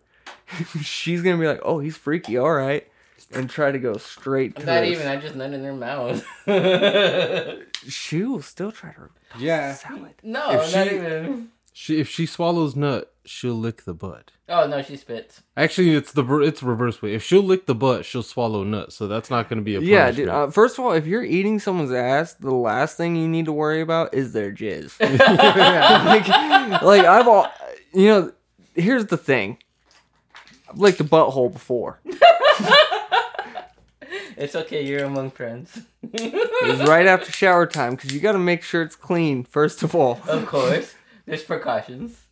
she's 0.82 1.22
gonna 1.22 1.38
be 1.38 1.46
like, 1.46 1.60
oh, 1.62 1.78
he's 1.78 1.96
freaky, 1.96 2.36
all 2.38 2.52
right, 2.52 2.89
and 3.32 3.48
try 3.50 3.70
to 3.72 3.78
go 3.78 3.94
straight 3.96 4.56
to. 4.56 4.66
Not 4.66 4.84
his- 4.84 4.92
even. 4.92 5.06
I 5.08 5.16
just 5.16 5.34
nut 5.34 5.52
in 5.52 5.62
their 5.62 5.72
mouth. 5.74 6.24
She 7.88 8.22
will 8.24 8.42
still 8.42 8.72
try 8.72 8.92
to. 8.92 9.08
Yeah. 9.38 9.74
Salad. 9.74 10.14
no, 10.22 10.50
If 10.50 10.74
not 10.74 10.88
she- 10.88 10.94
even. 10.96 11.48
She, 11.72 12.00
if 12.00 12.08
she 12.08 12.26
swallows 12.26 12.74
nut, 12.74 13.14
she'll 13.24 13.54
lick 13.54 13.84
the 13.84 13.94
butt. 13.94 14.32
Oh 14.48 14.66
no, 14.66 14.82
she 14.82 14.96
spits. 14.96 15.42
Actually, 15.56 15.94
it's 15.94 16.10
the 16.12 16.22
ver- 16.24 16.42
it's 16.42 16.62
reverse 16.64 17.00
way. 17.00 17.14
If 17.14 17.22
she'll 17.22 17.44
lick 17.44 17.66
the 17.66 17.76
butt, 17.76 18.04
she'll 18.04 18.24
swallow 18.24 18.64
nut. 18.64 18.92
So 18.92 19.06
that's 19.06 19.30
not 19.30 19.48
going 19.48 19.58
to 19.60 19.64
be 19.64 19.76
a 19.76 19.80
Yeah, 19.80 20.06
punishment. 20.06 20.16
dude. 20.16 20.28
Uh, 20.34 20.50
first 20.50 20.78
of 20.78 20.84
all, 20.84 20.92
if 20.92 21.06
you're 21.06 21.22
eating 21.22 21.60
someone's 21.60 21.92
ass, 21.92 22.34
the 22.34 22.52
last 22.52 22.96
thing 22.96 23.14
you 23.14 23.28
need 23.28 23.44
to 23.44 23.52
worry 23.52 23.80
about 23.80 24.12
is 24.12 24.32
their 24.32 24.52
jizz. 24.52 24.98
like, 25.00 26.82
like 26.82 27.04
I've 27.06 27.28
all, 27.28 27.46
you 27.94 28.08
know. 28.08 28.32
Here's 28.74 29.06
the 29.06 29.16
thing. 29.16 29.58
I've 30.68 30.78
licked 30.78 30.98
the 30.98 31.04
butthole 31.04 31.52
before. 31.52 32.00
It's 34.40 34.56
okay, 34.56 34.82
you're 34.86 35.04
among 35.04 35.32
friends. 35.32 35.82
It 36.14 36.32
was 36.66 36.88
right 36.88 37.04
after 37.06 37.30
shower 37.30 37.66
time 37.66 37.94
because 37.94 38.14
you 38.14 38.20
got 38.20 38.32
to 38.32 38.38
make 38.38 38.62
sure 38.62 38.80
it's 38.80 38.96
clean 38.96 39.44
first 39.44 39.82
of 39.82 39.94
all. 39.94 40.18
Of 40.26 40.46
course, 40.46 40.94
there's 41.26 41.42
precautions. 41.42 42.22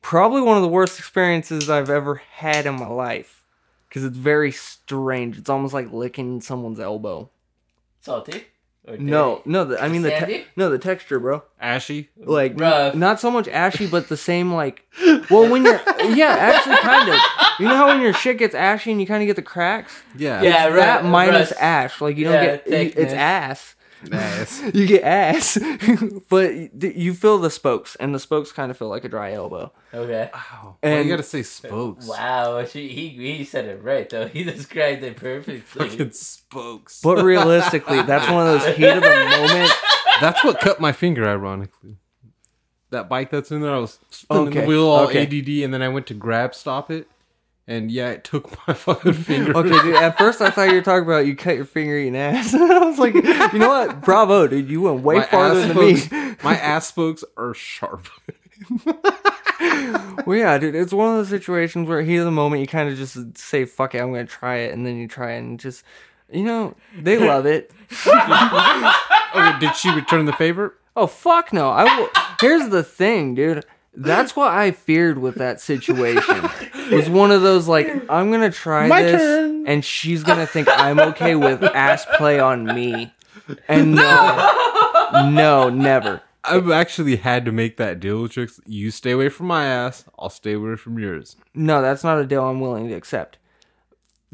Probably 0.00 0.42
one 0.42 0.56
of 0.56 0.62
the 0.62 0.68
worst 0.68 1.00
experiences 1.00 1.68
I've 1.68 1.90
ever 1.90 2.22
had 2.34 2.66
in 2.66 2.76
my 2.76 2.86
life 2.86 3.44
because 3.88 4.04
it's 4.04 4.16
very 4.16 4.52
strange. 4.52 5.38
It's 5.38 5.50
almost 5.50 5.74
like 5.74 5.92
licking 5.92 6.40
someone's 6.40 6.78
elbow. 6.78 7.28
Salty? 8.00 8.44
Or 8.86 8.96
No, 8.96 9.42
no, 9.44 9.64
the, 9.64 9.82
I 9.82 9.88
mean 9.88 10.02
the 10.02 10.10
te- 10.10 10.44
no 10.54 10.70
the 10.70 10.78
texture, 10.78 11.18
bro. 11.18 11.42
Ashy. 11.60 12.08
like 12.16 12.58
Rough. 12.60 12.94
not 12.94 13.18
so 13.20 13.30
much 13.30 13.48
ashy, 13.48 13.86
but 13.86 14.08
the 14.08 14.16
same 14.16 14.52
like. 14.52 14.82
Well, 15.30 15.48
when 15.50 15.64
you're 15.64 15.80
yeah, 16.14 16.28
actually 16.38 16.76
kind 16.76 17.08
of. 17.08 17.20
You 17.58 17.66
know 17.68 17.76
how 17.76 17.88
when 17.88 18.00
your 18.00 18.12
shit 18.12 18.38
gets 18.38 18.54
ashy 18.54 18.92
and 18.92 19.00
you 19.00 19.06
kind 19.06 19.22
of 19.22 19.26
get 19.26 19.36
the 19.36 19.42
cracks. 19.42 19.92
Yeah. 20.16 20.40
Yeah, 20.42 20.70
that 20.70 21.02
right, 21.02 21.04
minus 21.10 21.50
rust. 21.50 21.60
ash, 21.60 22.00
like 22.00 22.16
you 22.16 22.24
don't 22.24 22.34
Yeah, 22.34 22.44
get 22.56 22.66
you- 22.68 22.74
it's 22.76 22.94
thickness. 22.94 23.12
ass. 23.12 23.74
Ass. 24.12 24.62
You 24.74 24.86
get 24.86 25.02
ass, 25.02 25.58
but 26.28 26.82
you 26.84 27.14
feel 27.14 27.38
the 27.38 27.50
spokes, 27.50 27.96
and 27.96 28.14
the 28.14 28.18
spokes 28.18 28.52
kind 28.52 28.70
of 28.70 28.76
feel 28.76 28.88
like 28.88 29.04
a 29.04 29.08
dry 29.08 29.32
elbow. 29.32 29.72
Okay. 29.94 30.30
Wow. 30.32 30.76
And- 30.82 30.94
And 30.94 31.04
you 31.08 31.12
gotta 31.12 31.22
say 31.22 31.42
spokes. 31.42 32.06
Wow, 32.06 32.64
she, 32.64 32.88
he 32.88 33.08
he 33.36 33.44
said 33.44 33.64
it 33.66 33.82
right 33.82 34.08
though. 34.08 34.26
He 34.36 34.44
described 34.44 35.02
it 35.02 35.16
perfectly. 35.16 35.60
Fucking 35.60 36.10
spokes. 36.12 37.00
But 37.02 37.24
realistically, 37.24 38.02
that's 38.02 38.30
one 38.30 38.46
of 38.46 38.60
those 38.62 38.76
heat 38.76 38.84
of 38.88 39.02
the 39.02 39.36
moment. 39.40 39.72
That's 40.20 40.42
what 40.44 40.60
cut 40.60 40.80
my 40.80 40.92
finger, 40.92 41.26
ironically. 41.28 41.96
That 42.90 43.08
bike 43.08 43.30
that's 43.30 43.50
in 43.50 43.60
there, 43.62 43.74
I 43.74 43.78
was 43.78 43.98
spinning 44.10 44.48
Okay, 44.48 44.60
the 44.60 44.66
wheel 44.66 44.86
all 44.86 45.06
okay. 45.08 45.22
ADD, 45.24 45.64
and 45.64 45.74
then 45.74 45.82
I 45.82 45.88
went 45.88 46.06
to 46.06 46.14
grab 46.14 46.54
stop 46.54 46.90
it, 46.90 47.08
and 47.68 47.90
yeah, 47.90 48.10
it 48.10 48.24
took 48.24 48.56
my 48.66 48.74
fucking 48.74 49.12
finger. 49.12 49.56
Okay, 49.56 49.82
dude. 49.82 49.96
At 49.96 50.18
first, 50.18 50.40
I 50.40 50.50
thought 50.50 50.68
you 50.68 50.76
were 50.76 50.82
talking 50.82 51.04
about 51.04 51.26
you 51.26 51.34
cut 51.34 51.56
your 51.56 51.64
finger 51.64 51.96
eating 51.96 52.16
ass. 52.16 52.54
I 52.54 52.78
was 52.78 52.98
like, 52.98 53.14
you 53.14 53.58
know 53.58 53.68
what? 53.68 54.02
Bravo, 54.02 54.46
dude. 54.46 54.70
You 54.70 54.82
went 54.82 55.02
way 55.02 55.16
my 55.16 55.24
farther 55.24 55.66
than 55.66 55.76
me. 55.76 56.36
my 56.44 56.56
ass 56.56 56.86
spokes 56.86 57.24
are 57.36 57.54
sharp. 57.54 58.08
Well, 60.26 60.36
yeah, 60.36 60.58
dude, 60.58 60.74
it's 60.74 60.92
one 60.92 61.10
of 61.10 61.16
those 61.16 61.28
situations 61.28 61.88
where 61.88 62.02
heat 62.02 62.16
of 62.16 62.24
the 62.24 62.30
moment, 62.30 62.60
you 62.60 62.66
kind 62.66 62.88
of 62.88 62.96
just 62.96 63.38
say, 63.38 63.64
"Fuck 63.64 63.94
it, 63.94 63.98
I'm 64.00 64.10
gonna 64.10 64.24
try 64.24 64.56
it," 64.56 64.72
and 64.72 64.84
then 64.84 64.96
you 64.96 65.06
try 65.08 65.32
it, 65.32 65.38
and 65.38 65.60
just, 65.60 65.84
you 66.30 66.42
know, 66.42 66.74
they 66.98 67.18
love 67.18 67.46
it. 67.46 67.70
Okay, 68.06 69.58
did 69.60 69.76
she 69.76 69.90
return 69.90 70.24
the 70.24 70.32
favor? 70.32 70.74
Oh 70.96 71.06
fuck 71.06 71.52
no! 71.52 71.70
I 71.70 71.84
will. 71.84 72.08
Here's 72.40 72.70
the 72.70 72.82
thing, 72.82 73.34
dude. 73.34 73.64
That's 73.94 74.34
what 74.34 74.52
I 74.52 74.72
feared 74.72 75.18
with 75.18 75.36
that 75.36 75.60
situation. 75.60 76.48
It 76.90 76.94
was 76.94 77.08
one 77.10 77.30
of 77.30 77.42
those 77.42 77.68
like, 77.68 77.86
I'm 78.10 78.30
gonna 78.30 78.50
try 78.50 78.86
My 78.88 79.02
this, 79.02 79.20
turn. 79.20 79.66
and 79.66 79.84
she's 79.84 80.22
gonna 80.22 80.46
think 80.46 80.68
I'm 80.70 80.98
okay 81.00 81.34
with 81.34 81.62
ass 81.74 82.06
play 82.16 82.38
on 82.40 82.64
me, 82.64 83.12
and 83.68 83.94
no, 83.94 85.30
no, 85.30 85.68
never. 85.70 86.22
I've 86.44 86.70
actually 86.70 87.16
had 87.16 87.44
to 87.46 87.52
make 87.52 87.76
that 87.78 87.98
deal 87.98 88.22
with 88.22 88.32
chicks. 88.32 88.60
You 88.66 88.90
stay 88.92 89.10
away 89.10 89.28
from 89.30 89.46
my 89.46 89.64
ass, 89.64 90.04
I'll 90.18 90.30
stay 90.30 90.52
away 90.52 90.76
from 90.76 90.98
yours. 90.98 91.36
No, 91.54 91.82
that's 91.82 92.04
not 92.04 92.18
a 92.20 92.26
deal 92.26 92.44
I'm 92.44 92.60
willing 92.60 92.88
to 92.88 92.94
accept. 92.94 93.38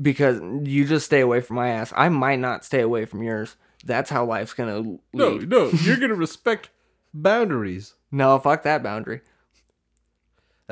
Because 0.01 0.41
you 0.69 0.87
just 0.87 1.07
stay 1.07 1.21
away 1.21 1.41
from 1.41 1.57
my 1.57 1.69
ass. 1.69 1.93
I 1.97 2.09
might 2.09 2.39
not 2.39 2.65
stay 2.65 2.81
away 2.81 3.05
from 3.05 3.23
yours. 3.23 3.57
That's 3.85 4.11
how 4.11 4.25
life's 4.25 4.53
gonna 4.55 4.79
lead. 4.79 4.99
No, 5.13 5.37
no, 5.39 5.69
you're 5.71 5.97
gonna 6.01 6.15
respect 6.15 6.71
boundaries. 7.15 7.95
No, 8.11 8.39
fuck 8.39 8.63
that 8.65 8.83
boundary. 8.83 9.21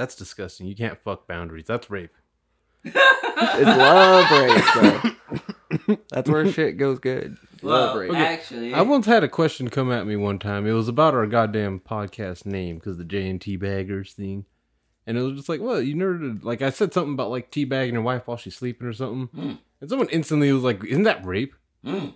That's 0.01 0.15
disgusting. 0.15 0.67
You 0.67 0.75
can't 0.75 0.99
fuck 0.99 1.29
boundaries. 1.29 1.67
That's 1.67 1.91
rape. 1.91 2.15
It's 2.85 2.95
love 3.77 4.31
rape, 4.31 5.11
bro. 5.85 5.97
That's 6.11 6.31
where 6.31 6.51
shit 6.51 6.79
goes 6.79 6.99
good. 6.99 7.37
Love 7.61 7.95
Well, 7.97 7.99
rape. 8.09 8.15
actually, 8.15 8.73
I 8.73 8.81
once 8.81 9.05
had 9.05 9.23
a 9.25 9.29
question 9.29 9.69
come 9.69 9.93
at 9.93 10.07
me 10.07 10.17
one 10.17 10.39
time. 10.39 10.67
It 10.67 10.73
was 10.73 10.89
about 10.89 11.13
our 11.13 11.27
goddamn 11.27 11.81
podcast 11.81 12.47
name 12.47 12.77
because 12.77 12.97
the 12.97 13.05
J 13.05 13.29
and 13.29 13.39
T 13.39 13.57
baggers 13.57 14.15
thing, 14.15 14.47
and 15.07 15.19
it 15.19 15.23
was 15.23 15.35
just 15.37 15.51
like, 15.51 15.61
well, 15.61 15.83
you 15.83 15.95
never 15.95 16.19
like 16.41 16.63
I 16.63 16.71
said 16.71 16.95
something 16.95 17.13
about 17.13 17.29
like 17.31 17.51
teabagging 17.51 17.93
your 17.93 18.01
wife 18.01 18.27
while 18.27 18.39
she's 18.39 18.57
sleeping 18.57 18.87
or 18.87 18.95
something, 18.95 19.59
and 19.83 19.91
someone 19.91 20.09
instantly 20.09 20.51
was 20.51 20.63
like, 20.63 20.83
"Isn't 20.83 21.03
that 21.03 21.27
rape? 21.27 21.55
Mm. 21.85 22.15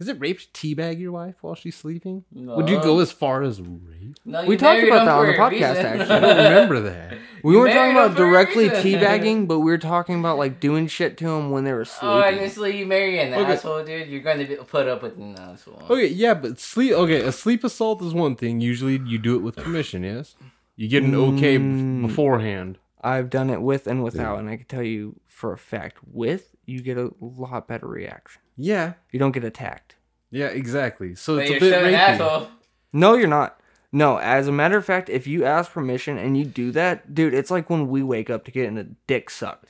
Is 0.00 0.08
it 0.08 0.18
rape 0.18 0.38
to 0.40 0.46
teabag 0.46 0.98
your 0.98 1.12
wife 1.12 1.42
while 1.42 1.54
she's 1.54 1.76
sleeping? 1.76 2.24
No. 2.32 2.56
Would 2.56 2.70
you 2.70 2.80
go 2.80 3.00
as 3.00 3.12
far 3.12 3.42
as 3.42 3.60
rape? 3.60 4.16
no, 4.24 4.46
We 4.46 4.56
talked 4.56 4.82
about 4.82 5.04
that 5.04 5.14
on 5.14 5.26
the 5.26 5.32
podcast, 5.34 5.84
actually. 5.84 6.14
I 6.14 6.20
don't 6.20 6.36
remember 6.38 6.80
that. 6.80 7.18
We 7.42 7.56
weren't 7.56 7.72
talking 7.72 7.92
about 7.92 8.10
him 8.10 8.16
for 8.16 8.26
a 8.26 8.30
directly 8.30 8.68
teabagging, 8.68 9.48
but 9.48 9.60
we 9.60 9.70
were 9.70 9.78
talking 9.78 10.18
about 10.18 10.36
like 10.36 10.60
doing 10.60 10.88
shit 10.88 11.16
to 11.18 11.24
them 11.24 11.50
when 11.50 11.64
they 11.64 11.72
were 11.72 11.80
oh, 11.80 11.84
sleeping. 11.84 12.08
Oh, 12.08 12.22
honestly, 12.22 12.78
you 12.78 12.84
marry 12.84 13.18
an 13.18 13.32
Okay. 13.32 13.52
asshole, 13.52 13.82
dude. 13.82 14.08
You're 14.08 14.20
gonna 14.20 14.44
be 14.44 14.56
put 14.56 14.86
up 14.86 15.02
with 15.02 15.16
an 15.16 15.36
asshole. 15.38 15.82
Okay, 15.88 16.08
yeah, 16.08 16.34
but 16.34 16.58
sleep. 16.60 16.92
Okay, 16.92 17.22
a 17.22 17.32
sleep 17.32 17.64
assault 17.64 18.02
is 18.02 18.12
one 18.12 18.36
thing. 18.36 18.60
Usually, 18.60 19.00
you 19.06 19.18
do 19.18 19.36
it 19.36 19.42
with 19.42 19.56
permission. 19.56 20.02
Yes, 20.02 20.36
you 20.76 20.86
get 20.88 21.02
an 21.02 21.14
okay 21.14 21.56
b- 21.56 22.02
beforehand. 22.02 22.76
I've 23.00 23.30
done 23.30 23.48
it 23.48 23.62
with 23.62 23.86
and 23.86 24.04
without, 24.04 24.38
and 24.38 24.50
I 24.50 24.56
can 24.56 24.66
tell 24.66 24.82
you 24.82 25.18
for 25.26 25.54
a 25.54 25.58
fact, 25.58 25.96
with 26.06 26.54
you 26.66 26.82
get 26.82 26.98
a 26.98 27.10
lot 27.20 27.66
better 27.66 27.86
reaction. 27.86 28.42
Yeah, 28.62 28.92
You 29.10 29.18
don't 29.18 29.32
get 29.32 29.44
attacked. 29.44 29.96
yeah, 30.30 30.46
exactly. 30.48 31.14
So 31.14 31.36
But 31.36 31.42
it's 31.42 31.48
you're 31.50 31.56
a 31.56 31.60
bit 31.60 31.72
still 31.74 31.84
an 31.86 31.92
rapey. 31.94 31.96
asshole. 31.96 32.48
No, 32.92 33.14
you're 33.14 33.26
not. 33.28 33.58
No, 33.92 34.18
as 34.18 34.46
a 34.48 34.52
matter 34.52 34.76
of 34.76 34.84
fact, 34.84 35.08
if 35.08 35.26
you 35.26 35.44
ask 35.44 35.72
permission 35.72 36.18
and 36.18 36.36
you 36.36 36.44
do 36.44 36.70
that, 36.72 37.14
dude, 37.14 37.32
it's 37.34 37.50
like 37.50 37.70
when 37.70 37.88
we 37.88 38.02
wake 38.02 38.28
up 38.30 38.44
to 38.44 38.50
getting 38.50 38.76
a 38.78 38.84
dick 39.06 39.30
sucked. 39.30 39.66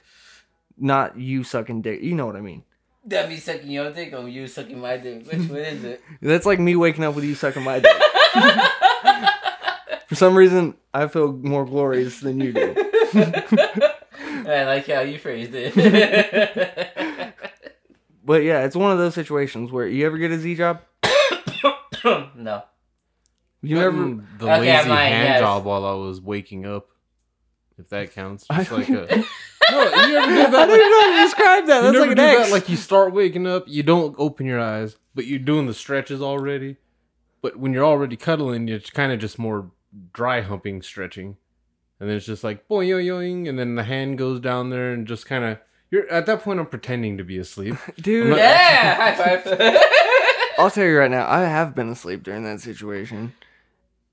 Not 0.77 1.17
you 1.19 1.45
sucking 1.45 1.83
dick. 1.83 2.03
You 2.03 2.15
know 2.15 2.27
what 2.27 2.37
I 2.37 2.41
mean. 2.41 2.65
That 3.07 3.29
me 3.29 3.37
sucking 3.37 3.71
your 3.71 3.91
dick 3.93 4.13
or 4.13 4.29
you 4.29 4.47
sucking 4.47 4.79
my 4.81 4.97
dick? 4.99 5.25
Which 5.27 5.49
one 5.49 5.59
is 5.61 5.85
it? 5.85 6.03
That's 6.21 6.45
like 6.47 6.59
me 6.61 6.75
waking 6.77 7.05
up 7.05 7.15
with 7.15 7.25
you 7.25 7.35
sucking 7.35 7.63
my 7.63 7.79
dick. 7.81 7.97
For 10.09 10.15
some 10.17 10.35
reason, 10.37 10.75
I 10.93 11.07
feel 11.07 11.33
more 11.33 11.65
glorious 11.65 12.21
than 12.21 12.41
you 12.41 12.53
do. 12.53 12.75
I 13.15 14.65
like 14.65 14.87
how 14.89 15.01
you 15.01 15.19
phrased 15.19 15.53
it. 15.55 16.97
But 18.25 18.43
yeah, 18.43 18.65
it's 18.65 18.77
one 18.77 18.93
of 18.93 18.99
those 18.99 19.15
situations 19.15 19.73
where 19.73 19.87
you 19.87 20.05
ever 20.07 20.19
get 20.19 20.31
a 20.31 20.39
Z 20.39 20.55
job? 20.55 20.81
no. 22.35 22.63
You 23.63 23.77
never. 23.77 23.91
Gotten 23.93 24.27
the 24.39 24.45
Okay, 24.45 24.61
lazy 24.61 24.71
I'm 24.71 24.87
hand 24.89 25.29
yes. 25.29 25.41
job 25.41 25.65
while 25.65 25.85
I 25.85 25.93
was 25.95 26.21
waking 26.21 26.67
up. 26.67 26.89
If 27.79 27.89
that 27.91 28.13
counts, 28.13 28.47
I 28.51 28.59
just 28.59 28.73
like 28.73 28.89
a. 28.91 28.93
No, 28.93 29.83
you 30.07 30.17
ever 30.19 30.35
do 30.35 30.41
I 30.47 30.51
that? 30.51 30.67
don't 30.67 30.69
Like, 30.69 31.17
know 31.17 31.23
describe 31.25 31.67
that. 31.67 31.77
you 31.77 31.83
That's 31.83 31.93
never 31.93 31.99
like 32.01 32.11
an 32.11 32.17
do 32.17 32.23
X. 32.23 32.49
that. 32.49 32.53
Like 32.53 32.69
you 32.69 32.77
start 32.77 33.15
waking 33.15 33.47
up, 33.47 33.65
you 33.67 33.83
don't 33.83 34.15
open 34.19 34.45
your 34.47 34.61
eyes, 34.61 34.97
but 35.15 35.27
you're 35.27 35.39
doing 35.39 35.67
the 35.67 35.75
stretches 35.75 36.21
already. 36.21 36.77
But 37.43 37.57
when 37.57 37.73
you're 37.73 37.85
already 37.87 38.17
cuddling, 38.17 38.69
it's 38.69 38.91
kind 38.91 39.13
of 39.13 39.19
just 39.19 39.39
more 39.39 39.71
dry 40.13 40.43
humping 40.43 40.83
stretching, 40.83 41.37
and 41.99 42.09
then 42.09 42.17
it's 42.19 42.27
just 42.27 42.45
like 42.45 42.69
boing 42.69 42.89
yoing, 42.89 43.07
yoing 43.07 43.49
and 43.49 43.59
then 43.59 43.77
the 43.77 43.85
hand 43.85 44.19
goes 44.19 44.41
down 44.41 44.69
there 44.71 44.93
and 44.93 45.07
just 45.07 45.25
kind 45.27 45.45
of. 45.45 45.59
You're 45.91 46.09
at 46.11 46.27
that 46.27 46.43
point. 46.43 46.61
I'm 46.61 46.67
pretending 46.67 47.19
to 47.19 47.25
be 47.25 47.39
asleep. 47.39 47.77
Dude, 48.01 48.25
I'm 48.25 48.31
not- 48.31 48.39
Yeah, 48.39 48.95
high 49.15 49.37
five. 49.39 49.83
I'll 50.59 50.71
tell 50.71 50.85
you 50.85 50.99
right 50.99 51.11
now, 51.11 51.29
I 51.29 51.41
have 51.41 51.75
been 51.75 51.89
asleep 51.89 52.23
during 52.23 52.45
that 52.45 52.61
situation. 52.61 53.33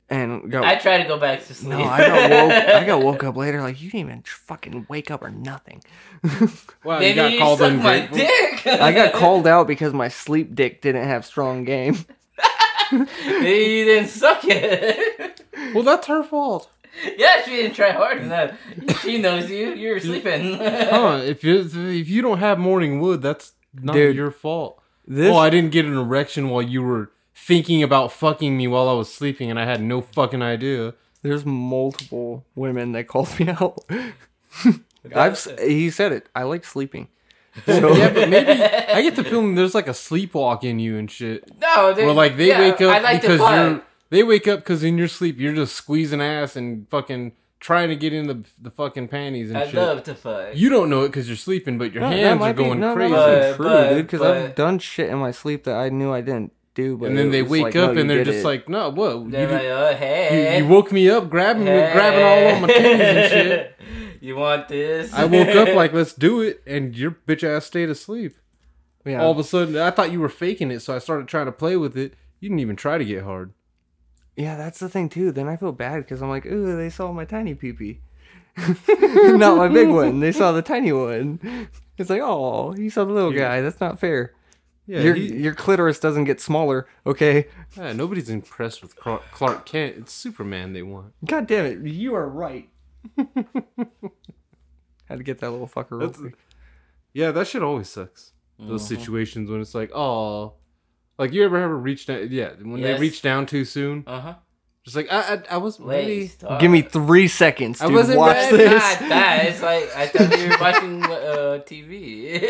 And 0.09 0.49
go. 0.49 0.63
I 0.63 0.75
try 0.75 0.97
to 0.99 1.03
go 1.03 1.19
back 1.19 1.45
to 1.47 1.53
sleep. 1.53 1.71
no, 1.77 1.83
I 1.83 1.97
got 1.99 2.29
woke. 2.31 2.51
I 2.53 2.83
got 2.85 3.01
woke 3.03 3.23
up 3.25 3.35
later. 3.35 3.61
Like 3.61 3.81
you 3.81 3.91
didn't 3.91 4.07
even 4.09 4.23
fucking 4.25 4.85
wake 4.89 5.11
up 5.11 5.21
or 5.21 5.29
nothing. 5.29 5.83
Wow, 6.83 6.99
Maybe 6.99 7.09
you 7.09 7.15
got 7.15 7.31
you 7.33 7.39
called 7.39 7.61
in. 7.61 7.77
my 7.77 8.07
grateful. 8.07 8.17
dick. 8.17 8.67
I 8.67 8.93
got 8.93 9.13
called 9.13 9.45
out 9.45 9.67
because 9.67 9.91
my 9.93 10.07
sleep 10.07 10.55
dick 10.55 10.81
didn't 10.81 11.05
have 11.05 11.25
strong 11.25 11.65
game. 11.65 11.97
Maybe 12.93 13.73
you 13.73 13.85
didn't 13.85 14.07
suck 14.09 14.39
it. 14.43 15.41
Well, 15.73 15.83
that's 15.83 16.07
her 16.07 16.23
fault. 16.23 16.69
yeah, 17.17 17.43
she 17.43 17.51
didn't 17.51 17.75
try 17.75 17.91
hard 17.91 18.21
enough. 18.21 18.57
She 19.01 19.17
knows 19.19 19.49
you. 19.49 19.73
You're 19.73 19.99
sleeping. 19.99 20.57
Huh? 20.57 21.21
If 21.23 21.43
you 21.43 21.59
if 21.59 22.07
you 22.09 22.21
don't 22.21 22.39
have 22.39 22.57
morning 22.59 22.99
wood, 22.99 23.21
that's 23.21 23.53
not 23.73 23.93
Dude, 23.93 24.15
your 24.15 24.31
fault. 24.31 24.81
This 25.07 25.31
oh, 25.31 25.37
I 25.37 25.49
didn't 25.49 25.71
get 25.71 25.85
an 25.85 25.95
erection 25.97 26.49
while 26.49 26.61
you 26.61 26.81
were 26.81 27.11
thinking 27.35 27.83
about 27.83 28.11
fucking 28.11 28.57
me 28.57 28.67
while 28.67 28.89
I 28.89 28.93
was 28.93 29.13
sleeping, 29.13 29.49
and 29.49 29.59
I 29.59 29.65
had 29.65 29.81
no 29.81 30.01
fucking 30.01 30.41
idea. 30.41 30.93
there's 31.21 31.45
multiple 31.45 32.45
women 32.55 32.91
that 32.93 33.07
called 33.07 33.37
me 33.39 33.49
out. 33.49 33.83
I've 35.15 35.39
he 35.59 35.89
said 35.89 36.11
it. 36.11 36.27
I 36.35 36.43
like 36.43 36.65
sleeping. 36.65 37.07
So 37.65 37.93
Yeah, 37.95 38.13
but 38.13 38.29
maybe 38.29 38.51
I 38.63 39.01
get 39.01 39.15
the 39.15 39.23
feeling 39.23 39.55
there's 39.55 39.73
like 39.75 39.87
a 39.87 39.91
sleepwalk 39.91 40.63
in 40.63 40.79
you 40.79 40.97
and 40.97 41.09
shit. 41.09 41.43
no, 41.59 41.93
they, 41.93 42.05
Where 42.05 42.13
like 42.13 42.37
they 42.37 42.47
yeah, 42.49 42.59
wake 42.59 42.81
I 42.81 42.97
up 42.97 43.03
like 43.03 43.21
because 43.21 43.39
you're 43.39 43.81
They 44.09 44.23
wake 44.23 44.47
up 44.47 44.59
because 44.59 44.83
in 44.83 44.97
your 44.97 45.07
sleep 45.07 45.39
you're 45.39 45.53
just 45.55 45.75
squeezing 45.75 46.21
ass 46.21 46.55
and 46.55 46.87
fucking 46.89 47.33
trying 47.59 47.89
to 47.89 47.95
get 47.95 48.13
in 48.13 48.27
the 48.27 48.43
the 48.61 48.69
fucking 48.71 49.07
panties 49.07 49.49
and 49.49 49.57
shit. 49.59 49.67
I 49.67 49.71
shit. 49.71 49.79
love 49.79 50.03
to 50.03 50.15
fuck. 50.15 50.55
You 50.55 50.69
don't 50.69 50.89
know 50.89 51.03
it 51.03 51.09
because 51.09 51.27
you're 51.27 51.35
sleeping, 51.37 51.77
but 51.77 51.91
your 51.93 52.01
No, 52.03 52.09
that 52.11 52.15
hands 52.17 52.39
might 52.39 52.49
are 52.51 52.53
be- 52.53 52.63
going 52.63 52.79
no, 52.79 52.89
that 52.89 52.95
crazy. 52.95 53.13
might 53.13 53.25
be 53.25 53.41
But- 53.41 53.55
true, 53.57 53.65
but- 53.65 53.89
dude. 53.89 54.05
Because 54.07 54.21
I've 54.21 54.43
but- 54.47 54.55
done 54.55 54.79
shit 54.79 55.09
in 55.09 55.17
my 55.17 55.31
sleep 55.31 55.63
that 55.65 55.75
I 55.75 55.89
knew 55.89 56.11
I 56.13 56.21
didn't 56.21 56.53
do. 56.75 56.95
But 56.97 57.09
and 57.09 57.17
then 57.17 57.27
it 57.27 57.31
they 57.31 57.41
was 57.41 57.51
wake 57.51 57.63
like, 57.63 57.75
up 57.75 57.93
no, 57.95 58.01
and 58.01 58.09
they're 58.09 58.19
did 58.23 58.25
just 58.33 58.39
it. 58.39 58.45
like, 58.45 58.69
no, 58.69 58.91
whoa, 58.91 59.23
you, 59.25 59.31
They're 59.31 59.47
did- 59.47 59.53
like, 59.53 59.63
oh, 59.65 59.95
hey. 59.97 60.57
you, 60.59 60.63
you 60.65 60.69
woke 60.69 60.91
me 60.91 61.09
up, 61.09 61.29
grabbing 61.29 61.63
me, 61.65 61.71
grabbing 61.71 62.23
all 62.23 62.55
on 62.55 62.61
my 62.61 62.67
titties 62.67 62.99
and 62.99 63.31
shit. 63.31 63.73
You 64.21 64.35
want 64.35 64.67
this? 64.67 65.13
I 65.13 65.25
woke 65.25 65.47
up 65.55 65.75
like, 65.75 65.93
let's 65.99 66.13
do 66.13 66.41
it, 66.41 66.61
and 66.67 66.95
your 66.95 67.11
bitch 67.11 67.43
ass 67.43 67.65
stayed 67.65 67.89
asleep. 67.89 68.35
yeah. 69.05 69.21
All 69.21 69.31
of 69.31 69.39
a 69.39 69.43
sudden, 69.43 69.77
I 69.77 69.89
thought 69.91 70.11
you 70.11 70.19
were 70.19 70.29
faking 70.29 70.69
it, 70.71 70.81
so 70.81 70.95
I 70.95 70.99
started 70.99 71.27
trying 71.27 71.45
to 71.47 71.51
play 71.51 71.75
with 71.77 71.97
it. 71.97 72.13
You 72.39 72.49
didn't 72.49 72.59
even 72.59 72.75
try 72.75 72.97
to 72.99 73.05
get 73.05 73.23
hard. 73.23 73.53
Yeah, 74.37 74.55
that's 74.55 74.79
the 74.79 74.87
thing 74.87 75.09
too. 75.09 75.33
Then 75.33 75.49
I 75.49 75.57
feel 75.57 75.73
bad 75.73 76.03
because 76.03 76.21
I'm 76.21 76.29
like, 76.29 76.45
ooh, 76.45 76.77
they 76.77 76.89
saw 76.89 77.11
my 77.11 77.25
tiny 77.25 77.55
peepee, 77.55 77.97
not 79.37 79.57
my 79.57 79.67
big 79.67 79.89
one. 79.89 80.19
They 80.19 80.31
saw 80.31 80.51
the 80.51 80.61
tiny 80.61 80.91
one. 80.93 81.39
It's 81.97 82.09
like, 82.09 82.21
oh, 82.23 82.75
you 82.75 82.89
saw 82.91 83.03
the 83.03 83.13
little 83.13 83.31
guy. 83.31 83.61
That's 83.61 83.81
not 83.81 83.99
fair. 83.99 84.33
Yeah, 84.85 85.01
your 85.01 85.15
he- 85.15 85.35
your 85.37 85.53
clitoris 85.53 85.99
doesn't 85.99 86.25
get 86.25 86.39
smaller, 86.39 86.87
okay? 87.05 87.47
yeah, 87.75 87.91
nobody's 87.91 88.29
impressed 88.29 88.81
with 88.81 88.95
Clark, 88.95 89.65
Kent. 89.65 89.95
It's 89.97 90.13
Superman 90.13 90.71
they 90.73 90.83
want. 90.83 91.13
God 91.25 91.47
damn 91.47 91.65
it, 91.65 91.85
you 91.91 92.13
are 92.15 92.29
right. 92.29 92.69
Had 93.17 95.17
to 95.17 95.23
get 95.23 95.39
that 95.39 95.51
little 95.51 95.67
fucker. 95.67 96.33
Yeah, 97.13 97.31
that 97.31 97.47
shit 97.47 97.63
always 97.63 97.89
sucks. 97.89 98.31
Those 98.59 98.83
Mm-hmm. 98.87 98.95
situations 98.95 99.49
when 99.49 99.61
it's 99.61 99.75
like, 99.75 99.91
oh, 99.93 100.53
like 101.17 101.33
you 101.33 101.43
ever 101.45 101.57
ever 101.57 101.77
reach 101.77 102.05
down? 102.05 102.27
Yeah, 102.31 102.51
when 102.61 102.79
Yes. 102.81 102.95
they 102.95 102.99
reach 103.01 103.21
down 103.21 103.45
too 103.45 103.65
soon, 103.65 104.03
Uh 104.07 104.19
huh. 104.21 104.33
just 104.83 104.95
like 104.95 105.11
I, 105.11 105.35
I, 105.35 105.41
I 105.51 105.57
wasn't 105.57 105.87
ready. 105.87 106.27
Stop. 106.27 106.59
Give 106.61 106.71
me 106.71 106.81
three 106.81 107.27
seconds, 107.27 107.81
I 107.81 107.87
dude. 107.87 107.95
wasn't 107.95 108.17
Watch 108.19 108.35
ready. 108.37 108.57
this. 108.57 108.83
Not 109.01 109.09
that. 109.09 109.45
It's 109.47 109.61
like 109.61 109.95
I 109.95 110.07
thought 110.07 110.39
you 110.39 110.49
were 110.49 110.57
watching 110.61 111.03
uh, 111.03 111.59
TV. 111.65 112.41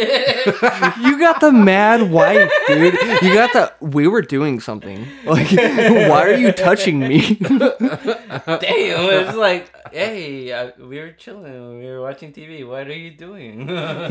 You 1.07 1.19
got 1.19 1.41
the 1.41 1.51
mad 1.51 2.11
wife, 2.11 2.51
dude. 2.67 2.93
You 3.21 3.33
got 3.33 3.53
the. 3.53 3.73
We 3.85 4.07
were 4.07 4.21
doing 4.21 4.59
something. 4.59 5.05
Like, 5.25 5.51
why 5.51 6.23
are 6.23 6.33
you 6.33 6.51
touching 6.51 6.99
me? 6.99 7.35
Damn, 7.35 8.61
it 9.09 9.25
was 9.27 9.35
like, 9.35 9.71
hey, 9.91 10.51
uh, 10.51 10.71
we 10.79 10.99
were 10.99 11.11
chilling, 11.11 11.79
we 11.79 11.85
were 11.85 12.01
watching 12.01 12.31
TV. 12.33 12.67
What 12.67 12.87
are 12.87 12.93
you 12.95 13.11
doing? 13.11 13.67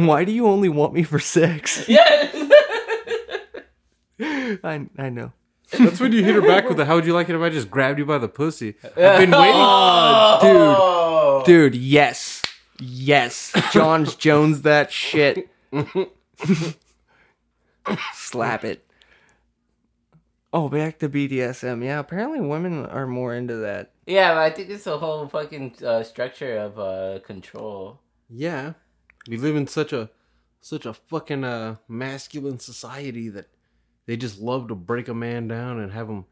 why 0.07 0.25
do 0.25 0.33
you 0.33 0.47
only 0.47 0.69
want 0.69 0.93
me 0.95 1.03
for 1.03 1.19
sex? 1.19 1.89
yes. 1.89 2.35
I 4.64 4.86
I 4.99 5.09
know. 5.11 5.32
That's 5.72 5.99
when 5.99 6.12
you 6.12 6.22
hit 6.24 6.34
her 6.36 6.42
back 6.42 6.68
with 6.68 6.76
the 6.76 6.84
"How 6.84 6.94
would 6.94 7.07
you 7.07 7.12
like 7.14 7.28
it 7.28 7.34
if 7.34 7.42
I 7.42 7.49
just 7.51 7.70
grabbed 7.70 7.99
you 7.99 8.07
by 8.07 8.18
the 8.18 8.28
pussy?" 8.28 8.74
I've 8.84 9.18
been 9.18 9.30
waiting. 9.32 9.55
Oh, 9.57 11.42
Dude, 11.44 11.74
yes. 11.74 12.42
Yes. 12.78 13.53
John's 13.72 14.14
Jones 14.26 14.62
that 14.62 14.92
shit. 14.92 15.49
Slap 18.14 18.64
it. 18.64 18.84
Oh, 20.53 20.68
back 20.68 20.99
to 21.01 21.09
BDSM. 21.09 21.84
Yeah, 21.84 21.99
apparently 21.99 22.40
women 22.40 22.86
are 22.86 23.07
more 23.07 23.34
into 23.34 23.57
that. 23.57 23.90
Yeah, 24.07 24.32
but 24.34 24.38
I 24.38 24.51
think 24.51 24.70
it's 24.70 24.86
a 24.86 24.99
whole 24.99 25.28
fucking 25.28 25.76
uh, 25.84 26.03
structure 26.03 26.57
of 26.59 26.78
uh, 26.78 27.18
control. 27.24 28.01
Yeah, 28.30 28.74
we 29.28 29.36
live 29.36 29.57
in 29.57 29.66
such 29.66 29.92
a 29.92 30.11
such 30.61 30.86
a 30.86 30.94
fucking 30.94 31.44
uh, 31.44 31.76
masculine 31.88 32.59
society 32.59 33.28
that 33.28 33.47
they 34.07 34.17
just 34.17 34.41
love 34.41 34.69
to 34.69 34.75
break 34.75 35.09
a 35.09 35.15
man 35.15 35.49
down 35.49 35.79
and 35.81 35.93
have 35.93 36.09
him, 36.09 36.25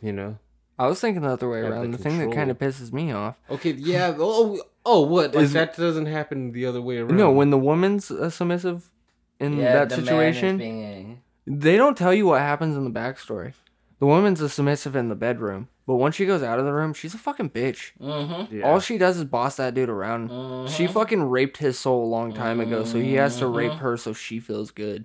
you 0.00 0.12
know. 0.12 0.38
I 0.78 0.86
was 0.86 1.00
thinking 1.00 1.22
the 1.22 1.28
other 1.28 1.48
way 1.48 1.60
Have 1.60 1.68
the 1.68 1.74
around. 1.74 1.90
The, 1.92 1.98
thing 1.98 2.18
that 2.18 2.32
kind 2.34 2.50
of 2.50 2.58
pisses 2.58 2.92
me 2.92 3.12
off. 3.12 3.36
Okay, 3.50 3.72
yeah. 3.72 4.14
Oh, 4.18 4.60
oh, 4.84 5.02
what? 5.02 5.34
Like 5.34 5.44
Is- 5.44 5.52
that 5.52 5.76
doesn't 5.76 6.06
happen 6.06 6.52
the 6.52 6.66
other 6.66 6.80
way 6.80 6.98
around. 6.98 7.16
No, 7.16 7.30
when 7.30 7.50
the 7.50 7.58
woman's 7.58 8.10
uh, 8.10 8.30
submissive 8.30 8.90
in 9.38 9.58
Yeah, 9.58 9.84
that 9.84 9.90
the 9.90 9.96
man 9.96 10.02
is 10.02 10.06
situation, 10.08 10.58
being- 10.58 11.22
they 11.46 11.76
don't 11.76 11.96
tell 11.96 12.14
you 12.14 12.26
what 12.26 12.40
happens 12.40 12.76
in 12.76 12.84
the 12.84 12.90
backstory. 12.90 13.52
The 13.98 14.06
woman's 14.06 14.40
a 14.40 14.48
submissive 14.48 14.96
in 14.96 15.08
the 15.08 15.14
bedroom, 15.14 15.68
but 15.86 15.96
once 15.96 16.16
she 16.16 16.26
goes 16.26 16.42
out 16.42 16.58
of 16.58 16.64
the 16.64 16.72
room, 16.72 16.92
she's 16.94 17.14
a 17.14 17.18
fucking 17.18 17.50
bitch. 17.50 17.92
Mhm. 18.00 18.50
Yeah. 18.50 18.62
All 18.68 18.80
she 18.80 18.98
does 18.98 19.16
is 19.18 19.24
boss 19.24 19.56
that 19.56 19.74
dude 19.74 19.88
around. 19.88 20.28
She 20.68 20.84
Mm-hmm. 20.84 20.92
fucking 20.92 21.22
raped 21.30 21.58
his 21.58 21.78
soul 21.78 22.04
a 22.04 22.10
long 22.10 22.32
time 22.32 22.58
ago, 22.60 22.82
so 22.84 22.98
he 22.98 23.14
has 23.14 23.38
to 23.38 23.46
rape 23.46 23.72
her 23.74 23.96
so 23.96 24.12
she 24.12 24.40
feels 24.40 24.70
good. 24.72 25.04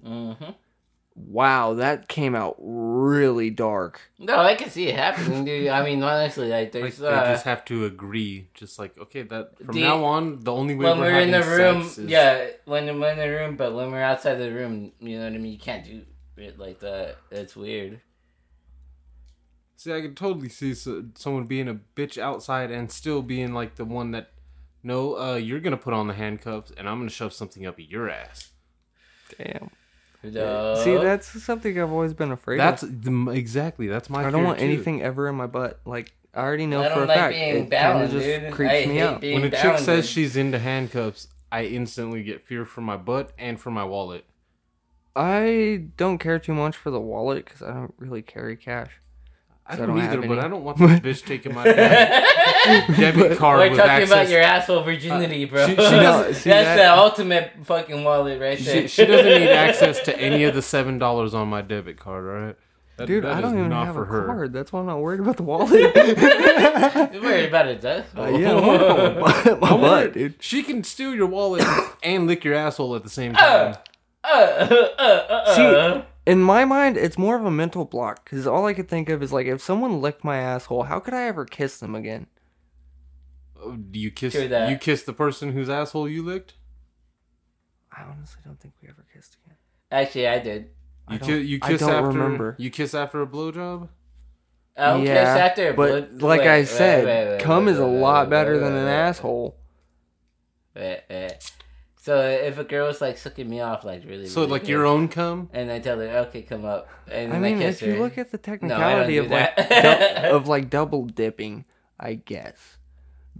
Wow, 1.20 1.74
that 1.74 2.08
came 2.08 2.36
out 2.36 2.56
really 2.60 3.50
dark. 3.50 4.02
No, 4.20 4.38
I 4.38 4.54
can 4.54 4.70
see 4.70 4.88
it 4.88 4.96
happening, 4.96 5.46
dude. 5.46 5.68
I 5.70 5.84
mean, 5.84 6.04
honestly, 6.04 6.48
like 6.50 6.66
Like, 6.66 6.72
there's 6.74 6.98
they 7.00 7.08
uh, 7.08 7.34
just 7.34 7.46
have 7.46 7.66
to 7.66 7.86
agree. 7.86 8.50
Just 8.54 8.78
like 8.78 8.96
okay, 9.00 9.24
that 9.24 9.58
from 9.66 9.74
The- 9.74 9.82
now 9.82 10.04
on, 10.06 10.44
the 10.44 10.54
only 10.54 10.76
way 10.76 10.86
when 10.86 11.00
we're, 11.00 11.12
we're 11.14 11.20
in 11.22 11.32
the 11.32 11.42
room, 11.44 11.82
is- 11.82 11.98
yeah, 11.98 12.50
when 12.66 12.86
we're 13.00 13.12
in 13.12 13.18
the 13.18 13.30
room, 13.30 13.56
but 13.56 13.74
when 13.74 13.90
we're 13.92 14.04
outside 14.04 14.36
the 14.36 14.52
room, 14.54 14.92
you 15.00 15.18
know 15.18 15.24
what 15.24 15.34
I 15.34 15.38
mean. 15.40 15.52
You 15.52 15.58
can't 15.58 15.84
do 15.84 16.04
it 16.38 16.60
like 16.60 16.80
that. 16.82 17.18
It's 17.32 17.56
weird. 17.56 18.00
See, 19.76 19.94
I 19.94 20.02
could 20.02 20.16
totally 20.18 20.50
see 20.50 20.74
someone 20.76 21.46
being 21.46 21.68
a 21.68 21.80
bitch 21.96 22.20
outside 22.20 22.70
and 22.72 22.92
still 22.92 23.22
being 23.24 23.54
like 23.54 23.76
the 23.76 23.86
one 23.86 24.12
that, 24.12 24.32
no, 24.84 25.18
uh, 25.18 25.36
you're 25.36 25.60
gonna 25.60 25.78
put 25.78 25.94
on 25.94 26.08
the 26.08 26.14
handcuffs 26.14 26.72
and 26.78 26.88
I'm 26.88 27.00
gonna 27.00 27.10
shove 27.10 27.34
something 27.34 27.66
up 27.66 27.76
your 27.78 28.10
ass. 28.10 28.52
Damn. 29.38 29.70
No. 30.34 30.76
See, 30.84 30.96
that's 30.96 31.28
something 31.44 31.80
I've 31.80 31.92
always 31.92 32.14
been 32.14 32.32
afraid 32.32 32.60
That's 32.60 32.84
of. 32.84 33.04
the, 33.04 33.30
exactly 33.32 33.88
that's 33.88 34.10
my. 34.10 34.20
I 34.22 34.24
don't 34.30 34.34
fear, 34.36 34.44
want 34.46 34.60
too. 34.60 34.66
anything 34.66 35.02
ever 35.02 35.28
in 35.28 35.36
my 35.36 35.48
butt. 35.48 35.80
Like, 35.86 36.14
I 36.34 36.40
already 36.42 36.66
know 36.68 36.82
I 36.82 36.88
for 36.90 36.94
a 36.94 36.96
don't 36.96 37.08
like 37.08 37.18
fact. 37.18 37.34
being 37.36 37.56
It 37.56 37.60
kind 37.60 37.70
bound, 37.70 38.04
of 38.04 38.12
just 38.12 38.26
dude. 38.26 38.52
creeps 38.54 38.74
I 38.74 38.86
me 38.86 38.94
hate 38.96 39.02
out. 39.02 39.22
being 39.22 39.42
When 39.42 39.46
a 39.46 39.52
chick 39.52 39.64
bound, 39.64 39.80
says 39.84 40.06
dude. 40.06 40.14
she's 40.14 40.36
into 40.38 40.60
handcuffs, 40.60 41.28
I 41.52 41.64
instantly 41.66 42.24
get 42.24 42.46
fear 42.46 42.66
for 42.66 42.82
my 42.82 42.98
butt 42.98 43.32
and 43.38 43.60
for 43.60 43.72
my 43.72 43.84
wallet. 43.84 44.26
I 45.16 45.86
don't 45.98 46.20
care 46.20 46.38
too 46.40 46.54
much 46.54 46.76
for 46.78 46.92
the 46.92 47.00
wallet 47.00 47.46
because 47.46 47.62
I 47.64 47.74
don't 47.74 47.94
really 47.98 48.22
carry 48.22 48.56
cash. 48.56 48.92
I 49.70 49.74
I 49.74 49.76
don't, 49.76 49.88
don't 49.90 50.00
either, 50.00 50.22
but 50.22 50.30
any. 50.38 50.40
I 50.40 50.48
don't 50.48 50.64
want 50.64 50.78
this 50.78 51.00
bitch 51.22 51.26
taking 51.28 51.54
my 51.54 51.64
debit, 51.66 52.98
debit 52.98 53.38
card 53.38 53.60
We're 53.60 53.70
with 53.72 53.78
talking 53.80 53.92
access. 53.92 54.12
about 54.12 54.30
your 54.30 54.42
asshole 54.42 54.84
virginity, 54.84 55.46
bro. 55.46 55.66
she- 55.68 55.72
she 55.72 55.76
doesn't- 55.76 56.32
That's 56.32 56.44
that- 56.44 56.76
the 56.78 56.98
ultimate 56.98 57.52
fucking 57.64 58.04
wallet 58.04 58.40
right 58.40 58.58
there. 58.58 58.82
she, 58.84 58.88
she 58.88 59.06
doesn't 59.06 59.26
need 59.26 59.50
access 59.50 60.00
to 60.02 60.18
any 60.20 60.46
of 60.46 60.56
the 60.56 60.62
seven 60.62 60.98
dollars 61.00 61.34
on 61.34 61.48
my 61.50 61.62
debit 61.62 61.98
card. 61.98 62.24
right? 62.26 62.56
That- 62.98 63.08
Dude, 63.08 63.26
that 63.26 63.36
I 63.36 63.42
don't 63.42 63.58
even 63.58 63.70
not 63.70 63.86
have 63.88 63.96
for 63.96 64.04
a 64.04 64.08
her. 64.08 64.26
card. 64.26 64.54
That's 64.54 64.72
why 64.74 64.80
I'm 64.80 64.86
not 64.88 65.00
worried 65.02 65.20
about 65.20 65.38
the 65.38 65.44
wallet. 65.44 65.70
You're 65.70 67.22
worried 67.22 67.50
about 67.50 67.68
it, 67.68 67.82
does? 67.82 68.04
Uh, 68.18 68.26
yeah, 68.28 68.56
I'm 68.56 68.66
worried 68.66 68.82
about 68.82 69.20
my 69.20 69.44
butt, 69.44 69.60
my 69.62 69.70
butt, 69.78 70.14
dude. 70.14 70.36
She 70.40 70.64
can 70.64 70.84
steal 70.84 71.14
your 71.14 71.28
wallet 71.28 71.64
and 72.04 72.26
lick 72.26 72.44
your 72.44 72.56
asshole 72.56 72.96
at 72.96 73.04
the 73.04 73.10
same 73.10 73.34
time. 73.34 73.76
Uh, 74.24 74.28
uh, 74.28 74.88
uh, 74.98 75.02
uh, 75.04 75.56
See, 75.56 75.62
uh. 75.66 76.02
In 76.28 76.42
my 76.44 76.66
mind, 76.66 76.98
it's 76.98 77.18
more 77.18 77.38
of 77.38 77.46
a 77.46 77.50
mental 77.52 77.86
block 77.86 78.26
because 78.26 78.46
all 78.46 78.66
I 78.66 78.74
could 78.74 78.90
think 78.90 79.08
of 79.08 79.24
is 79.24 79.32
like, 79.32 79.48
if 79.48 79.62
someone 79.62 80.02
licked 80.02 80.24
my 80.26 80.38
asshole, 80.38 80.84
how 80.84 81.00
could 81.00 81.14
I 81.14 81.24
ever 81.24 81.46
kiss 81.46 81.80
them 81.80 81.96
again? 81.96 82.28
Oh, 83.60 83.78
Do 83.78 83.98
you 83.98 84.12
kiss? 84.12 84.34
True 84.34 84.48
that. 84.50 84.70
You 84.70 84.78
kiss 84.78 85.04
the 85.04 85.14
person 85.14 85.54
whose 85.54 85.70
asshole 85.70 86.10
you 86.10 86.22
licked? 86.24 86.56
I 87.92 88.04
honestly 88.04 88.42
don't 88.46 88.60
think 88.60 88.74
we 88.84 88.90
ever 88.90 89.06
kissed 89.14 89.38
again. 89.46 89.56
Actually, 89.90 90.28
I 90.28 90.40
did. 90.40 90.70
I 91.08 91.14
You 91.14 91.20
don't- 91.20 91.28
kiss. 91.30 91.46
You 91.48 91.60
I 91.64 91.68
kiss 91.70 91.80
don't 91.80 91.90
after. 91.92 92.08
remember. 92.10 92.56
You 92.60 92.70
kiss 92.70 92.94
after 92.94 93.22
a 93.22 93.26
blowjob. 93.26 93.88
Oh, 94.80 94.84
I 94.84 94.94
don't 94.94 95.06
yeah, 95.06 95.14
kiss 95.24 95.42
after, 95.42 95.74
but 95.74 95.88
blood- 96.12 96.22
like 96.22 96.40
wait, 96.42 96.50
I 96.50 96.64
said, 96.66 97.06
wait, 97.06 97.30
wait, 97.32 97.42
cum 97.42 97.66
wait, 97.66 97.72
is 97.72 97.80
a 97.80 97.86
lot 97.88 98.28
wait, 98.28 98.32
better 98.32 98.54
wait, 98.54 98.60
than 98.60 98.74
an 98.76 98.86
wait, 98.86 98.92
asshole. 98.92 99.58
Wait, 102.08 102.16
wait. 102.16 102.40
So 102.42 102.48
if 102.48 102.58
a 102.58 102.64
girl 102.64 102.88
was 102.88 103.02
like 103.02 103.18
sucking 103.18 103.50
me 103.50 103.60
off, 103.62 103.84
like 103.84 104.04
really, 104.06 104.28
So 104.28 104.42
really 104.42 104.52
like 104.54 104.62
good, 104.64 104.70
your 104.70 104.86
own 104.86 105.08
cum. 105.08 105.50
and 105.54 105.72
I 105.72 105.80
tell 105.80 106.00
her, 106.00 106.08
okay, 106.28 106.42
come 106.42 106.66
up, 106.66 106.88
and 107.12 107.32
I 107.32 107.40
then 107.40 107.42
mean, 107.42 107.60
kiss 107.60 107.82
if 107.82 107.88
you 107.88 108.00
look 108.00 108.18
at 108.18 108.32
the 108.32 108.38
No, 108.38 108.54
I 108.76 108.96
don't 108.96 109.08
technicality 109.08 109.14
do 109.14 109.20
of 109.26 109.30
like 109.32 109.56
that. 109.58 110.26
of 110.32 110.48
like 110.48 110.70
double 110.70 111.06
dipping, 111.06 111.66
I 112.00 112.14
guess, 112.16 112.78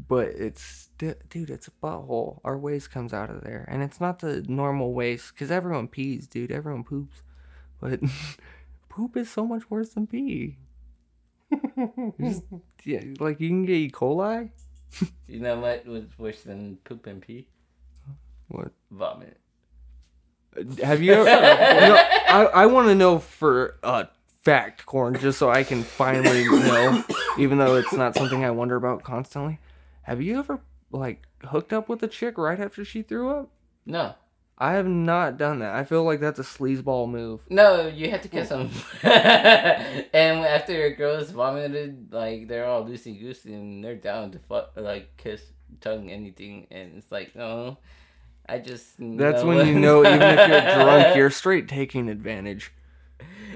but 0.08 0.28
it's 0.30 0.90
dude, 0.98 1.50
it's 1.50 1.68
a 1.68 1.72
butthole. 1.84 2.40
Our 2.44 2.58
waste 2.58 2.92
comes 2.92 3.14
out 3.14 3.30
of 3.30 3.44
there, 3.44 3.66
and 3.72 3.84
it's 3.84 4.00
not 4.02 4.20
the 4.20 4.44
normal 4.48 4.94
waste 4.94 5.34
because 5.34 5.52
everyone 5.52 5.88
pees, 5.88 6.28
dude. 6.28 6.52
Everyone 6.52 6.84
poops, 6.84 7.22
but 7.80 8.00
poop 8.90 9.16
is 9.18 9.30
so 9.30 9.46
much 9.46 9.70
worse 9.70 9.90
than 9.90 10.08
pee. 10.08 10.58
Just- 12.20 12.44
yeah, 12.84 13.02
like 13.20 13.40
you 13.40 13.50
can 13.50 13.66
get 13.66 13.76
E. 13.76 13.90
coli. 13.92 14.50
you 15.28 15.40
know 15.40 15.60
what 15.60 15.86
was 15.86 16.04
worse 16.18 16.42
than 16.44 16.78
poop 16.84 17.06
and 17.08 17.22
pee? 17.22 17.48
What? 18.48 18.72
Vomit. 18.92 19.38
Have 20.84 21.02
you 21.02 21.14
ever? 21.14 21.26
No, 21.26 21.96
I 22.28 22.50
I 22.54 22.66
want 22.66 22.88
to 22.88 22.96
know 22.96 23.20
for 23.20 23.78
a 23.84 24.08
fact, 24.48 24.86
corn, 24.86 25.20
just 25.20 25.38
so 25.38 25.50
I 25.50 25.64
can 25.64 25.84
finally 25.84 26.46
know, 26.46 27.04
even 27.38 27.58
though 27.58 27.76
it's 27.76 27.94
not 27.94 28.16
something 28.16 28.46
I 28.46 28.52
wonder 28.52 28.76
about 28.76 29.04
constantly. 29.04 29.60
Have 30.04 30.22
you 30.22 30.40
ever 30.40 30.62
like 30.90 31.28
hooked 31.44 31.74
up 31.74 31.90
with 31.90 32.02
a 32.02 32.08
chick 32.08 32.38
right 32.38 32.60
after 32.60 32.86
she 32.86 33.02
threw 33.02 33.30
up? 33.30 33.50
No. 33.86 34.16
I 34.58 34.74
have 34.74 34.88
not 34.88 35.38
done 35.38 35.60
that. 35.60 35.76
I 35.76 35.84
feel 35.84 36.04
like 36.04 36.20
that's 36.20 36.40
a 36.40 36.44
sleazeball 36.44 37.10
move. 37.10 37.42
No, 37.50 37.88
you 37.88 38.10
have 38.10 38.22
to 38.22 38.30
kiss 38.30 38.50
them. 38.50 38.72
and 39.04 40.40
after 40.46 40.72
your 40.74 40.96
girls 40.96 41.30
vomited, 41.30 42.12
like 42.12 42.48
they're 42.48 42.66
all 42.66 42.86
loosey 42.86 43.20
goosey 43.20 43.54
and 43.54 43.84
they're 43.84 43.96
down 43.96 44.32
to 44.32 44.40
fuck, 44.40 44.72
like 44.76 45.16
kiss, 45.18 45.44
tongue, 45.80 46.10
anything. 46.10 46.68
And 46.72 46.98
it's 46.98 47.12
like, 47.12 47.36
no, 47.36 47.78
I 48.50 48.60
just. 48.60 48.94
That's 49.00 49.44
when 49.44 49.68
you 49.68 49.80
know, 49.80 50.02
even 50.06 50.22
if 50.22 50.48
you're 50.50 50.62
drunk, 50.84 51.16
you're 51.16 51.30
straight 51.42 51.68
taking 51.68 52.10
advantage. 52.10 52.72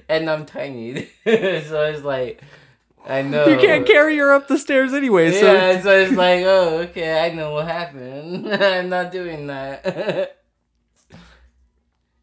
and 0.09 0.29
I'm 0.29 0.45
tiny, 0.45 1.07
so 1.23 1.83
it's 1.83 2.03
like, 2.03 2.41
I 3.07 3.21
know 3.21 3.45
You 3.47 3.57
can't 3.57 3.85
carry 3.87 4.17
her 4.17 4.33
up 4.33 4.47
the 4.47 4.57
stairs 4.57 4.93
anyway, 4.93 5.31
so 5.39 5.53
Yeah, 5.53 5.81
so 5.81 5.91
it's 5.97 6.11
like, 6.13 6.43
oh, 6.45 6.79
okay, 6.89 7.25
I 7.25 7.33
know 7.33 7.53
what 7.53 7.67
happened. 7.67 8.47
I'm 8.53 8.89
not 8.89 9.11
doing 9.11 9.47
that. 9.47 10.37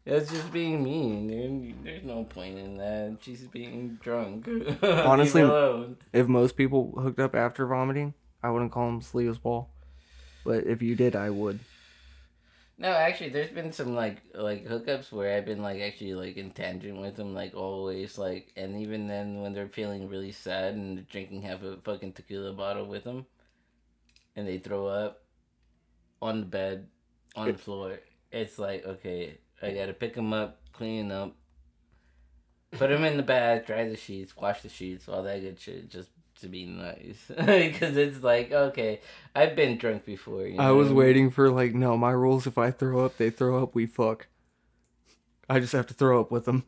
It's 0.05 0.31
just 0.31 0.51
being 0.51 0.83
mean. 0.83 1.75
There's 1.83 2.03
no 2.03 2.23
point 2.23 2.57
in 2.57 2.77
that. 2.77 3.17
She's 3.21 3.41
being 3.47 3.99
drunk. 4.01 4.47
Honestly- 4.81 5.43
if 6.13 6.27
most 6.27 6.55
people 6.55 6.93
hooked 6.99 7.19
up 7.19 7.35
after 7.35 7.65
vomiting, 7.67 8.13
I 8.41 8.49
wouldn't 8.49 8.71
call 8.71 8.87
them 8.87 9.01
sleazeball. 9.01 9.67
But 10.45 10.65
if 10.65 10.81
you 10.81 10.95
did, 10.95 11.15
I 11.15 11.29
would. 11.29 11.59
No, 12.81 12.87
actually, 12.93 13.31
there's 13.31 13.51
been 13.51 13.73
some 13.73 13.93
like 13.93 14.21
like 14.33 14.65
hookups 14.65 15.11
where 15.11 15.35
I've 15.35 15.45
been 15.45 15.61
like 15.61 15.81
actually 15.81 16.13
like 16.13 16.37
in 16.37 16.51
tangent 16.51 16.97
with 16.97 17.17
them, 17.17 17.33
like 17.33 17.53
always, 17.53 18.17
like, 18.17 18.53
and 18.55 18.79
even 18.79 19.05
then 19.05 19.41
when 19.41 19.51
they're 19.53 19.67
feeling 19.67 20.07
really 20.07 20.31
sad 20.31 20.75
and 20.75 21.05
drinking 21.09 21.41
half 21.41 21.61
a 21.61 21.75
fucking 21.83 22.13
tequila 22.13 22.53
bottle 22.53 22.85
with 22.85 23.03
them, 23.03 23.25
and 24.37 24.47
they 24.47 24.59
throw 24.59 24.87
up 24.87 25.23
on 26.21 26.39
the 26.39 26.45
bed, 26.45 26.87
on 27.35 27.51
the 27.51 27.57
floor, 27.57 27.99
it's 28.31 28.57
like 28.57 28.85
okay, 28.85 29.39
I 29.61 29.71
gotta 29.71 29.93
pick 29.93 30.13
them 30.15 30.31
up, 30.31 30.61
clean 30.71 31.11
'em 31.11 31.29
up, 31.31 31.35
put 32.71 32.89
them 32.89 33.03
in 33.03 33.17
the 33.17 33.23
bath, 33.23 33.65
dry 33.65 33.89
the 33.89 33.97
sheets, 33.97 34.37
wash 34.37 34.61
the 34.61 34.69
sheets, 34.69 35.09
all 35.09 35.23
that 35.23 35.41
good 35.41 35.59
shit, 35.59 35.89
just 35.89 36.11
to 36.41 36.47
be 36.47 36.65
nice, 36.65 37.17
because 37.27 37.97
it's 37.97 38.23
like 38.23 38.51
okay, 38.51 39.01
I've 39.35 39.55
been 39.55 39.77
drunk 39.77 40.05
before. 40.05 40.45
You 40.47 40.57
know 40.57 40.63
I 40.63 40.71
was 40.71 40.91
waiting 40.91 41.29
for 41.31 41.49
like, 41.49 41.73
no, 41.73 41.97
my 41.97 42.11
rules. 42.11 42.47
If 42.47 42.57
I 42.57 42.71
throw 42.71 43.05
up, 43.05 43.17
they 43.17 43.29
throw 43.29 43.61
up. 43.63 43.75
We 43.75 43.85
fuck. 43.85 44.27
I 45.49 45.59
just 45.59 45.73
have 45.73 45.87
to 45.87 45.93
throw 45.93 46.19
up 46.21 46.31
with 46.31 46.45
them. 46.45 46.65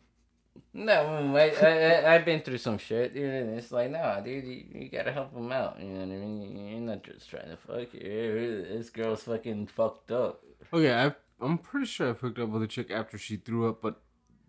No, 0.74 0.93
mm, 0.93 1.36
I, 1.36 1.65
I, 1.65 2.11
I, 2.11 2.15
I've 2.15 2.26
been 2.26 2.41
through 2.41 2.57
some 2.57 2.78
shit, 2.78 3.13
dude, 3.13 3.30
and 3.30 3.57
it's 3.57 3.72
like, 3.72 3.91
nah, 3.91 4.19
dude, 4.22 4.43
you, 4.45 4.63
you 4.74 4.89
gotta 4.89 5.11
help 5.11 5.34
them 5.34 5.51
out, 5.51 5.78
you 5.82 5.88
know 5.89 5.99
what 5.99 6.15
I 6.15 6.17
mean? 6.17 6.67
You're 6.69 6.80
not 6.80 7.03
just 7.03 7.30
trying 7.30 7.49
to 7.49 7.57
fuck 7.57 7.91
her. 7.93 8.61
This 8.63 8.89
girl's 8.89 9.24
fucking 9.24 9.67
fucked 9.67 10.11
up. 10.11 10.41
Okay, 10.74 10.91
I've, 10.91 11.15
I'm 11.41 11.57
pretty 11.57 11.88
sure 11.88 12.09
I've 12.09 12.19
hooked 12.19 12.39
up 12.39 12.49
with 12.49 12.63
a 12.63 12.67
chick 12.67 12.89
after 12.89 13.17
she 13.17 13.36
threw 13.38 13.67
up, 13.69 13.82
but 13.82 14.01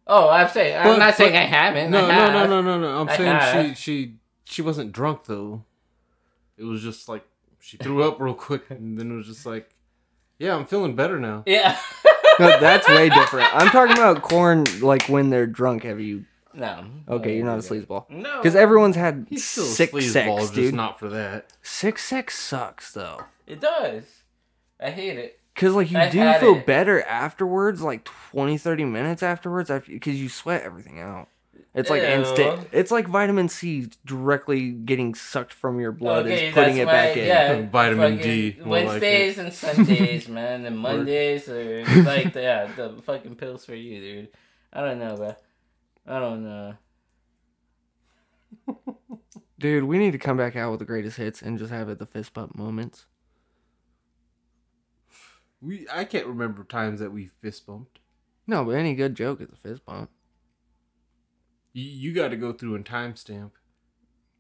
Oh, 0.07 0.29
I'm 0.29 0.49
saying, 0.49 0.77
I'm 0.77 0.85
But- 0.85 0.99
not 0.99 1.15
saying 1.17 1.37
I 1.37 1.45
haven't. 1.45 1.91
no, 1.91 2.07
I 2.07 2.15
no, 2.17 2.33
no, 2.33 2.47
no, 2.47 2.63
no, 2.63 2.81
no. 2.81 3.01
I'm 3.01 3.09
I 3.09 3.17
saying 3.17 3.33
have. 3.33 3.67
she, 3.67 3.75
she 3.75 4.15
wasn't 4.61 4.93
drunk 4.93 5.25
though. 5.25 5.65
It 6.59 6.65
was 6.65 6.83
just 6.83 7.09
like 7.09 7.25
she 7.61 7.79
threw 7.79 8.03
up 8.03 8.21
real 8.21 8.35
quick, 8.35 8.69
and 8.71 8.99
then 8.99 9.11
it 9.11 9.15
was 9.15 9.27
just 9.27 9.47
like, 9.47 9.71
yeah, 10.39 10.55
I'm 10.55 10.67
feeling 10.67 10.95
better 10.97 11.19
now. 11.19 11.45
Yeah. 11.47 11.79
No, 12.41 12.59
that's 12.61 12.89
way 12.89 13.09
different. 13.09 13.55
I'm 13.55 13.69
talking 13.69 13.97
about 13.97 14.23
corn 14.23 14.65
like 14.81 15.05
when 15.09 15.31
they're 15.31 15.47
drunk. 15.47 15.85
Have 15.85 16.01
you? 16.01 16.25
no. 16.55 16.85
Okay, 17.09 17.37
you're 17.37 17.45
not 17.47 17.59
a 17.59 17.63
sleazeball. 17.63 18.09
No. 18.11 18.39
Because 18.39 18.57
everyone's 18.57 18.97
had 18.97 19.27
He's 19.31 19.45
still 19.45 19.65
sick 19.65 19.95
a 19.95 20.03
sex, 20.03 20.43
just 20.43 20.55
dude. 20.55 20.75
not 20.75 20.99
for 20.99 21.09
that. 21.11 21.47
Sick 21.63 21.99
sex 21.99 22.39
sucks 22.39 22.93
though. 22.93 23.23
It 23.47 23.61
does. 23.61 24.05
I 24.81 24.91
hate 24.91 25.19
it. 25.19 25.39
Cause 25.55 25.75
like 25.75 25.91
you 25.91 25.99
I 25.99 26.09
do 26.09 26.33
feel 26.41 26.57
it. 26.57 26.67
better 26.67 27.03
afterwards, 27.03 27.83
like 27.83 28.05
20, 28.33 28.57
30 28.57 28.85
minutes 28.87 29.23
afterwards, 29.23 29.71
after 29.71 29.93
because 29.93 30.21
you 30.21 30.31
sweat 30.31 30.63
everything 30.63 30.99
out. 30.99 31.29
It's 31.75 31.89
like 31.89 32.03
Ew. 32.03 32.09
instant. 32.09 32.69
It's 32.71 32.91
like 32.91 33.09
vitamin 33.09 33.49
C 33.49 33.89
directly 34.05 34.73
getting 34.73 35.15
sucked 35.15 35.55
from 35.55 35.81
your 35.81 35.93
blood 35.93 36.27
okay, 36.27 36.49
is 36.49 36.55
putting 36.55 36.77
it 36.77 36.87
why, 36.87 36.93
back 36.93 37.17
in. 37.17 37.27
Yeah, 37.27 37.63
Vitamin 37.71 38.19
D, 38.19 38.57
more 38.59 38.77
like 38.77 38.87
Wednesdays 38.89 39.39
and 39.39 39.53
Sundays, 39.53 40.29
man, 40.29 40.67
and 40.67 40.79
Mondays 40.79 41.49
are 41.49 41.85
like 42.05 42.35
the, 42.35 42.43
yeah, 42.43 42.67
the 42.77 43.01
fucking 43.03 43.37
pills 43.37 43.65
for 43.65 43.75
you, 43.75 44.01
dude. 44.01 44.29
I 44.73 44.83
don't 44.83 44.99
know, 44.99 45.17
bro. 45.17 45.37
I 46.07 46.19
don't 46.19 46.45
know. 46.45 46.75
Dude, 49.59 49.85
we 49.85 49.97
need 49.97 50.11
to 50.11 50.19
come 50.19 50.37
back 50.37 50.57
out 50.57 50.73
with 50.73 50.81
the 50.81 50.85
greatest 50.85 51.17
hits 51.17 51.41
and 51.41 51.59
just 51.59 51.71
have 51.71 51.89
it 51.89 51.99
the 51.99 52.07
fist 52.07 52.35
bump 52.35 52.57
moments. 52.57 53.07
We, 55.61 55.87
I 55.91 56.05
can't 56.05 56.27
remember 56.27 56.65
times 56.65 56.99
that 57.01 57.13
we 57.13 57.27
fist 57.27 57.67
bumped. 57.67 58.01
No, 58.47 58.65
but 58.65 58.73
any 58.73 58.95
good 58.95 59.15
joke 59.15 59.41
is 59.41 59.51
a 59.53 59.57
fist 59.57 59.87
bump. 59.87 60.11
You, 61.73 61.85
you 61.85 62.13
got 62.15 62.29
to 62.29 62.37
go 62.37 62.53
through 62.53 62.75
and 62.75 62.85
timestamp. 62.85 63.51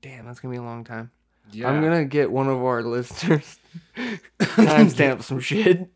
Damn, 0.00 0.26
that's 0.26 0.40
gonna 0.40 0.52
be 0.52 0.58
a 0.58 0.62
long 0.62 0.84
time. 0.84 1.10
Yeah, 1.52 1.68
I'm 1.70 1.82
gonna 1.82 2.04
get 2.04 2.30
one 2.30 2.48
of 2.48 2.62
our 2.62 2.82
listeners 2.82 3.58
timestamp 4.38 5.22
some 5.22 5.40
shit, 5.48 5.88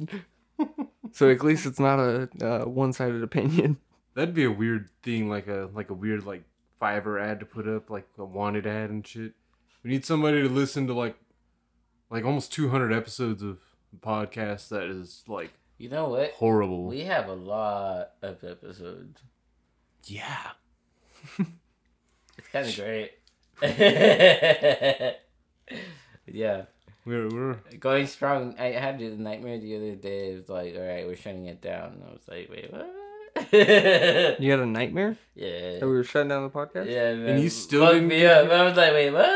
so 1.12 1.30
at 1.30 1.42
least 1.44 1.66
it's 1.66 1.80
not 1.80 1.98
a 1.98 2.28
uh, 2.42 2.64
one-sided 2.66 3.22
opinion. 3.22 3.78
That'd 4.14 4.34
be 4.34 4.44
a 4.44 4.50
weird 4.50 4.88
thing, 5.02 5.28
like 5.28 5.46
a 5.48 5.68
like 5.74 5.90
a 5.90 5.94
weird 5.94 6.24
like 6.24 6.44
Fiverr 6.80 7.20
ad 7.20 7.40
to 7.40 7.46
put 7.46 7.66
up, 7.68 7.90
like 7.90 8.06
a 8.18 8.24
wanted 8.24 8.66
ad 8.66 8.90
and 8.90 9.06
shit. 9.06 9.32
We 9.82 9.90
need 9.90 10.04
somebody 10.04 10.42
to 10.42 10.48
listen 10.48 10.86
to 10.86 10.94
like 10.94 11.16
like 12.10 12.24
almost 12.24 12.52
200 12.52 12.92
episodes 12.92 13.42
of 13.42 13.58
podcast 14.00 14.68
that 14.68 14.84
is 14.84 15.24
like 15.26 15.52
You 15.78 15.88
know 15.88 16.10
what? 16.10 16.32
horrible. 16.32 16.86
We 16.86 17.00
have 17.00 17.28
a 17.28 17.34
lot 17.34 18.12
of 18.22 18.42
episodes. 18.44 19.20
yeah. 20.04 20.52
It's 22.38 22.48
kind 22.48 22.66
of 22.66 22.76
great. 22.76 23.12
yeah. 26.26 26.64
We're 27.06 27.28
we're 27.28 27.56
Going 27.80 28.06
strong. 28.08 28.56
I 28.58 28.72
had 28.72 28.98
the 28.98 29.10
nightmare 29.10 29.58
the 29.58 29.76
other 29.76 29.94
day. 29.94 30.32
It 30.32 30.36
was 30.36 30.48
like, 30.48 30.74
all 30.76 30.82
right, 30.86 31.06
we're 31.06 31.16
shutting 31.16 31.46
it 31.46 31.62
down. 31.62 31.92
And 31.94 32.04
I 32.04 32.12
was 32.12 32.28
like, 32.28 32.50
wait, 32.50 32.72
what? 32.72 32.92
You 34.40 34.50
had 34.50 34.60
a 34.60 34.66
nightmare 34.66 35.16
yeah. 35.34 35.78
that 35.78 35.86
we 35.86 35.92
were 35.92 36.04
shutting 36.04 36.28
down 36.28 36.42
the 36.42 36.50
podcast. 36.50 36.90
Yeah, 36.90 37.14
man. 37.14 37.28
And 37.28 37.40
you 37.42 37.48
still 37.48 37.82
Fucked 37.82 37.94
didn't 37.94 38.08
me 38.08 38.18
get 38.20 38.46
up. 38.46 38.50
I 38.50 38.62
was 38.64 38.76
like, 38.76 38.92
wait, 38.92 39.10
what? 39.10 39.26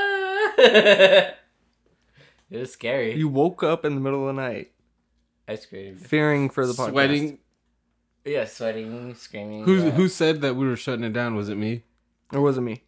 it 2.50 2.58
was 2.58 2.72
scary. 2.72 3.14
You 3.16 3.28
woke 3.28 3.62
up 3.62 3.84
in 3.84 3.94
the 3.94 4.00
middle 4.00 4.28
of 4.28 4.34
the 4.34 4.40
night 4.42 4.72
I 5.46 5.56
screamed. 5.56 6.00
fearing 6.00 6.50
for 6.50 6.66
the 6.66 6.72
podcast. 6.72 6.90
sweating. 6.90 7.38
Yeah, 8.24 8.44
sweating, 8.44 9.14
screaming. 9.14 9.64
Who 9.64 9.76
yeah. 9.76 9.90
who 9.90 10.08
said 10.08 10.40
that 10.42 10.56
we 10.56 10.66
were 10.66 10.76
shutting 10.76 11.04
it 11.04 11.12
down? 11.12 11.34
Was 11.34 11.48
it 11.48 11.56
me? 11.56 11.84
Or 12.32 12.40
was 12.40 12.58
it 12.58 12.62
me? 12.62 12.84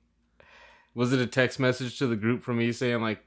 Was 0.94 1.12
it 1.12 1.20
a 1.20 1.26
text 1.26 1.58
message 1.58 1.98
to 1.98 2.06
the 2.06 2.16
group 2.16 2.42
from 2.42 2.58
me 2.58 2.72
saying 2.72 3.00
like, 3.00 3.24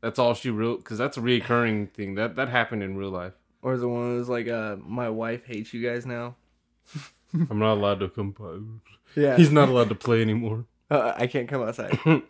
"That's 0.00 0.18
all 0.18 0.34
she 0.34 0.50
wrote"? 0.50 0.78
Because 0.78 0.98
that's 0.98 1.16
a 1.16 1.20
reoccurring 1.20 1.90
thing. 1.94 2.16
That 2.16 2.36
that 2.36 2.48
happened 2.48 2.82
in 2.82 2.96
real 2.96 3.10
life. 3.10 3.34
Or 3.62 3.74
is 3.74 3.82
it 3.82 3.86
one 3.86 4.12
that 4.12 4.18
was 4.18 4.28
like, 4.28 4.48
uh, 4.48 4.76
my 4.84 5.08
wife 5.08 5.46
hates 5.46 5.72
you 5.72 5.88
guys 5.88 6.04
now? 6.04 6.34
I'm 7.50 7.60
not 7.60 7.74
allowed 7.74 8.00
to 8.00 8.08
come. 8.08 8.80
Yeah. 9.14 9.36
He's 9.36 9.52
not 9.52 9.68
allowed 9.68 9.88
to 9.90 9.94
play 9.94 10.20
anymore. 10.20 10.64
Uh, 10.90 11.12
I 11.16 11.28
can't 11.28 11.48
come 11.48 11.62
outside. 11.62 11.96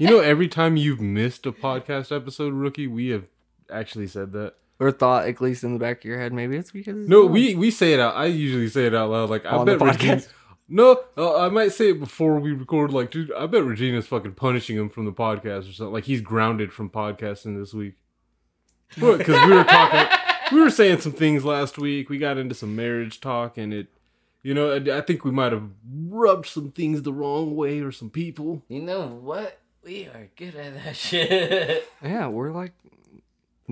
You 0.00 0.08
know, 0.08 0.20
every 0.20 0.48
time 0.48 0.78
you've 0.78 1.02
missed 1.02 1.44
a 1.44 1.52
podcast 1.52 2.10
episode, 2.10 2.54
rookie, 2.54 2.86
we 2.86 3.08
have 3.08 3.28
actually 3.70 4.06
said 4.06 4.32
that. 4.32 4.54
Or 4.80 4.90
thought, 4.90 5.28
at 5.28 5.40
least 5.40 5.62
in 5.62 5.74
the 5.74 5.78
back 5.78 5.98
of 5.98 6.04
your 6.04 6.18
head, 6.18 6.32
maybe 6.32 6.56
it's 6.56 6.72
because. 6.72 7.06
No, 7.06 7.26
we 7.26 7.54
we 7.54 7.70
say 7.70 7.92
it 7.92 8.00
out. 8.00 8.16
I 8.16 8.26
usually 8.26 8.68
say 8.68 8.86
it 8.86 8.94
out 8.94 9.10
loud. 9.10 9.30
Like 9.30 9.46
I 9.46 9.50
On 9.50 9.66
the 9.66 9.76
bet 9.76 9.86
Regina. 9.86 10.16
podcast? 10.16 10.28
No, 10.72 11.02
uh, 11.18 11.36
I 11.38 11.48
might 11.48 11.72
say 11.72 11.90
it 11.90 11.98
before 12.00 12.38
we 12.38 12.52
record. 12.52 12.92
Like, 12.92 13.10
dude, 13.10 13.32
I 13.32 13.46
bet 13.46 13.64
Regina's 13.64 14.06
fucking 14.06 14.32
punishing 14.34 14.76
him 14.76 14.88
from 14.88 15.04
the 15.04 15.12
podcast 15.12 15.68
or 15.68 15.72
something. 15.72 15.92
Like 15.92 16.04
he's 16.04 16.20
grounded 16.20 16.72
from 16.72 16.88
podcasting 16.90 17.58
this 17.58 17.74
week. 17.74 17.94
Because 18.94 19.46
we 19.46 19.54
were 19.54 19.64
talking, 19.64 20.18
we 20.52 20.60
were 20.60 20.70
saying 20.70 21.00
some 21.00 21.12
things 21.12 21.44
last 21.44 21.76
week. 21.78 22.08
We 22.08 22.18
got 22.18 22.38
into 22.38 22.54
some 22.54 22.74
marriage 22.74 23.20
talk, 23.20 23.58
and 23.58 23.72
it, 23.74 23.88
you 24.42 24.54
know, 24.54 24.72
I, 24.72 24.98
I 24.98 25.00
think 25.00 25.24
we 25.24 25.30
might 25.30 25.52
have 25.52 25.70
rubbed 26.08 26.46
some 26.46 26.70
things 26.72 27.02
the 27.02 27.12
wrong 27.12 27.54
way 27.54 27.80
or 27.80 27.92
some 27.92 28.10
people. 28.10 28.62
You 28.68 28.82
know 28.82 29.06
what? 29.06 29.58
We 29.84 30.06
are 30.06 30.28
good 30.36 30.54
at 30.54 30.74
that 30.84 30.96
shit. 30.96 31.88
Yeah, 32.02 32.28
we're 32.28 32.52
like 32.52 32.72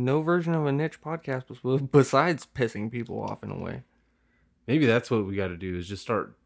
no 0.04 0.22
version 0.22 0.54
of 0.54 0.66
a 0.66 0.72
niche 0.72 1.00
podcast 1.00 1.44
bes- 1.48 1.88
besides 1.92 2.46
pissing 2.54 2.90
people 2.90 3.20
off 3.22 3.42
in 3.42 3.50
a 3.50 3.58
way. 3.58 3.82
Maybe 4.66 4.86
that's 4.86 5.10
what 5.10 5.26
we 5.26 5.34
got 5.36 5.48
to 5.48 5.56
do 5.56 5.76
is 5.76 5.88
just 5.88 6.02
start 6.02 6.36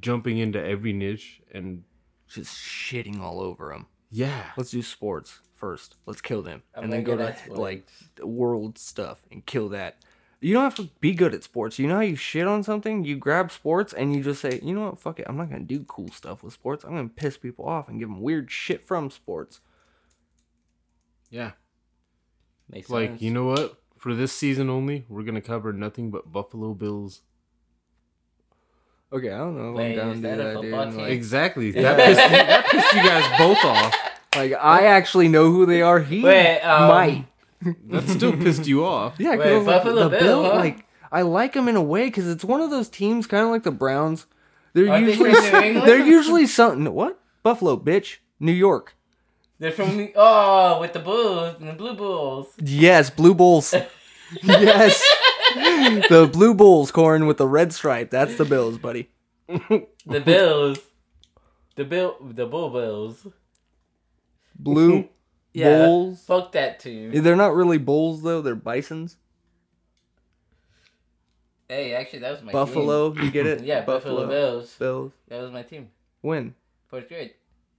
jumping 0.00 0.38
into 0.38 0.62
every 0.62 0.92
niche 0.92 1.40
and 1.52 1.84
Just 2.28 2.54
shitting 2.56 3.20
all 3.20 3.40
over 3.40 3.68
them. 3.70 3.86
yeah. 4.10 4.46
Let's 4.56 4.70
do 4.72 4.82
sports 4.82 5.40
first. 5.54 5.96
Let's 6.06 6.20
kill 6.20 6.42
them, 6.42 6.62
I'm 6.74 6.84
and 6.84 6.92
then 6.92 7.04
go 7.04 7.16
to 7.16 7.34
like 7.52 7.86
the 8.16 8.26
world 8.26 8.78
stuff 8.78 9.20
and 9.30 9.44
kill 9.46 9.68
that. 9.70 9.96
You 10.40 10.54
don't 10.54 10.62
have 10.62 10.76
to 10.76 10.88
be 11.00 11.14
good 11.14 11.34
at 11.34 11.42
sports. 11.42 11.80
You 11.80 11.88
know 11.88 11.96
how 11.96 12.00
you 12.02 12.14
shit 12.14 12.46
on 12.46 12.62
something? 12.62 13.04
You 13.04 13.16
grab 13.16 13.50
sports 13.50 13.92
and 13.92 14.14
you 14.14 14.22
just 14.22 14.40
say, 14.40 14.60
you 14.62 14.72
know 14.72 14.86
what, 14.86 14.98
fuck 15.00 15.18
it. 15.18 15.26
I'm 15.28 15.36
not 15.36 15.50
gonna 15.50 15.64
do 15.64 15.84
cool 15.88 16.10
stuff 16.10 16.42
with 16.44 16.52
sports. 16.54 16.84
I'm 16.84 16.94
gonna 16.94 17.08
piss 17.08 17.36
people 17.36 17.64
off 17.64 17.88
and 17.88 17.98
give 17.98 18.08
them 18.08 18.20
weird 18.22 18.48
shit 18.50 18.84
from 18.86 19.10
sports. 19.10 19.60
Yeah. 21.30 21.52
Makes 22.70 22.90
Like, 22.90 23.10
sense. 23.10 23.22
you 23.22 23.30
know 23.30 23.44
what? 23.46 23.80
For 23.98 24.14
this 24.14 24.32
season 24.32 24.70
only, 24.70 25.04
we're 25.08 25.22
gonna 25.24 25.40
cover 25.40 25.72
nothing 25.72 26.10
but 26.10 26.30
Buffalo 26.32 26.74
Bills. 26.74 27.22
Okay, 29.12 29.30
I 29.30 29.38
don't 29.38 29.56
know 29.56 29.72
Wait, 29.72 29.98
I'm 29.98 30.06
down 30.06 30.14
to 30.16 30.20
that 30.20 30.36
do 30.36 30.58
a 30.58 30.70
that, 30.70 30.76
Like, 30.76 30.90
team? 30.96 31.04
Exactly. 31.06 31.72
That 31.82 31.96
pissed, 31.96 32.30
me, 32.30 32.36
that 32.36 32.66
pissed 32.66 32.92
you 32.94 33.02
guys 33.02 33.38
both 33.38 33.64
off. 33.64 33.94
like, 34.36 34.52
I 34.52 34.86
actually 34.86 35.28
know 35.28 35.50
who 35.50 35.64
they 35.66 35.80
are. 35.82 36.00
He 36.00 36.22
Wait, 36.22 36.60
um, 36.60 36.88
might. 36.88 37.24
That 37.90 38.06
still 38.08 38.36
pissed 38.36 38.66
you 38.66 38.84
off. 38.84 39.16
Yeah, 39.18 39.30
Wait, 39.30 39.36
because 39.38 39.66
like, 39.66 39.76
Buffalo 39.82 40.04
the 40.08 40.18
Bill, 40.18 40.42
Bill, 40.42 40.50
huh? 40.52 40.56
like 40.56 40.84
I 41.10 41.22
like 41.22 41.54
them 41.54 41.68
in 41.68 41.76
a 41.76 41.82
way 41.82 42.04
because 42.04 42.28
it's 42.28 42.44
one 42.44 42.60
of 42.60 42.70
those 42.70 42.88
teams, 42.90 43.26
kind 43.26 43.44
of 43.44 43.50
like 43.50 43.62
the 43.62 43.70
Browns. 43.72 44.26
They're 44.74 44.90
Aren't 44.90 45.06
usually 45.06 45.32
from 45.34 45.42
New 45.52 45.58
England? 45.66 45.88
they're 45.88 46.06
usually 46.06 46.46
something. 46.46 46.92
What 46.92 47.18
Buffalo, 47.42 47.76
bitch, 47.78 48.18
New 48.38 48.52
York. 48.52 48.94
They're 49.58 49.72
from 49.72 49.96
the- 49.96 50.12
oh 50.14 50.80
with 50.80 50.92
the 50.92 51.00
Bulls 51.00 51.56
and 51.60 51.68
the 51.68 51.72
Blue 51.72 51.94
Bulls. 51.94 52.48
Yes, 52.62 53.10
Blue 53.10 53.34
Bulls. 53.34 53.74
yes, 54.42 55.02
the 55.54 56.28
Blue 56.32 56.54
Bulls, 56.54 56.90
corn 56.92 57.26
with 57.26 57.38
the 57.38 57.46
red 57.48 57.72
stripe. 57.72 58.10
That's 58.10 58.36
the 58.36 58.44
Bills, 58.44 58.78
buddy. 58.78 59.10
The 59.48 60.20
Bills. 60.24 60.78
The 61.76 61.84
Bill 61.84 62.16
the 62.20 62.46
Bull 62.46 62.70
Bills. 62.70 63.26
Blue 64.58 65.08
Yeah. 65.54 65.86
Bulls. 65.86 66.22
Fuck 66.24 66.52
that 66.52 66.78
team. 66.80 67.10
They're 67.22 67.34
not 67.34 67.54
really 67.54 67.78
bulls 67.78 68.22
though. 68.22 68.42
They're 68.42 68.54
bisons. 68.54 69.16
Hey, 71.68 71.94
actually 71.94 72.20
that 72.20 72.30
was 72.32 72.42
my 72.42 72.52
Buffalo, 72.52 73.12
you 73.14 73.30
get 73.30 73.46
it? 73.46 73.58
team. 73.58 73.66
Yeah, 73.68 73.80
Buffalo, 73.84 74.26
Bills. 74.26 74.74
Bills. 74.78 75.12
That 75.28 75.40
was 75.42 75.50
my 75.50 75.62
team. 75.62 75.88
When 76.20 76.54
Fourth 76.88 77.08
grade. 77.08 77.34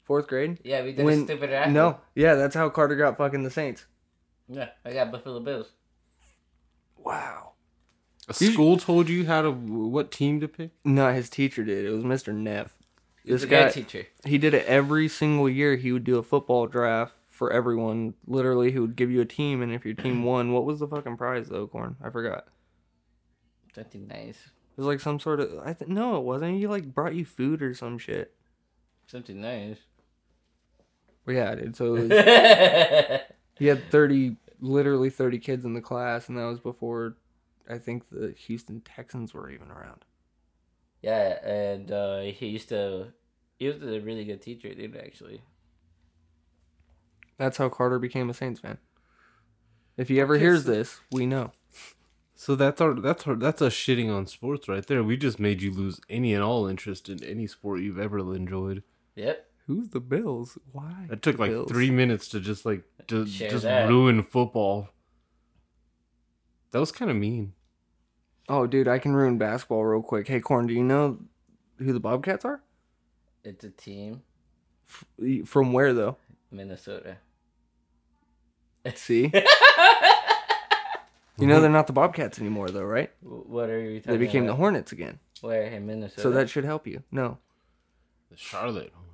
Fourth 0.10 0.28
grade? 0.28 0.58
Yeah, 0.64 0.84
we 0.84 0.92
did 0.92 1.06
When 1.06 1.22
a 1.22 1.24
stupid 1.26 1.52
raffle. 1.52 1.72
no, 1.72 2.00
yeah, 2.16 2.34
that's 2.34 2.56
how 2.56 2.68
Carter 2.70 2.96
got 2.96 3.16
fucking 3.16 3.44
the 3.44 3.52
Saints. 3.52 3.86
Yeah, 4.48 4.70
I 4.84 4.92
got 4.92 5.12
Buffalo 5.12 5.40
Bills. 5.40 5.72
Wow. 6.98 7.52
A 8.28 8.34
school 8.34 8.78
told 8.78 9.08
you 9.08 9.26
how 9.28 9.44
to 9.44 9.52
what 9.52 10.12
team 10.12 10.40
to 10.42 10.48
pick. 10.48 10.72
No, 10.84 11.14
his 11.14 11.30
teacher 11.30 11.64
did. 11.64 11.86
It 11.86 11.92
was 11.92 12.04
Mr. 12.04 12.34
Neff. 12.34 12.76
He's 13.24 13.34
This 13.34 13.44
a 13.44 13.48
guy, 13.48 13.70
teacher. 13.70 14.08
he 14.26 14.38
did 14.40 14.54
it 14.56 14.66
every 14.66 15.08
single 15.08 15.48
year. 15.48 15.76
He 15.76 15.92
would 15.92 16.04
do 16.04 16.18
a 16.18 16.24
football 16.24 16.66
draft 16.66 17.14
for 17.28 17.52
everyone. 17.54 18.16
Literally, 18.26 18.72
he 18.72 18.80
would 18.80 18.96
give 18.96 19.12
you 19.12 19.22
a 19.22 19.26
team, 19.26 19.62
and 19.62 19.72
if 19.72 19.86
your 19.86 19.94
team 19.94 20.24
won, 20.26 20.52
what 20.52 20.66
was 20.66 20.80
the 20.80 20.88
fucking 20.88 21.18
prize 21.18 21.50
though, 21.50 21.68
Corn? 21.68 21.96
I 22.04 22.10
forgot. 22.10 22.46
Something 23.76 24.08
nice. 24.08 24.38
It 24.48 24.78
was 24.82 24.88
like 24.88 25.00
some 25.00 25.20
sort 25.20 25.40
of. 25.40 25.60
I 25.64 25.74
th- 25.74 25.90
no, 25.90 26.18
it 26.18 26.24
wasn't. 26.24 26.58
He 26.58 26.66
like 26.68 26.94
brought 26.94 27.14
you 27.16 27.26
food 27.26 27.62
or 27.62 27.74
some 27.76 27.98
shit. 28.00 28.34
Something 29.08 29.42
nice. 29.42 29.78
Well, 31.26 31.36
yeah, 31.36 31.56
dude. 31.56 31.76
So 31.76 31.96
it 31.96 32.10
was, 32.10 33.22
he 33.60 33.68
had 33.68 33.90
thirty, 33.92 34.38
literally 34.60 35.10
thirty 35.10 35.40
kids 35.40 35.66
in 35.66 35.74
the 35.74 35.82
class, 35.82 36.30
and 36.30 36.38
that 36.38 36.46
was 36.46 36.60
before, 36.60 37.16
I 37.70 37.78
think 37.78 38.10
the 38.10 38.34
Houston 38.48 38.82
Texans 38.82 39.34
were 39.34 39.50
even 39.50 39.70
around. 39.70 40.06
yeah, 41.02 41.46
and 41.46 41.92
uh, 41.92 42.22
he 42.22 42.48
used 42.48 42.70
to. 42.70 43.08
He 43.58 43.68
was 43.68 43.82
a 43.82 44.00
really 44.00 44.24
good 44.24 44.42
teacher, 44.42 44.74
dude. 44.74 44.96
Actually. 44.96 45.42
That's 47.38 47.58
how 47.58 47.70
Carter 47.70 48.00
became 48.00 48.30
a 48.30 48.34
Saints 48.34 48.60
fan. 48.60 48.78
If 49.98 50.08
he 50.10 50.20
ever 50.20 50.38
hears 50.38 50.64
this, 50.66 51.00
we 51.12 51.26
know. 51.26 51.52
So 52.36 52.56
that's 52.56 52.80
our 52.80 52.94
that's 52.94 53.28
our 53.28 53.36
that's 53.36 53.62
us 53.62 53.74
shitting 53.74 54.14
on 54.14 54.28
sports 54.28 54.68
right 54.70 54.86
there. 54.86 55.04
We 55.04 55.18
just 55.18 55.40
made 55.40 55.62
you 55.62 55.72
lose 55.72 56.00
any 56.10 56.34
and 56.34 56.44
all 56.44 56.68
interest 56.68 57.10
in 57.10 57.22
any 57.24 57.48
sport 57.48 57.82
you've 57.82 58.00
ever 58.00 58.20
enjoyed. 58.34 58.84
Yep. 59.16 59.49
Who's 59.70 59.90
the 59.90 60.00
Bills? 60.00 60.58
Why? 60.72 61.08
It 61.12 61.22
took 61.22 61.38
like 61.38 61.52
Bills? 61.52 61.70
three 61.70 61.92
minutes 61.92 62.28
to 62.30 62.40
just 62.40 62.66
like 62.66 62.82
to 63.06 63.24
just 63.26 63.62
that. 63.62 63.88
ruin 63.88 64.24
football. 64.24 64.90
That 66.72 66.80
was 66.80 66.92
kind 66.92 67.12
of 67.12 67.18
mean. 67.18 67.54
Oh, 68.50 68.66
dude, 68.66 68.88
I 68.88 68.98
can 68.98 69.14
ruin 69.16 69.38
basketball 69.38 69.86
real 69.86 70.02
quick. 70.02 70.28
Hey, 70.28 70.40
Corn, 70.40 70.66
do 70.66 70.74
you 70.74 70.84
know 70.84 71.20
who 71.78 71.94
the 71.94 72.00
Bobcats 72.00 72.46
are? 72.46 72.64
It's 73.44 73.64
a 73.64 73.70
team, 73.70 74.24
F- 74.90 75.48
From 75.48 75.72
where 75.72 75.94
though? 75.94 76.18
Minnesota. 76.50 77.18
See, 78.96 79.32
you 81.38 81.46
know 81.46 81.62
they're 81.62 81.70
not 81.70 81.86
the 81.86 81.94
Bobcats 81.94 82.40
anymore, 82.40 82.72
though, 82.72 82.82
right? 82.86 83.12
What 83.22 83.70
are 83.70 83.80
you 83.80 84.00
talking 84.00 84.14
They 84.14 84.26
became 84.26 84.48
the? 84.48 84.56
Hornets 84.56 84.94
again. 84.94 85.20
Where 85.42 85.62
in 85.66 85.86
Minnesota? 85.86 86.22
So 86.24 86.32
that 86.32 86.50
should 86.50 86.66
help 86.66 86.88
you. 86.88 87.04
No. 87.12 87.38
The 88.32 88.38
Charlotte 88.38 88.92
Hornets, 88.96 89.09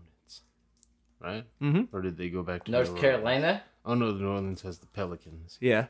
right? 1.19 1.45
Mm-hmm. 1.61 1.95
Or 1.95 2.01
did 2.01 2.17
they 2.17 2.29
go 2.29 2.43
back 2.43 2.65
to 2.65 2.71
North 2.71 2.93
New 2.93 2.99
Carolina. 3.01 3.63
Oh 3.85 3.93
no, 3.93 4.11
the 4.11 4.19
New 4.19 4.29
Orleans 4.29 4.61
has 4.63 4.79
the 4.79 4.87
Pelicans. 4.87 5.57
Yeah. 5.61 5.87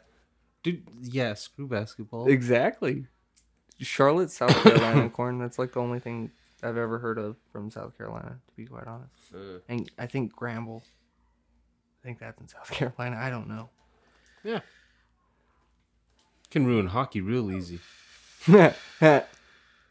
Dude, 0.64 0.84
yeah, 1.02 1.34
screw 1.36 1.68
basketball. 1.68 2.28
Exactly. 2.28 3.06
Charlotte, 3.80 4.32
South 4.32 4.56
Carolina, 4.64 5.10
corn. 5.10 5.38
That's 5.38 5.60
like 5.60 5.74
the 5.74 5.80
only 5.82 6.00
thing 6.00 6.32
I've 6.64 6.78
ever 6.78 6.98
heard 6.98 7.18
of 7.18 7.36
from 7.52 7.70
South 7.70 7.96
Carolina, 7.98 8.40
to 8.48 8.56
be 8.56 8.66
quite 8.66 8.88
honest. 8.88 9.12
Uh, 9.34 9.60
And 9.70 9.92
I 10.00 10.08
think 10.08 10.34
Gramble. 10.36 10.84
I 12.04 12.08
think 12.08 12.20
that's 12.20 12.40
in 12.42 12.48
South 12.48 12.72
Carolina. 12.72 13.18
I 13.18 13.30
don't 13.30 13.48
know. 13.48 13.70
yeah, 14.44 14.60
can 16.52 16.66
ruin 16.66 16.88
hockey 16.88 17.22
real 17.22 17.52
easy. 17.52 17.80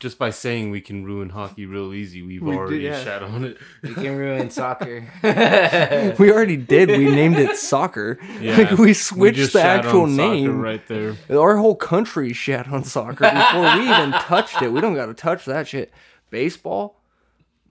Just 0.04 0.18
by 0.18 0.28
saying 0.28 0.70
we 0.70 0.82
can 0.82 1.02
ruin 1.02 1.30
hockey 1.30 1.64
real 1.64 1.94
easy, 1.94 2.20
we've 2.20 2.42
We 2.42 2.50
do, 2.52 2.58
already 2.58 2.76
yeah. 2.80 3.02
shat 3.02 3.22
on 3.22 3.42
it. 3.42 3.56
we 3.82 3.94
can 3.94 4.18
ruin 4.18 4.50
soccer. 4.50 5.06
we 6.18 6.30
already 6.30 6.58
did. 6.58 6.90
We 6.90 7.06
named 7.06 7.38
it 7.38 7.56
soccer. 7.56 8.18
Yeah, 8.38 8.58
like 8.58 8.72
we 8.72 8.92
switched 8.92 9.38
just 9.38 9.54
the 9.54 9.62
actual 9.62 10.06
name. 10.06 10.60
right 10.60 10.86
there. 10.88 11.16
Our 11.30 11.56
whole 11.56 11.74
country 11.74 12.34
shat 12.34 12.68
on 12.68 12.84
soccer 12.84 13.24
before 13.30 13.78
we 13.78 13.84
even 13.88 14.12
touched 14.28 14.60
it. 14.60 14.68
We 14.72 14.82
don't 14.82 14.94
got 14.94 15.06
to 15.06 15.14
touch 15.14 15.46
that 15.46 15.66
shit. 15.66 15.90
Baseball, 16.28 17.00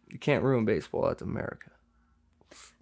you 0.09 0.17
can't 0.17 0.43
ruin 0.43 0.65
baseball. 0.65 1.03
That's 1.09 1.21
America. 1.21 1.69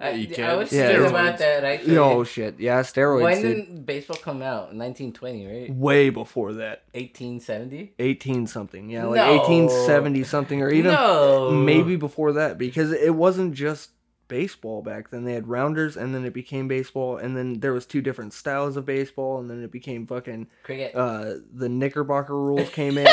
I, 0.01 0.11
you 0.11 0.43
I 0.43 0.55
was 0.55 0.71
Yeah, 0.73 0.87
thinking 0.87 1.05
steroids. 1.05 1.09
about 1.09 1.37
that 1.39 1.63
actually. 1.63 1.97
Oh 1.97 2.23
shit, 2.23 2.59
yeah, 2.59 2.81
steroids. 2.81 3.21
when 3.23 3.41
dude. 3.41 3.65
did 3.67 3.85
baseball 3.85 4.17
come 4.17 4.41
out? 4.41 4.73
1920, 4.75 5.45
right? 5.47 5.73
Way 5.75 6.09
before 6.09 6.53
that, 6.53 6.83
1870. 6.93 7.93
eighteen 7.99 8.47
something. 8.47 8.89
Yeah, 8.89 9.05
like 9.05 9.17
No. 9.17 9.43
eighteen 9.43 9.69
seventy 9.69 10.23
something, 10.23 10.61
or 10.61 10.69
even 10.69 10.91
no, 10.91 11.51
maybe 11.51 11.95
before 11.95 12.33
that, 12.33 12.57
because 12.57 12.91
it 12.91 13.15
wasn't 13.15 13.53
just 13.53 13.91
baseball 14.27 14.81
back 14.81 15.09
then. 15.09 15.25
They 15.25 15.33
had 15.33 15.47
rounders, 15.47 15.97
and 15.97 16.15
then 16.15 16.23
it 16.25 16.33
became 16.33 16.67
baseball, 16.67 17.17
and 17.17 17.35
then 17.35 17.59
there 17.59 17.73
was 17.73 17.85
two 17.85 18.01
different 18.01 18.33
styles 18.33 18.77
of 18.77 18.85
baseball, 18.85 19.39
and 19.39 19.49
then 19.49 19.61
it 19.63 19.71
became 19.71 20.07
fucking. 20.07 20.47
cricket. 20.63 20.95
Uh, 20.95 21.33
the 21.53 21.67
Knickerbocker 21.69 22.33
rules 22.37 22.69
came 22.69 22.97
in, 22.97 23.07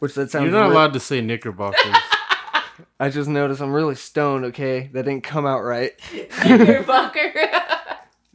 which 0.00 0.14
that 0.14 0.30
sounds. 0.30 0.44
You're 0.44 0.52
not 0.52 0.66
re- 0.68 0.74
allowed 0.74 0.92
to 0.94 1.00
say 1.00 1.20
Knickerbockers. 1.20 1.94
I 3.04 3.10
just 3.10 3.28
noticed 3.28 3.60
I'm 3.60 3.74
really 3.74 3.96
stoned. 3.96 4.46
Okay, 4.46 4.88
that 4.94 5.04
didn't 5.04 5.24
come 5.24 5.44
out 5.44 5.62
right. 5.62 5.92
Knickerbocker. 6.44 7.32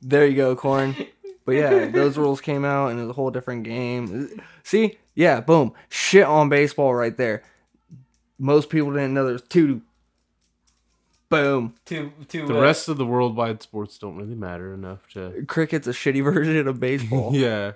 There 0.02 0.26
you 0.26 0.36
go, 0.36 0.56
corn. 0.56 0.96
But 1.46 1.56
yeah, 1.56 1.88
those 1.88 2.16
rules 2.16 2.42
came 2.42 2.64
out, 2.64 2.90
and 2.90 3.00
it 3.00 3.02
was 3.02 3.10
a 3.10 3.14
whole 3.14 3.32
different 3.32 3.64
game. 3.64 4.40
See, 4.62 5.00
yeah, 5.16 5.40
boom, 5.42 5.74
shit 5.90 6.24
on 6.24 6.48
baseball 6.48 6.94
right 6.94 7.18
there. 7.18 7.42
Most 8.38 8.70
people 8.70 8.92
didn't 8.92 9.16
know 9.16 9.26
there's 9.26 9.42
two. 9.42 9.82
Boom. 11.30 11.74
to 11.86 12.12
to 12.28 12.46
the 12.46 12.56
uh, 12.56 12.62
rest 12.62 12.88
of 12.88 12.98
the 12.98 13.06
worldwide 13.06 13.64
sports 13.64 13.98
don't 13.98 14.16
really 14.16 14.36
matter 14.36 14.76
enough 14.76 15.08
to. 15.14 15.44
Cricket's 15.48 15.88
a 15.88 15.92
shitty 15.92 16.24
version 16.34 16.68
of 16.68 16.80
baseball. 16.80 17.36
Yeah, 17.36 17.72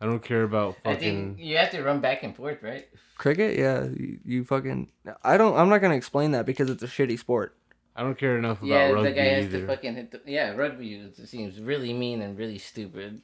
I 0.00 0.06
don't 0.06 0.22
care 0.22 0.42
about 0.42 0.76
fucking. 0.76 0.90
I 0.90 0.94
fucking. 0.94 1.34
think 1.36 1.46
you 1.46 1.56
have 1.56 1.70
to 1.70 1.82
run 1.82 2.00
back 2.00 2.22
and 2.22 2.36
forth, 2.36 2.62
right? 2.62 2.88
Cricket, 3.16 3.58
yeah, 3.58 3.84
you, 3.84 4.18
you 4.24 4.44
fucking. 4.44 4.90
I 5.24 5.36
don't. 5.36 5.56
I'm 5.56 5.68
not 5.68 5.78
gonna 5.78 5.94
explain 5.94 6.32
that 6.32 6.44
because 6.46 6.68
it's 6.68 6.82
a 6.82 6.86
shitty 6.86 7.18
sport. 7.18 7.56
I 7.94 8.02
don't 8.02 8.18
care 8.18 8.36
enough 8.36 8.58
about 8.58 8.68
yeah, 8.68 8.90
rugby 8.90 9.08
the 9.08 9.14
guy 9.14 9.24
has 9.24 9.44
either. 9.46 9.60
to 9.60 9.66
fucking 9.66 9.94
hit 9.94 10.10
the. 10.10 10.20
Yeah, 10.26 10.50
rugby 10.50 11.10
seems 11.24 11.58
really 11.58 11.94
mean 11.94 12.20
and 12.20 12.38
really 12.38 12.58
stupid. 12.58 13.22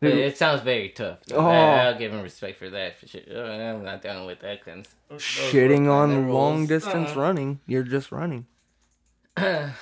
But 0.00 0.10
Dude. 0.10 0.18
it 0.18 0.38
sounds 0.38 0.62
very 0.62 0.90
tough. 0.90 1.18
Oh. 1.32 1.44
I, 1.44 1.90
will 1.90 1.98
give 1.98 2.12
him 2.12 2.22
respect 2.22 2.58
for 2.58 2.70
that. 2.70 3.00
For 3.00 3.08
sure. 3.08 3.20
Oh, 3.34 3.50
I'm 3.50 3.84
not 3.84 4.00
down 4.00 4.26
with 4.26 4.38
that. 4.40 4.64
Cause 4.64 4.84
those 5.08 5.20
Shitting 5.20 5.90
on 5.90 6.28
long 6.28 6.58
rules. 6.58 6.68
distance 6.68 7.10
Uh-uh. 7.10 7.20
running, 7.20 7.60
you're 7.66 7.82
just 7.82 8.12
running. 8.12 8.46
yeah, 9.36 9.72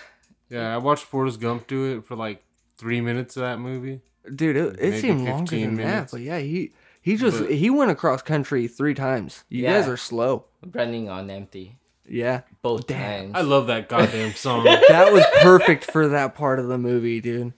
I 0.51 0.79
watched 0.79 1.05
Forrest 1.05 1.39
Gump 1.39 1.67
do 1.67 1.99
it 1.99 2.07
for 2.07 2.17
like 2.17 2.43
three 2.79 3.03
minutes 3.03 3.37
of 3.37 3.43
that 3.43 3.59
movie. 3.59 4.01
Dude, 4.35 4.57
it, 4.57 4.77
it 4.79 4.81
Maybe 4.81 4.99
seemed 5.01 5.21
longer 5.29 5.51
15 5.51 5.77
than 5.77 5.85
that, 5.87 6.11
but 6.11 6.21
yeah, 6.21 6.39
he 6.39 6.73
he 7.01 7.17
just 7.17 7.41
But- 7.41 7.53
he 7.53 7.71
went 7.71 7.91
across 7.91 8.23
country 8.23 8.67
three 8.69 8.95
times. 8.95 9.45
You 9.49 9.63
Yeah. 9.65 9.79
guys 9.81 9.89
are 9.89 9.97
slow. 9.97 10.47
running 10.73 11.09
on 11.09 11.31
empty 11.31 11.79
Yeah, 12.09 12.41
both 12.63 12.87
Damn. 12.87 13.33
times. 13.33 13.33
I 13.37 13.41
love 13.43 13.67
that 13.69 13.89
goddamn 13.89 14.33
song. 14.35 14.65
that 14.65 15.13
was 15.13 15.25
perfect 15.43 15.85
for 15.91 16.09
that 16.09 16.35
part 16.35 16.59
of 16.59 16.67
the 16.69 16.79
movie, 16.79 17.21
dude. 17.21 17.53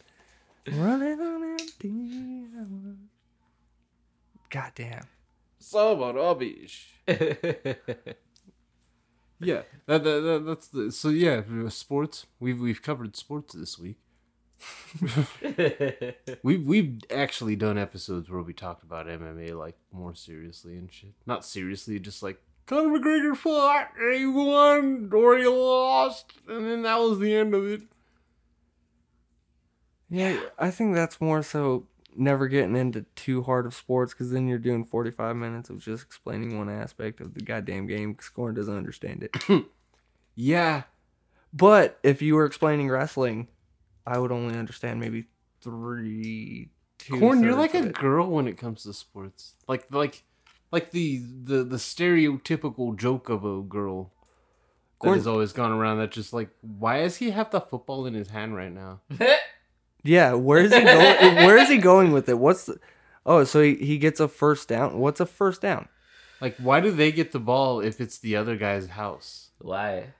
Running 0.70 1.20
on 1.20 1.42
empty. 1.44 2.44
Goddamn. 4.50 4.50
God 4.50 4.74
damn. 4.76 5.04
yeah, 9.40 9.62
that, 9.86 10.02
that, 10.04 10.20
that, 10.20 10.42
that's 10.46 10.68
the 10.68 10.90
so 10.92 11.08
yeah. 11.10 11.42
Sports. 11.68 12.26
We've 12.40 12.58
we've 12.60 12.82
covered 12.82 13.16
sports 13.16 13.54
this 13.54 13.78
week. 13.78 13.96
We've 16.42 16.66
we've 16.66 17.00
actually 17.11 17.56
done 17.56 17.78
episodes 17.78 18.28
where 18.28 18.42
we 18.42 18.52
talked 18.52 18.82
about 18.82 19.06
MMA 19.06 19.56
like 19.56 19.76
more 19.92 20.14
seriously 20.14 20.76
and 20.76 20.92
shit. 20.92 21.12
Not 21.26 21.44
seriously, 21.44 21.98
just 22.00 22.22
like 22.22 22.40
Conor 22.66 22.98
McGregor 22.98 23.36
fought 23.36 23.90
and 23.98 24.18
he 24.18 24.26
won 24.26 25.11
or 25.12 25.38
he 25.38 25.46
lost, 25.46 26.32
and 26.48 26.66
then 26.66 26.82
that 26.82 26.98
was 26.98 27.18
the 27.18 27.34
end 27.34 27.54
of 27.54 27.66
it. 27.66 27.82
Yeah, 30.11 30.40
I 30.59 30.70
think 30.70 30.94
that's 30.94 31.20
more 31.20 31.42
so 31.42 31.86
never 32.16 32.48
getting 32.48 32.76
into 32.76 33.02
too 33.14 33.42
hard 33.42 33.66
of 33.66 33.74
sports 33.74 34.12
because 34.12 34.30
then 34.30 34.48
you're 34.48 34.59
doing 34.59 34.84
45 34.84 35.36
minutes 35.36 35.70
of 35.70 35.78
just 35.78 36.02
explaining 36.02 36.59
one 36.59 36.68
aspect 36.68 37.20
of 37.20 37.34
the 37.34 37.40
goddamn 37.40 37.86
game 37.86 38.12
because 38.12 38.28
Corn 38.30 38.54
doesn't 38.54 38.76
understand 38.76 39.22
it. 39.22 39.36
Yeah, 40.40 40.84
but 41.52 41.98
if 42.04 42.22
you 42.22 42.36
were 42.36 42.44
explaining 42.44 42.88
wrestling, 42.88 43.48
I 44.09 44.18
would 44.18 44.32
only 44.32 44.59
understand 44.59 45.00
maybe 45.00 45.26
three. 45.61 46.70
Corn, 47.11 47.42
you're 47.42 47.54
like 47.54 47.74
a 47.74 47.88
it. 47.88 47.94
girl 47.94 48.28
when 48.30 48.48
it 48.48 48.56
comes 48.56 48.82
to 48.84 48.92
sports. 48.92 49.54
Like 49.68 49.86
like 49.92 50.24
like 50.72 50.90
the 50.92 51.22
the 51.44 51.62
the 51.62 51.76
stereotypical 51.76 52.96
joke 52.96 53.28
of 53.28 53.44
a 53.44 53.61
girl 53.62 54.12
that 55.00 55.06
Corn- 55.06 55.18
has 55.18 55.26
always 55.26 55.52
gone 55.52 55.72
around. 55.72 55.98
That 55.98 56.11
just 56.11 56.32
like, 56.32 56.48
why 56.62 57.02
does 57.02 57.16
he 57.16 57.30
have 57.30 57.50
the 57.50 57.61
football 57.61 58.06
in 58.06 58.14
his 58.14 58.28
hand 58.28 58.56
right 58.56 58.72
now? 58.72 59.00
Yeah, 60.04 60.34
where 60.34 60.59
is 60.61 60.72
he 60.72 60.80
going? 60.80 61.34
where 61.44 61.56
is 61.59 61.68
he 61.68 61.76
going 61.78 62.12
with 62.12 62.28
it? 62.28 62.38
What's 62.38 62.66
the? 62.66 62.78
Oh, 63.26 63.42
so 63.44 63.61
he, 63.61 63.74
he 63.74 63.98
gets 63.98 64.20
a 64.20 64.28
first 64.28 64.68
down. 64.68 64.98
What's 65.00 65.20
a 65.20 65.26
first 65.26 65.61
down? 65.61 65.88
Like, 66.40 66.56
why 66.56 66.80
do 66.80 66.92
they 66.92 67.11
get 67.11 67.32
the 67.32 67.40
ball 67.40 67.80
if 67.80 68.00
it's 68.00 68.18
the 68.18 68.36
other 68.36 68.56
guy's 68.56 68.86
house? 68.86 69.50
Why? 69.59 70.14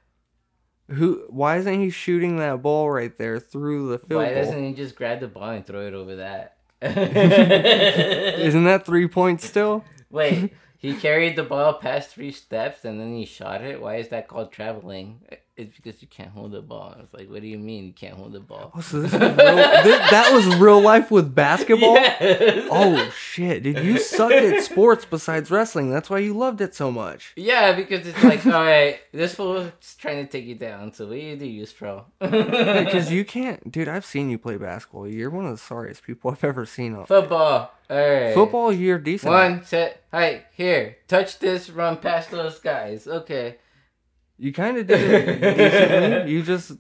Who? 0.91 1.25
Why 1.29 1.59
isn't 1.59 1.81
he 1.81 1.91
shooting 1.91 2.39
that 2.39 2.63
ball 2.63 2.91
right 2.91 3.17
there 3.17 3.39
through 3.39 3.91
the 3.91 3.99
field 3.99 4.23
Why 4.23 4.33
goal? 4.33 4.43
doesn't 4.43 4.65
he 4.65 4.73
just 4.73 4.97
grab 4.97 5.21
the 5.21 5.29
ball 5.29 5.51
and 5.51 5.67
throw 5.67 5.87
it 5.87 5.95
over 5.95 6.17
that? 6.17 6.57
Isn't 6.81 8.65
that 8.65 8.87
three 8.87 9.09
points 9.09 9.47
still? 9.47 9.85
Wait, 10.11 10.55
he 10.79 10.95
carried 10.95 11.37
the 11.37 11.43
ball 11.43 11.75
past 11.75 12.11
three 12.11 12.33
steps 12.33 12.85
and 12.85 12.99
then 13.01 13.15
he 13.15 13.27
shot 13.27 13.63
it. 13.63 13.83
Why 13.83 13.97
is 13.97 14.09
that 14.09 14.29
called 14.29 14.51
traveling? 14.53 15.21
It's 15.59 15.77
because 15.77 16.01
you 16.01 16.07
can't 16.07 16.31
hold 16.31 16.53
the 16.53 16.63
ball. 16.63 16.95
I 16.97 17.01
was 17.01 17.09
like, 17.13 17.29
what 17.29 17.43
do 17.43 17.49
you 17.49 17.59
mean 17.59 17.87
you 17.87 17.93
can't 17.93 18.15
hold 18.15 18.33
the 18.33 18.39
ball? 18.41 18.71
Oh, 18.77 18.81
so 18.81 19.01
this 19.01 19.13
is 19.13 19.21
real, 19.21 19.35
this, 19.37 20.11
that 20.11 20.33
was 20.33 20.47
real 20.57 20.81
life 20.81 21.11
with 21.11 21.35
basketball. 21.35 21.99
Yes. 22.19 22.69
Oh 22.71 23.11
shit, 23.11 23.63
dude! 23.63 23.79
You 23.79 23.99
sucked 23.99 24.35
at 24.35 24.63
sports 24.63 25.05
besides 25.05 25.51
wrestling. 25.51 25.91
That's 25.91 26.09
why 26.09 26.19
you 26.19 26.33
loved 26.35 26.61
it 26.61 26.75
so 26.75 26.91
much. 26.93 27.33
Yeah, 27.37 27.73
because 27.73 28.07
it's 28.07 28.23
like, 28.23 28.45
all 28.47 28.53
right, 28.65 29.01
this 29.13 29.35
fool's 29.35 29.73
trying 29.99 30.25
to 30.25 30.31
take 30.31 30.45
you 30.47 30.55
down. 30.55 30.93
So 30.93 31.07
what 31.07 31.15
do 31.15 31.19
you 31.19 31.37
do, 31.37 31.47
you 31.47 31.67
pro? 31.67 32.05
Because 32.21 33.11
you 33.11 33.25
can't, 33.37 33.71
dude. 33.71 33.89
I've 33.89 34.05
seen 34.05 34.31
you 34.31 34.39
play 34.39 34.57
basketball. 34.57 35.09
You're 35.09 35.31
one 35.31 35.45
of 35.47 35.51
the 35.53 35.59
sorriest 35.59 36.03
people 36.05 36.31
I've 36.31 36.45
ever 36.45 36.67
seen. 36.67 36.95
On 36.95 37.07
Football. 37.07 37.73
All 37.91 37.97
right. 37.97 38.35
football, 38.35 38.73
you're 38.73 38.99
decent. 38.99 39.33
One 39.33 39.65
set. 39.65 40.03
Hey, 40.13 40.45
here. 40.55 40.97
Touch 41.09 41.39
this. 41.39 41.71
Run 41.71 41.97
past 41.97 42.31
those 42.31 42.59
guys. 42.59 43.07
Okay. 43.07 43.57
You 44.39 44.53
kind 44.53 44.77
of 44.79 44.87
did 44.87 45.01
it. 45.01 46.29
You 46.29 46.43
just, 46.43 46.73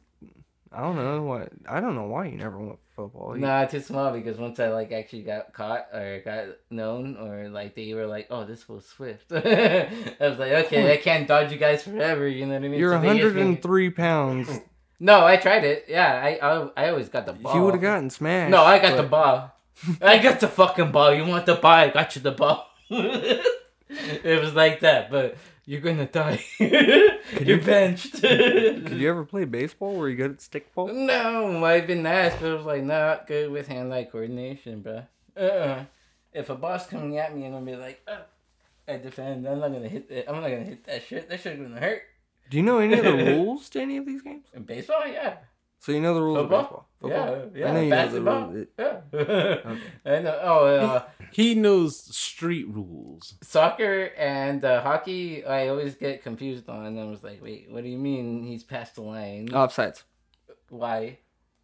I 0.73 0.81
don't 0.81 0.97
know 0.97 1.23
what. 1.23 1.49
I 1.69 1.81
don't 1.81 1.95
know 1.97 2.07
why 2.07 2.27
you 2.27 2.37
never 2.37 2.59
went 2.59 2.79
football. 2.95 3.35
You- 3.37 3.41
Nah, 3.43 3.65
too 3.65 3.81
small 3.81 4.13
because 4.13 4.39
once 4.39 4.61
I 4.61 4.69
like 4.69 4.93
actually 4.93 5.23
got 5.23 5.53
caught 5.53 5.87
or 5.93 6.21
got 6.25 6.45
known 6.71 7.17
or 7.17 7.49
like 7.49 7.75
they 7.75 7.93
were 7.95 8.07
like, 8.07 8.29
oh, 8.31 8.45
this 8.45 8.69
was 8.69 8.85
Swift. 8.87 9.33
I 9.33 9.89
was 10.21 10.39
like, 10.39 10.53
okay, 10.67 10.93
I 10.93 10.97
can't 10.99 11.27
dodge 11.27 11.51
you 11.53 11.59
guys 11.59 11.83
forever. 11.83 12.29
You 12.29 12.47
know 12.47 12.55
what 12.55 12.65
I 12.65 12.69
mean? 12.69 12.79
You're 12.79 12.93
So 12.93 13.01
they 13.01 13.19
just 13.19 13.35
103 13.35 13.91
pounds. 13.91 14.61
No, 15.01 15.25
I 15.25 15.37
tried 15.37 15.63
it. 15.63 15.85
Yeah, 15.87 16.13
I 16.13 16.31
I, 16.43 16.71
I 16.77 16.89
always 16.91 17.09
got 17.09 17.25
the 17.25 17.33
ball. 17.33 17.55
You 17.55 17.63
would 17.63 17.75
have 17.75 17.81
gotten 17.81 18.11
smashed. 18.11 18.51
No, 18.51 18.65
I 18.65 18.81
got 18.81 18.97
but- 18.97 19.03
the 19.03 19.09
ball. 19.09 19.55
I 20.03 20.19
got 20.19 20.41
the 20.41 20.49
fucking 20.49 20.91
ball. 20.91 21.15
You 21.15 21.25
want 21.25 21.47
the 21.47 21.55
ball? 21.55 21.71
I 21.71 21.89
got 21.91 22.17
you 22.17 22.23
the 22.23 22.33
ball. 22.33 22.67
it 22.91 24.41
was 24.41 24.55
like 24.55 24.81
that, 24.81 25.09
but 25.11 25.37
you're 25.69 25.83
gonna 25.83 26.07
die. 26.07 26.43
you're 26.59 27.61
benched. 27.61 28.13
Did 28.23 28.89
you 28.89 29.11
ever 29.11 29.27
play 29.27 29.45
baseball? 29.45 29.97
Were 29.97 30.09
you 30.09 30.17
good 30.17 30.31
at 30.31 30.39
stickball? 30.39 30.91
no, 30.91 31.63
I've 31.63 31.87
been 31.87 32.07
asked, 32.07 32.41
but 32.41 32.51
I 32.51 32.55
was 32.55 32.65
like, 32.65 32.83
not 32.85 33.27
good 33.27 33.51
with 33.51 33.69
hand-eye 33.69 34.05
coordination, 34.05 34.81
bro. 34.81 35.03
Uh-uh. 35.37 35.85
If 36.33 36.49
a 36.49 36.55
boss 36.55 36.87
coming 36.87 37.19
at 37.19 37.37
me, 37.37 37.45
I'm 37.45 37.53
gonna 37.53 37.67
be 37.67 37.77
like, 37.77 38.01
uh, 38.09 38.21
I 38.89 38.97
defend. 38.97 39.47
I'm 39.47 39.59
not 39.59 39.71
gonna 39.71 39.91
hit 39.91 40.07
it. 40.09 40.25
I'm 40.27 40.37
not 40.37 40.49
gonna 40.49 40.65
hit 40.65 40.85
that 40.85 41.03
shit. 41.03 41.29
That 41.29 41.39
shit's 41.39 41.61
gonna 41.61 41.79
hurt. 41.79 42.01
Do 42.49 42.57
you 42.57 42.63
know 42.63 42.79
any 42.79 42.99
of 42.99 43.05
the 43.05 43.13
rules 43.13 43.69
to 43.71 43.83
any 43.83 43.99
of 43.99 44.07
these 44.07 44.23
games? 44.23 44.47
In 44.55 44.63
baseball, 44.63 45.07
yeah. 45.07 45.37
So 45.81 45.93
you 45.93 46.01
know 46.01 46.15
the 46.15 46.23
rules 46.23 46.39
Football? 46.41 46.59
of 46.61 46.65
baseball. 46.67 47.51
Yeah, 47.55 47.61
yeah. 47.61 47.69
I 47.69 47.73
know 47.73 47.81
you 47.83 47.91
Basketball, 47.91 48.41
know 48.41 48.67
the 48.77 49.03
rules. 49.15 49.77
yeah. 50.05 50.13
I 50.13 50.19
know. 50.21 50.41
Oh, 50.43 50.67
uh, 50.67 51.03
He 51.33 51.55
knows 51.55 52.03
street 52.17 52.67
rules. 52.69 53.35
soccer 53.43 54.11
and 54.19 54.65
uh, 54.65 54.83
hockey, 54.83 55.45
I 55.45 55.69
always 55.69 55.95
get 55.95 56.23
confused 56.23 56.69
on. 56.69 56.99
I 56.99 57.05
was 57.05 57.23
like, 57.23 57.43
wait, 57.43 57.71
what 57.71 57.85
do 57.85 57.89
you 57.91 57.99
mean 57.99 58.43
he's 58.45 58.65
past 58.65 58.95
the 58.97 59.03
line? 59.03 59.49
Offsides. 59.51 60.03
Why? 60.71 61.19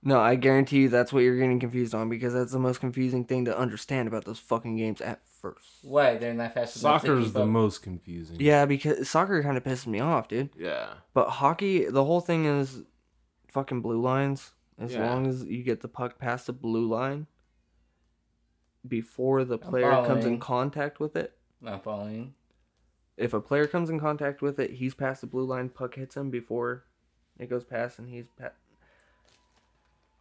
No, 0.06 0.20
I 0.20 0.34
guarantee 0.34 0.80
you 0.80 0.88
that's 0.90 1.14
what 1.14 1.20
you're 1.20 1.38
getting 1.38 1.58
confused 1.58 1.94
on 1.94 2.10
because 2.10 2.34
that's 2.34 2.52
the 2.52 2.58
most 2.58 2.78
confusing 2.80 3.24
thing 3.24 3.46
to 3.46 3.56
understand 3.58 4.06
about 4.06 4.26
those 4.26 4.38
fucking 4.38 4.76
games 4.76 5.00
at 5.00 5.20
first. 5.40 5.66
Why 5.82 6.18
they're 6.18 6.34
not 6.34 6.52
fast 6.52 6.76
enough 6.76 7.00
to 7.02 7.06
Soccer's 7.08 7.32
the 7.32 7.42
up? 7.42 7.48
most 7.48 7.82
confusing. 7.82 8.36
Yeah, 8.38 8.66
because 8.66 9.08
soccer 9.08 9.42
kind 9.42 9.56
of 9.56 9.64
pisses 9.64 9.86
me 9.86 10.00
off, 10.00 10.28
dude. 10.28 10.50
Yeah. 10.58 10.88
But 11.14 11.30
hockey, 11.30 11.86
the 11.86 12.04
whole 12.04 12.20
thing 12.20 12.44
is 12.44 12.82
fucking 13.54 13.80
blue 13.80 14.00
lines. 14.00 14.52
As 14.78 14.92
Yeah. 14.92 15.04
long 15.06 15.26
as 15.28 15.44
you 15.44 15.62
get 15.62 15.80
the 15.80 15.88
puck 15.88 16.18
past 16.18 16.48
the 16.48 16.52
blue 16.52 16.86
line 16.88 17.28
before 18.86 19.44
the 19.44 19.56
player 19.56 19.88
comes 20.04 20.24
in 20.24 20.40
contact 20.40 20.98
with 21.00 21.14
it. 21.16 21.32
Not 21.60 21.84
following. 21.84 22.34
If 23.16 23.32
a 23.32 23.40
player 23.40 23.68
comes 23.68 23.88
in 23.88 24.00
contact 24.00 24.42
with 24.42 24.58
it, 24.58 24.72
he's 24.72 24.92
past 24.94 25.20
the 25.20 25.28
blue 25.28 25.44
line. 25.44 25.68
Puck 25.68 25.94
hits 25.94 26.16
him 26.16 26.30
before 26.30 26.84
it 27.38 27.48
goes 27.48 27.64
past, 27.64 28.00
and 28.00 28.08
he's 28.08 28.26
past. 28.36 28.56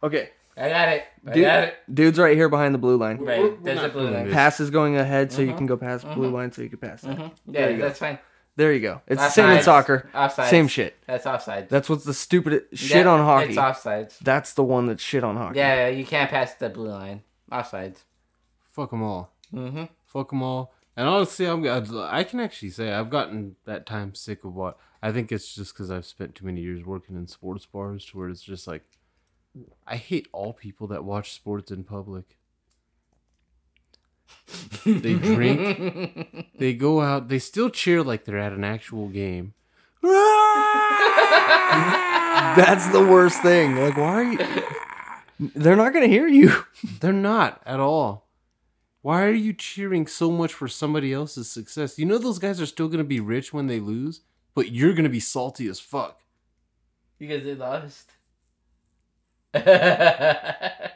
Okay, 0.00 0.30
I 0.56 0.68
got 0.68 0.88
it. 0.90 1.04
I 1.26 1.32
dude, 1.32 1.44
got 1.44 1.64
it. 1.64 1.74
dude's 1.92 2.18
right 2.20 2.36
here 2.36 2.48
behind 2.48 2.72
the 2.72 2.78
blue 2.78 2.96
line. 2.96 3.18
Right. 3.18 3.62
There's 3.64 3.82
a 3.82 3.88
blue 3.88 4.10
line. 4.10 4.30
Pass 4.30 4.60
is 4.60 4.70
going 4.70 4.96
ahead, 4.96 5.32
so 5.32 5.42
you 5.42 5.52
Mhm. 5.52 5.56
can 5.56 5.66
go 5.66 5.76
past 5.76 6.04
blue 6.14 6.30
Mhm. 6.30 6.34
line, 6.34 6.52
so 6.52 6.62
you 6.62 6.68
can 6.68 6.78
pass 6.78 7.02
that. 7.02 7.16
hmm 7.18 7.26
There 7.50 7.62
Yeah, 7.62 7.68
you 7.70 7.78
go. 7.78 7.88
that's 7.88 7.98
fine. 7.98 8.18
There 8.56 8.72
you 8.72 8.80
go. 8.80 9.02
It's 9.06 9.20
the 9.20 9.30
same 9.30 9.50
in 9.50 9.62
soccer. 9.62 10.08
Offsides. 10.14 10.50
Same 10.50 10.68
shit. 10.68 10.96
That's 11.06 11.26
offside. 11.26 11.68
That's 11.68 11.88
what's 11.88 12.04
the 12.04 12.14
stupid 12.14 12.66
shit 12.72 13.06
on 13.06 13.18
hockey. 13.18 13.50
It's 13.50 13.58
offsides. 13.58 14.18
That's 14.20 14.54
the 14.54 14.62
one 14.62 14.86
that's 14.86 15.02
shit 15.02 15.24
on 15.24 15.36
hockey. 15.36 15.58
Yeah, 15.58 15.88
you 15.88 16.04
can't 16.04 16.30
pass 16.30 16.54
the 16.54 16.68
blue 16.68 16.88
line. 16.88 17.22
Offsides. 17.50 18.04
Fuck 18.70 18.90
them 18.90 19.02
all. 19.02 19.32
Mm-hmm. 19.52 19.84
Fuck 20.06 20.30
them 20.30 20.42
all. 20.42 20.72
And 20.96 21.08
honestly, 21.08 21.46
I'm 21.46 21.64
I 21.66 22.22
can 22.22 22.38
actually 22.38 22.70
say 22.70 22.92
I've 22.92 23.10
gotten 23.10 23.56
that 23.64 23.86
time 23.86 24.14
sick 24.14 24.44
of 24.44 24.54
what 24.54 24.78
I 25.02 25.10
think 25.10 25.32
it's 25.32 25.54
just 25.54 25.74
because 25.74 25.90
I've 25.90 26.06
spent 26.06 26.36
too 26.36 26.46
many 26.46 26.60
years 26.60 26.84
working 26.84 27.16
in 27.16 27.26
sports 27.26 27.66
bars 27.66 28.06
to 28.06 28.18
where 28.18 28.28
it's 28.28 28.42
just 28.42 28.68
like 28.68 28.84
I 29.86 29.96
hate 29.96 30.28
all 30.32 30.52
people 30.52 30.86
that 30.88 31.04
watch 31.04 31.32
sports 31.32 31.72
in 31.72 31.82
public. 31.82 32.36
They 34.84 35.14
drink, 35.14 36.48
they 36.58 36.74
go 36.74 37.00
out, 37.00 37.28
they 37.28 37.38
still 37.38 37.70
cheer 37.70 38.02
like 38.02 38.24
they're 38.24 38.38
at 38.38 38.52
an 38.52 38.64
actual 38.64 39.08
game. 39.08 39.54
That's 42.56 42.86
the 42.88 43.04
worst 43.04 43.40
thing. 43.42 43.76
Like, 43.76 43.96
why 43.96 44.14
are 44.14 44.24
you? 44.24 44.38
They're 45.54 45.76
not 45.76 45.92
gonna 45.92 46.06
hear 46.06 46.28
you. 46.28 46.64
They're 47.00 47.12
not 47.12 47.60
at 47.66 47.80
all. 47.80 48.28
Why 49.02 49.24
are 49.24 49.32
you 49.32 49.52
cheering 49.52 50.06
so 50.06 50.30
much 50.30 50.52
for 50.52 50.68
somebody 50.68 51.12
else's 51.12 51.50
success? 51.50 51.98
You 51.98 52.06
know 52.06 52.18
those 52.18 52.38
guys 52.38 52.60
are 52.60 52.66
still 52.66 52.88
gonna 52.88 53.04
be 53.04 53.20
rich 53.20 53.52
when 53.52 53.66
they 53.66 53.80
lose, 53.80 54.20
but 54.54 54.70
you're 54.70 54.94
gonna 54.94 55.08
be 55.08 55.20
salty 55.20 55.68
as 55.68 55.80
fuck. 55.80 56.20
Because 57.18 57.44
they 57.44 57.54
lost. 57.54 58.10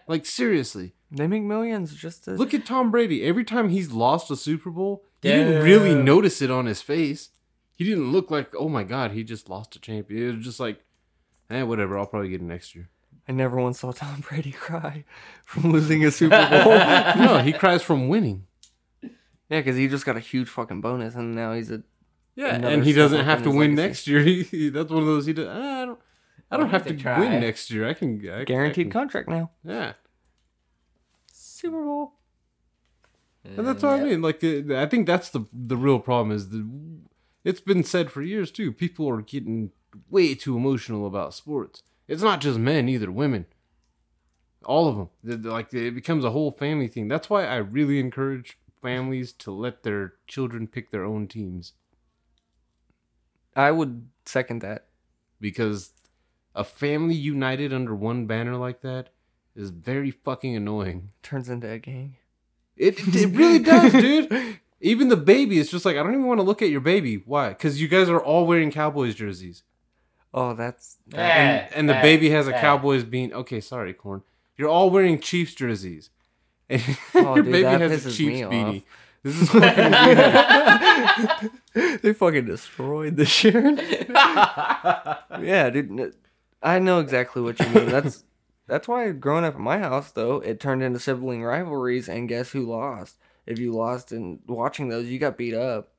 Like 0.07 0.25
seriously, 0.27 0.93
They 1.11 1.27
make 1.27 1.43
millions 1.43 1.95
just 1.95 2.25
to 2.25 2.33
look 2.33 2.53
at 2.53 2.67
Tom 2.67 2.91
Brady. 2.91 3.25
Every 3.25 3.45
time 3.45 3.71
he's 3.71 3.91
lost 3.93 4.31
a 4.31 4.37
Super 4.37 4.71
Bowl, 4.71 5.05
you 5.23 5.31
didn't 5.33 5.63
really 5.65 5.95
Damn. 5.95 6.05
notice 6.05 6.43
it 6.43 6.51
on 6.51 6.67
his 6.67 6.83
face. 6.83 7.31
He 7.75 7.85
didn't 7.85 8.13
look 8.13 8.31
like, 8.31 8.53
oh 8.57 8.69
my 8.69 8.83
god, 8.85 9.13
he 9.13 9.25
just 9.25 9.49
lost 9.49 9.75
a 9.77 9.81
champion. 9.81 10.23
It 10.31 10.37
was 10.37 10.45
just 10.45 10.61
like, 10.61 10.85
eh, 11.49 11.63
whatever. 11.63 11.99
I'll 11.99 12.07
probably 12.07 12.29
get 12.29 12.41
it 12.43 12.45
next 12.45 12.75
year. 12.75 12.91
I 13.27 13.33
never 13.33 13.57
once 13.57 13.81
saw 13.81 13.93
Tom 13.93 14.21
Brady 14.29 14.53
cry 14.53 15.05
from 15.45 15.71
losing 15.73 16.05
a 16.05 16.11
Super 16.11 16.37
Bowl. 16.65 16.73
yeah, 16.75 17.15
no, 17.19 17.39
he 17.39 17.53
cries 17.53 17.83
from 17.83 18.09
winning. 18.09 18.47
Yeah, 19.03 19.61
because 19.61 19.77
he 19.77 19.89
just 19.89 20.05
got 20.05 20.17
a 20.17 20.21
huge 20.21 20.49
fucking 20.49 20.81
bonus, 20.83 21.15
and 21.15 21.35
now 21.35 21.55
he's 21.55 21.71
a 21.71 21.83
Yeah, 22.37 22.57
Another 22.57 22.75
and 22.75 22.85
he 22.85 22.93
step 22.93 23.05
doesn't 23.05 23.21
up 23.21 23.25
have 23.27 23.39
in 23.39 23.45
to 23.45 23.51
his 23.51 23.59
win 23.59 23.77
legacy. 23.77 23.89
next 23.89 24.07
year. 24.09 24.21
He, 24.25 24.43
he- 24.43 24.69
that's 24.69 24.91
one 24.91 25.01
of 25.03 25.07
those. 25.07 25.25
He 25.27 25.33
does. 25.33 25.49
I 25.49 25.87
don't. 25.87 25.99
I 26.51 26.57
don't 26.57 26.71
have 26.71 26.87
to 26.87 26.95
try. 26.97 27.19
win 27.21 27.41
next 27.41 27.71
year. 27.71 27.89
I 27.89 27.95
can. 27.95 28.19
I, 28.31 28.45
guaranteed 28.45 28.83
I 28.89 28.91
can- 28.91 28.91
contract 28.91 29.29
now. 29.31 29.51
Yeah. 29.65 29.93
Super 31.59 31.83
Bowl. 31.83 32.15
And 33.45 33.67
that's 33.67 33.83
what 33.83 34.01
I 34.01 34.05
mean. 34.05 34.23
Like, 34.23 34.43
uh, 34.45 34.75
I 34.77 34.87
think 34.87 35.07
that's 35.07 35.31
the 35.31 35.47
the 35.53 35.77
real 35.77 36.01
problem 36.01 36.35
is 36.35 36.51
the. 36.51 36.67
It's 37.45 37.61
been 37.61 37.85
said 37.85 38.11
for 38.11 38.21
years 38.21 38.51
too. 38.51 38.73
People 38.73 39.09
are 39.09 39.23
getting 39.23 39.71
way 40.11 40.35
too 40.35 40.57
emotional 40.57 41.07
about 41.07 41.35
sports. 41.35 41.83
It's 42.07 42.23
not 42.23 42.41
just 42.41 42.59
men 42.59 42.89
either. 42.89 43.11
Women. 43.11 43.47
All 44.65 44.89
of 44.89 44.97
them. 44.97 45.43
Like 45.45 45.73
it 45.73 45.95
becomes 45.95 46.25
a 46.25 46.31
whole 46.31 46.51
family 46.51 46.89
thing. 46.89 47.09
That's 47.09 47.31
why 47.31 47.47
I 47.47 47.57
really 47.57 48.01
encourage 48.01 48.59
families 48.83 49.33
to 49.33 49.51
let 49.51 49.83
their 49.83 50.15
children 50.27 50.67
pick 50.67 50.91
their 50.91 51.05
own 51.05 51.27
teams 51.27 51.73
I 53.57 53.73
would 53.73 54.09
second 54.25 54.61
that. 54.63 54.87
because 55.41 55.93
a 56.55 56.65
family 56.65 57.15
united 57.15 57.73
under 57.73 57.95
one 57.95 58.27
banner 58.27 58.57
like 58.57 58.81
that 58.83 59.11
is 59.59 59.71
very 59.71 60.11
fucking 60.11 60.57
annoying. 60.57 61.11
Turns 61.23 61.49
into 61.49 61.69
a 61.71 61.79
gang. 61.79 62.17
It 62.77 62.99
it 63.15 63.37
really 63.37 63.59
does, 63.59 63.93
dude. 63.93 64.59
Even 64.81 65.09
the 65.09 65.17
baby 65.17 65.59
is 65.59 65.69
just 65.71 65.85
like 65.85 65.97
I 65.97 66.03
don't 66.05 66.13
even 66.13 66.27
want 66.27 66.39
to 66.39 66.45
look 66.45 66.63
at 66.63 66.71
your 66.71 66.81
baby. 66.81 67.17
Why? 67.27 67.49
Because 67.49 67.83
you 67.83 67.89
guys 67.89 68.09
are 68.09 68.21
all 68.21 68.47
wearing 68.47 68.71
Cowboys 68.71 69.17
jerseys, 69.17 69.65
Oh, 70.33 70.55
that's 70.55 70.99
and, 71.13 71.67
and 71.75 71.89
the 71.89 71.97
Eh, 71.97 72.03
baby 72.03 72.31
has 72.31 72.47
a 72.47 72.55
eh. 72.57 72.61
Cowboys 72.61 73.03
bean. 73.03 73.33
Okay, 73.33 73.61
sorry, 73.61 73.93
corn. 73.93 74.23
You're 74.57 74.69
all 74.69 74.91
wearing 74.91 75.19
Chiefs 75.19 75.55
jerseys, 75.57 76.11
and 76.71 76.81
Oh, 77.17 77.35
your 77.35 77.43
dude, 77.43 77.53
baby 77.53 77.63
that 77.65 77.81
has 77.81 78.07
a 78.07 78.13
Chiefs 78.13 78.49
me 78.49 78.63
off. 78.77 78.83
This 79.25 79.43
is 79.43 79.51
fucking 79.51 79.91
weird. 81.75 82.01
they 82.03 82.13
fucking 82.13 82.45
destroyed 82.47 83.17
the 83.17 83.25
shirt. 83.27 83.81
yeah, 85.43 85.71
dude. 85.71 86.15
I 86.63 86.79
know 86.79 87.01
exactly 87.01 87.43
what 87.43 87.59
you 87.59 87.67
mean. 87.71 87.89
That's 87.89 88.23
that's 88.69 88.87
why 88.87 89.11
growing 89.11 89.45
up 89.45 89.55
at 89.55 89.61
my 89.61 89.79
house 89.79 90.13
though, 90.13 90.37
it 90.37 90.61
turned 90.61 90.83
into 90.83 91.01
sibling 91.01 91.43
rivalries 91.43 92.09
and 92.09 92.29
guess 92.29 92.53
who 92.53 92.65
lost? 92.67 93.17
If 93.47 93.59
you 93.59 93.73
lost 93.73 94.13
in 94.13 94.41
watching 94.47 94.89
those, 94.89 95.07
you 95.07 95.19
got 95.19 95.37
beat 95.39 95.55
up. 95.55 95.91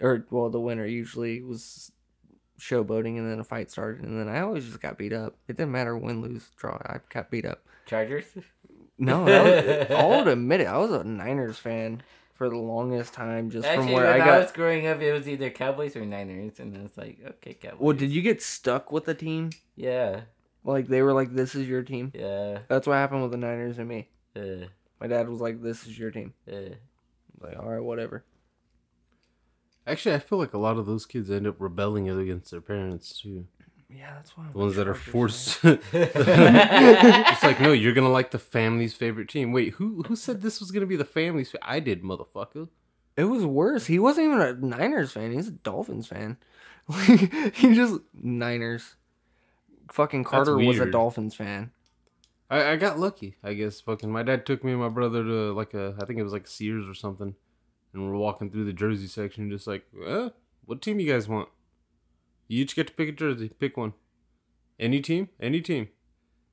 Or 0.00 0.24
well, 0.30 0.48
the 0.48 0.60
winner 0.60 0.86
usually 0.86 1.42
was 1.42 1.92
showboating 2.58 3.18
and 3.18 3.30
then 3.30 3.40
a 3.40 3.44
fight 3.44 3.70
started 3.70 4.04
and 4.04 4.18
then 4.18 4.28
I 4.34 4.40
always 4.40 4.64
just 4.64 4.80
got 4.80 4.96
beat 4.96 5.12
up. 5.12 5.36
It 5.48 5.56
didn't 5.56 5.72
matter 5.72 5.96
win, 5.96 6.22
lose, 6.22 6.48
draw. 6.56 6.78
I 6.86 7.00
got 7.12 7.30
beat 7.30 7.44
up. 7.44 7.62
Chargers. 7.86 8.24
No, 8.98 9.22
was, 9.22 9.86
I'll 9.90 10.28
admit 10.28 10.60
it. 10.60 10.66
I 10.66 10.76
was 10.76 10.92
a 10.92 11.04
Niners 11.04 11.58
fan 11.58 12.02
for 12.34 12.48
the 12.48 12.56
longest 12.56 13.12
time, 13.12 13.50
just 13.50 13.66
Actually, 13.66 13.86
from 13.88 13.94
where 13.94 14.08
I 14.08 14.14
I, 14.14 14.18
got. 14.18 14.42
was 14.42 14.52
growing 14.52 14.86
up, 14.86 15.00
it 15.00 15.12
was 15.12 15.28
either 15.28 15.50
Cowboys 15.50 15.94
or 15.96 16.06
Niners, 16.06 16.58
and 16.58 16.76
it's 16.76 16.96
like, 16.96 17.18
okay, 17.26 17.54
Cowboys. 17.54 17.80
Well, 17.80 17.96
did 17.96 18.10
you 18.10 18.22
get 18.22 18.42
stuck 18.42 18.90
with 18.92 19.04
the 19.04 19.14
team? 19.14 19.50
Yeah, 19.76 20.22
Like 20.64 20.88
they 20.88 21.02
were 21.02 21.12
like, 21.12 21.34
"This 21.34 21.54
is 21.54 21.68
your 21.68 21.82
team." 21.82 22.12
yeah. 22.14 22.58
That's 22.68 22.86
what 22.86 22.94
happened 22.94 23.22
with 23.22 23.32
the 23.32 23.38
Niners 23.38 23.78
and 23.78 23.88
me. 23.88 24.08
Uh, 24.36 24.66
My 25.00 25.06
dad 25.06 25.28
was 25.28 25.40
like, 25.40 25.62
"This 25.62 25.86
is 25.86 25.98
your 25.98 26.10
team." 26.10 26.34
uh. 26.50 26.74
Like, 27.40 27.58
all 27.58 27.70
right, 27.70 27.82
whatever. 27.82 28.24
Actually, 29.86 30.14
I 30.14 30.18
feel 30.18 30.38
like 30.38 30.52
a 30.52 30.58
lot 30.58 30.76
of 30.76 30.84
those 30.84 31.06
kids 31.06 31.30
end 31.30 31.46
up 31.46 31.56
rebelling 31.58 32.08
against 32.10 32.50
their 32.50 32.60
parents 32.60 33.18
too. 33.18 33.46
Yeah, 33.88 34.12
that's 34.14 34.36
why. 34.36 34.44
The 34.52 34.58
ones 34.58 34.76
that 34.76 34.86
are 34.86 34.94
forced. 34.94 35.58
it's 35.64 37.42
like, 37.42 37.60
no, 37.60 37.72
you're 37.72 37.94
gonna 37.94 38.10
like 38.10 38.30
the 38.30 38.38
family's 38.38 38.94
favorite 38.94 39.28
team. 39.28 39.52
Wait, 39.52 39.74
who 39.74 40.02
who 40.06 40.14
said 40.14 40.42
this 40.42 40.60
was 40.60 40.70
gonna 40.70 40.86
be 40.86 40.96
the 40.96 41.04
family's? 41.04 41.50
Fa- 41.50 41.58
I 41.62 41.80
did, 41.80 42.02
motherfucker. 42.02 42.68
It 43.16 43.24
was 43.24 43.44
worse. 43.44 43.86
He 43.86 43.98
wasn't 43.98 44.26
even 44.26 44.40
a 44.40 44.52
Niners 44.52 45.12
fan. 45.12 45.32
He's 45.32 45.48
a 45.48 45.52
Dolphins 45.52 46.06
fan. 46.06 46.36
he 47.06 47.74
just 47.74 48.00
Niners. 48.14 48.96
Fucking 49.92 50.24
Carter 50.24 50.56
was 50.56 50.78
a 50.78 50.80
weird. 50.80 50.92
Dolphins 50.92 51.34
fan. 51.34 51.72
I, 52.48 52.72
I 52.72 52.76
got 52.76 52.98
lucky, 52.98 53.36
I 53.42 53.54
guess. 53.54 53.80
Fucking, 53.80 54.10
my 54.10 54.22
dad 54.22 54.44
took 54.44 54.64
me 54.64 54.72
and 54.72 54.80
my 54.80 54.88
brother 54.88 55.22
to 55.22 55.52
like 55.52 55.74
a, 55.74 55.94
I 56.00 56.04
think 56.04 56.18
it 56.18 56.24
was 56.24 56.32
like 56.32 56.46
Sears 56.46 56.88
or 56.88 56.94
something, 56.94 57.34
and 57.92 58.02
we're 58.02 58.16
walking 58.16 58.50
through 58.50 58.64
the 58.64 58.72
jersey 58.72 59.06
section, 59.06 59.50
just 59.50 59.66
like, 59.66 59.84
eh, 60.06 60.30
what 60.64 60.82
team 60.82 61.00
you 61.00 61.12
guys 61.12 61.28
want? 61.28 61.48
You 62.48 62.62
each 62.62 62.74
get 62.74 62.88
to 62.88 62.92
pick 62.92 63.08
a 63.08 63.12
jersey. 63.12 63.48
Pick 63.48 63.76
one. 63.76 63.92
Any 64.78 65.00
team, 65.00 65.28
any 65.40 65.60
team. 65.60 65.88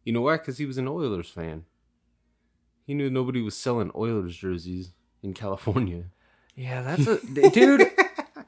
You 0.04 0.14
know 0.14 0.22
why? 0.22 0.38
Because 0.38 0.58
he 0.58 0.66
was 0.66 0.78
an 0.78 0.88
Oilers 0.88 1.30
fan. 1.30 1.66
He 2.86 2.94
knew 2.94 3.10
nobody 3.10 3.42
was 3.42 3.58
selling 3.58 3.92
Oilers 3.96 4.38
jerseys 4.38 4.92
in 5.24 5.34
California. 5.34 6.06
Yeah, 6.56 6.82
that's 6.82 7.08
a 7.08 7.50
dude. 7.50 7.92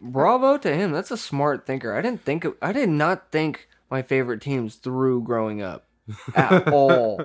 Bravo 0.01 0.57
to 0.57 0.75
him. 0.75 0.91
That's 0.91 1.11
a 1.11 1.17
smart 1.17 1.65
thinker. 1.65 1.93
I 1.95 2.01
didn't 2.01 2.23
think. 2.23 2.45
I 2.61 2.71
did 2.71 2.89
not 2.89 3.31
think 3.31 3.67
my 3.89 4.01
favorite 4.01 4.41
teams 4.41 4.75
through 4.75 5.23
growing 5.23 5.61
up 5.61 5.85
at 6.35 6.67
all. 6.73 7.21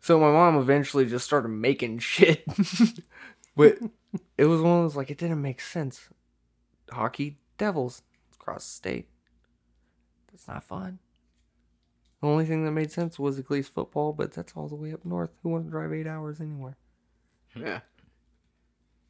So 0.00 0.18
my 0.18 0.30
mom 0.30 0.56
eventually 0.56 1.06
just 1.06 1.24
started 1.24 1.48
making 1.48 2.00
shit. 2.00 2.44
but 3.56 3.78
it 4.36 4.46
was 4.46 4.60
one 4.60 4.78
of 4.78 4.84
those 4.84 4.96
like 4.96 5.10
it 5.10 5.18
didn't 5.18 5.42
make 5.42 5.60
sense. 5.60 6.08
Hockey 6.90 7.38
Devils 7.58 8.02
across 8.34 8.64
the 8.64 8.72
state. 8.72 9.08
That's 10.30 10.48
not 10.48 10.64
fun. 10.64 10.98
The 12.20 12.28
only 12.28 12.44
thing 12.44 12.64
that 12.64 12.72
made 12.72 12.92
sense 12.92 13.18
was 13.18 13.38
at 13.38 13.50
least 13.50 13.72
football, 13.74 14.12
but 14.12 14.32
that's 14.32 14.52
all 14.56 14.68
the 14.68 14.74
way 14.74 14.92
up 14.92 15.04
north. 15.04 15.30
Who 15.42 15.50
wants 15.50 15.66
to 15.66 15.70
drive 15.70 15.92
eight 15.92 16.06
hours 16.06 16.40
anywhere? 16.40 16.76
Yeah. 17.54 17.80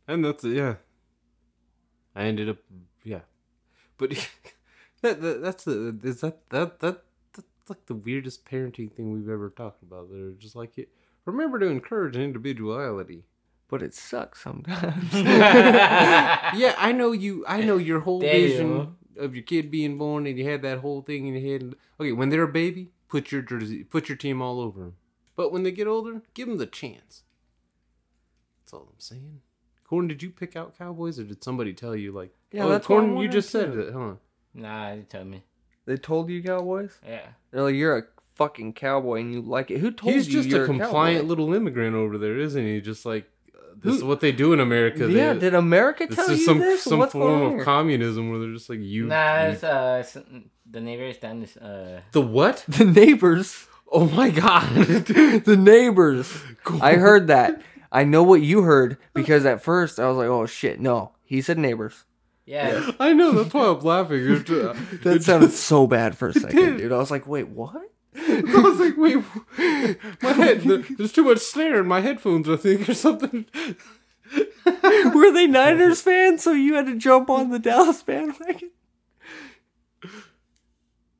And 0.09 0.24
that's 0.24 0.44
yeah. 0.44 0.76
I 2.14 2.24
ended 2.24 2.48
up 2.48 2.58
yeah. 3.04 3.20
But 3.98 4.10
that, 5.02 5.20
that 5.20 5.42
that's 5.42 5.64
the 5.64 5.98
is 6.02 6.20
that 6.20 6.48
that 6.50 6.80
that 6.80 7.02
that's 7.34 7.70
like 7.70 7.86
the 7.86 7.94
weirdest 7.94 8.44
parenting 8.44 8.92
thing 8.92 9.12
we've 9.12 9.28
ever 9.28 9.50
talked 9.50 9.82
about. 9.82 10.10
They're 10.10 10.32
just 10.32 10.56
like 10.56 10.78
it. 10.78 10.88
Remember 11.24 11.58
to 11.58 11.66
encourage 11.66 12.16
individuality. 12.16 13.24
But 13.68 13.82
it 13.82 13.94
sucks 13.94 14.42
sometimes. 14.42 15.12
Yeah, 15.14 16.74
I 16.76 16.92
know 16.92 17.12
you. 17.12 17.42
I 17.48 17.62
know 17.62 17.78
your 17.78 18.00
whole 18.00 18.20
Daniel. 18.20 18.48
vision 18.48 18.96
of 19.16 19.34
your 19.34 19.44
kid 19.44 19.70
being 19.70 19.96
born, 19.96 20.26
and 20.26 20.36
you 20.38 20.44
had 20.44 20.60
that 20.62 20.80
whole 20.80 21.00
thing 21.00 21.26
in 21.26 21.34
your 21.34 21.42
head. 21.52 21.74
Okay, 21.98 22.12
when 22.12 22.28
they're 22.28 22.42
a 22.42 22.48
baby, 22.48 22.90
put 23.08 23.32
your 23.32 23.40
jersey, 23.40 23.82
put 23.82 24.10
your 24.10 24.16
team 24.16 24.42
all 24.42 24.60
over 24.60 24.80
them. 24.80 24.96
But 25.36 25.52
when 25.52 25.62
they 25.62 25.70
get 25.70 25.86
older, 25.86 26.20
give 26.34 26.48
them 26.48 26.58
the 26.58 26.66
chance. 26.66 27.22
That's 28.60 28.74
all 28.74 28.88
I'm 28.92 29.00
saying. 29.00 29.40
Corn, 29.93 30.09
did 30.09 30.22
you 30.22 30.30
pick 30.30 30.57
out 30.57 30.78
Cowboys, 30.78 31.18
or 31.20 31.24
did 31.24 31.45
somebody 31.45 31.74
tell 31.74 31.95
you 31.95 32.12
like? 32.12 32.30
Yeah, 32.51 32.64
oh, 32.64 32.70
that's 32.70 32.86
Corn. 32.86 33.09
You 33.09 33.12
wondering, 33.12 33.30
just 33.30 33.51
said 33.51 33.74
too. 33.74 33.80
it, 33.80 33.93
huh? 33.93 34.12
Nah, 34.55 34.95
they 34.95 35.03
told 35.03 35.26
me. 35.26 35.43
they 35.84 35.97
told 35.99 36.30
you 36.30 36.43
Cowboys? 36.43 36.99
Yeah. 37.07 37.26
They're 37.51 37.61
like, 37.61 37.74
you're 37.74 37.99
a 37.99 38.03
fucking 38.36 38.72
cowboy 38.72 39.20
and 39.20 39.34
you 39.34 39.43
like 39.43 39.70
it. 39.70 39.80
Who 39.80 39.90
told 39.90 40.14
He's 40.14 40.28
you 40.28 40.32
just 40.32 40.49
you're 40.49 40.62
a 40.64 40.66
compliant 40.66 41.18
cowboy? 41.18 41.28
little 41.28 41.53
immigrant 41.53 41.95
over 41.95 42.16
there, 42.16 42.38
isn't 42.38 42.64
he? 42.64 42.80
Just 42.80 43.05
like 43.05 43.28
uh, 43.55 43.59
this 43.82 43.95
is 43.97 44.03
what 44.03 44.20
they 44.20 44.32
do 44.32 44.55
in 44.55 44.61
America. 44.61 45.11
Yeah, 45.11 45.34
They- 45.34 45.40
did 45.40 45.55
America 45.55 46.07
this 46.07 46.16
tell 46.16 46.30
is 46.30 46.38
you 46.40 46.47
some 46.47 46.59
this? 46.61 46.82
some 46.84 46.99
What's 46.99 47.12
form 47.12 47.59
of 47.61 47.64
communism 47.66 48.30
where 48.30 48.40
they're 48.40 48.55
just 48.55 48.70
like 48.70 48.80
you. 48.80 49.09
Nah, 49.09 49.45
you- 49.45 49.51
it's, 49.51 49.62
uh, 49.62 50.03
the 50.70 50.80
neighbors 50.80 51.18
down 51.18 51.40
this, 51.40 51.55
uh, 51.59 52.01
the 52.12 52.22
what? 52.22 52.64
The 52.68 52.86
neighbors. 52.86 53.66
Oh 53.95 54.07
my 54.07 54.30
god! 54.30 54.70
the 54.86 55.57
neighbors. 55.59 56.32
I 56.80 56.95
heard 56.95 57.26
that. 57.26 57.61
I 57.93 58.05
know 58.05 58.22
what 58.22 58.40
you 58.43 58.62
heard 58.62 58.97
because 59.14 59.45
at 59.47 59.62
first 59.62 60.01
I 60.01 60.09
was 60.09 60.16
like, 60.16 60.28
oh 60.28 60.47
shit, 60.47 60.80
no. 60.80 61.12
He 61.24 61.40
said 61.43 61.59
neighbors. 61.59 62.05
yeah. 62.47 62.90
I 62.99 63.12
know 63.12 63.30
that's 63.32 63.55
why 63.55 63.66
I'm 63.68 63.80
laughing. 63.80 64.20
It, 64.26 64.51
uh, 64.51 64.72
That 65.03 65.16
it 65.16 65.22
sounded 65.24 65.51
just- 65.51 65.62
so 65.64 65.86
bad 65.86 66.16
for 66.16 66.28
a 66.28 66.32
second, 66.32 66.57
did. 66.57 66.76
dude. 66.78 66.93
I 66.93 66.97
was 66.99 67.11
like, 67.11 67.26
wait, 67.26 67.49
what? 67.49 67.82
I 68.16 68.43
was 68.43 68.78
like, 68.80 68.97
wait, 68.99 69.24
my 70.22 70.32
head. 70.32 70.61
There's 70.62 71.12
too 71.12 71.24
much 71.24 71.38
snare 71.38 71.80
in 71.80 71.86
my 71.86 72.01
headphones. 72.01 72.49
I 72.49 72.57
think 72.57 72.88
or 72.88 72.95
something. 72.95 73.47
Were 75.14 75.32
they 75.32 75.47
Niners 75.47 76.01
fans? 76.03 76.43
So 76.43 76.53
you 76.53 76.74
had 76.74 76.86
to 76.86 76.97
jump 76.99 77.30
on 77.30 77.51
the 77.51 77.59
Dallas 77.59 78.03
bandwagon? 78.03 78.70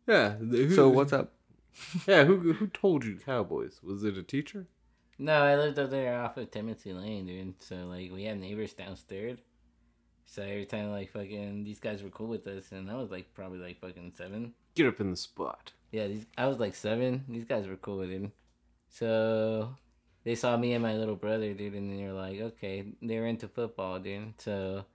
Yeah. 0.07 0.31
who- 0.37 0.71
So 0.75 0.89
what's 0.89 1.13
up? 1.13 1.33
Yeah. 2.07 2.25
Who 2.25 2.53
who 2.53 2.67
told 2.69 3.05
you 3.05 3.17
Cowboys? 3.25 3.81
Was 3.83 4.05
it 4.05 4.17
a 4.19 4.23
teacher? 4.23 4.67
No, 5.23 5.45
I 5.45 5.55
lived 5.55 5.79
up 5.79 5.91
there 5.91 6.21
off 6.21 6.37
of 6.37 6.51
Timothy 6.51 6.93
Lane, 6.93 7.27
dude. 7.27 7.63
So, 7.63 7.77
like, 7.87 8.11
we 8.11 8.25
had 8.25 8.41
neighbors 8.41 8.73
downstairs. 8.73 9.39
So 10.27 10.43
every 10.43 10.67
time, 10.67 10.91
like, 10.91 11.13
fucking, 11.13 11.63
these 11.63 11.79
guys 11.79 12.03
were 12.03 12.11
cool 12.11 12.27
with 12.27 12.45
us, 12.49 12.73
and 12.73 12.91
I 12.91 12.97
was, 12.97 13.13
like, 13.13 13.33
probably, 13.33 13.61
like, 13.61 13.81
fucking 13.81 14.15
seven. 14.17 14.53
Get 14.75 14.89
up 14.89 15.01
in 15.01 15.13
the 15.13 15.17
spot. 15.17 15.71
Yeah, 15.93 16.09
these, 16.09 16.27
I 16.37 16.49
was, 16.49 16.59
like, 16.59 16.75
seven. 16.75 17.25
These 17.29 17.45
guys 17.45 17.69
were 17.69 17.77
cool 17.77 17.99
with 17.99 18.11
him. 18.11 18.33
So 18.89 19.77
they 20.25 20.35
saw 20.35 20.57
me 20.57 20.73
and 20.73 20.83
my 20.83 20.97
little 20.97 21.15
brother, 21.15 21.55
dude, 21.55 21.75
and 21.75 21.97
they 21.97 22.05
were 22.05 22.15
like, 22.15 22.41
okay, 22.41 22.85
they 23.01 23.21
were 23.21 23.27
into 23.27 23.47
football, 23.47 24.01
dude. 24.01 24.35
So 24.41 24.87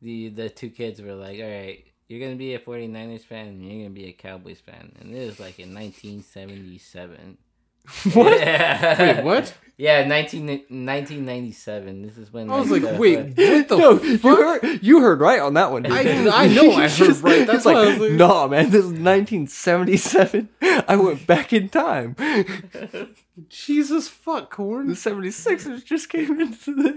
the 0.00 0.28
the 0.30 0.48
two 0.50 0.70
kids 0.70 1.00
were 1.00 1.14
like, 1.14 1.38
all 1.38 1.46
right, 1.46 1.84
you're 2.08 2.18
going 2.18 2.32
to 2.32 2.36
be 2.36 2.54
a 2.54 2.58
49ers 2.58 3.20
fan, 3.20 3.46
and 3.46 3.62
you're 3.62 3.82
going 3.82 3.94
to 3.94 4.00
be 4.00 4.08
a 4.08 4.12
Cowboys 4.12 4.58
fan. 4.58 4.90
And 5.00 5.14
this 5.14 5.28
was, 5.28 5.38
like, 5.38 5.60
in 5.60 5.72
1977. 5.72 7.38
What? 8.14 8.38
Yeah. 8.40 9.16
Wait, 9.16 9.24
what? 9.24 9.54
Yeah, 9.78 10.04
19, 10.06 10.46
1997. 10.46 12.02
This 12.02 12.16
is 12.18 12.32
when 12.32 12.48
I 12.50 12.58
was 12.60 12.70
like, 12.70 12.98
wait, 13.00 13.18
what 13.36 13.68
the 13.68 13.76
No, 13.78 13.98
fuck? 13.98 14.04
you 14.22 14.36
heard, 14.36 14.82
you 14.82 15.00
heard 15.00 15.20
right 15.20 15.40
on 15.40 15.54
that 15.54 15.72
one. 15.72 15.82
dude. 15.82 15.92
I- 15.92 15.98
I 16.44 16.46
know 16.48 16.70
I 16.72 16.86
heard 16.88 17.16
right. 17.22 17.46
That's 17.46 17.64
he's 17.64 17.64
why 17.64 17.72
I 17.72 17.74
like, 17.84 17.98
was 17.98 18.10
like- 18.10 18.12
nah, 18.18 18.46
man, 18.46 18.66
this 18.70 18.84
is 18.84 18.92
1977. 18.92 20.48
I 20.62 20.94
went 20.96 21.26
back 21.26 21.52
in 21.52 21.68
time. 21.68 22.14
Jesus 23.48 24.08
fuck, 24.08 24.50
corn. 24.50 24.86
The 24.88 24.94
76ers 24.94 25.84
just 25.84 26.08
came 26.10 26.38
into 26.40 26.74
the 26.74 26.90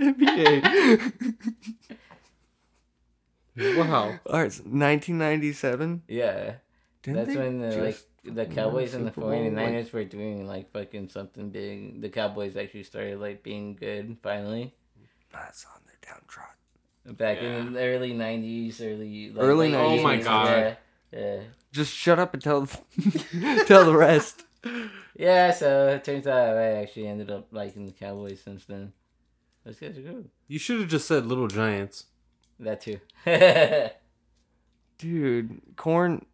NBA. 3.57 3.77
Wow. 3.77 4.19
All 4.27 4.39
right, 4.41 4.51
so 4.51 4.61
1997. 4.63 6.03
Yeah. 6.07 6.55
Didn't 7.03 7.17
That's 7.17 7.29
they 7.29 7.37
when, 7.37 7.63
uh, 7.63 7.69
the, 7.69 7.75
just 7.75 7.79
like- 7.85 7.99
the 8.25 8.45
Cowboys 8.45 8.93
and 8.93 9.05
the 9.05 9.11
Super 9.11 9.21
Bowl, 9.21 9.31
49ers 9.31 9.91
were 9.93 10.03
doing 10.03 10.47
like 10.47 10.71
fucking 10.71 11.09
something 11.09 11.49
big. 11.49 12.01
The 12.01 12.09
Cowboys 12.09 12.55
actually 12.57 12.83
started 12.83 13.19
like 13.19 13.43
being 13.43 13.75
good 13.75 14.17
finally. 14.21 14.73
That's 15.31 15.65
on 15.65 15.81
their 15.85 15.97
downtrodden. 16.13 16.55
Back 17.17 17.37
in 17.39 17.73
the 17.73 17.81
early 17.81 18.13
90s, 18.13 18.81
early 18.81 19.31
like, 19.31 19.43
Early 19.43 19.69
late 19.69 19.77
90s. 19.77 19.99
Oh 19.99 20.03
my 20.03 20.17
God. 20.17 20.47
Yeah, 20.47 20.75
yeah. 21.19 21.41
Just 21.71 21.93
shut 21.93 22.17
up 22.19 22.33
and 22.33 22.41
tell 22.41 22.67
tell 23.65 23.85
the 23.85 23.95
rest. 23.95 24.43
Yeah, 25.17 25.51
so 25.51 25.87
it 25.87 26.03
turns 26.03 26.27
out 26.27 26.57
I 26.57 26.81
actually 26.81 27.07
ended 27.07 27.31
up 27.31 27.47
liking 27.51 27.85
the 27.85 27.93
Cowboys 27.93 28.41
since 28.41 28.65
then. 28.65 28.91
Those 29.63 29.79
guys 29.79 29.97
are 29.97 30.01
good. 30.01 30.29
You 30.49 30.59
should 30.59 30.81
have 30.81 30.89
just 30.89 31.07
said 31.07 31.25
Little 31.25 31.47
Giants. 31.47 32.07
That 32.59 32.81
too. 32.81 32.99
Dude, 34.97 35.61
corn. 35.77 36.25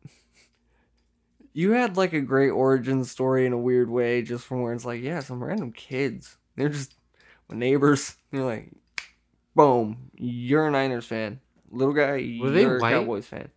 You 1.53 1.71
had 1.71 1.97
like 1.97 2.13
a 2.13 2.21
great 2.21 2.49
origin 2.49 3.03
story 3.03 3.45
in 3.45 3.53
a 3.53 3.57
weird 3.57 3.89
way, 3.89 4.21
just 4.21 4.45
from 4.45 4.61
where 4.61 4.73
it's 4.73 4.85
like, 4.85 5.01
yeah, 5.01 5.19
some 5.19 5.43
random 5.43 5.71
kids. 5.73 6.37
They're 6.55 6.69
just 6.69 6.95
my 7.49 7.57
neighbors. 7.57 8.15
You're 8.31 8.45
like, 8.45 8.71
boom, 9.55 10.11
you're 10.15 10.67
a 10.67 10.71
Niners 10.71 11.05
fan. 11.05 11.39
Little 11.69 11.93
guy, 11.93 12.37
Were 12.41 12.49
they 12.51 12.61
you're 12.61 12.77
a 12.77 12.81
white? 12.81 12.91
Cowboys 12.93 13.25
fan. 13.25 13.49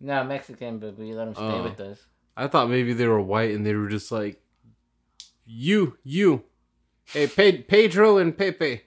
no, 0.00 0.24
Mexican, 0.24 0.78
but 0.78 0.98
we 0.98 1.12
let 1.14 1.26
them 1.26 1.34
stay 1.34 1.42
Oh. 1.44 1.62
with 1.64 1.78
us. 1.80 1.98
I 2.36 2.46
thought 2.48 2.70
maybe 2.70 2.92
they 2.92 3.06
were 3.06 3.20
white 3.20 3.52
and 3.54 3.64
they 3.66 3.74
were 3.74 3.88
just 3.88 4.10
like, 4.12 4.40
you, 5.46 5.96
you, 6.04 6.42
hey, 7.06 7.26
Pe- 7.26 7.62
Pedro 7.62 8.18
and 8.18 8.36
Pepe. 8.36 8.82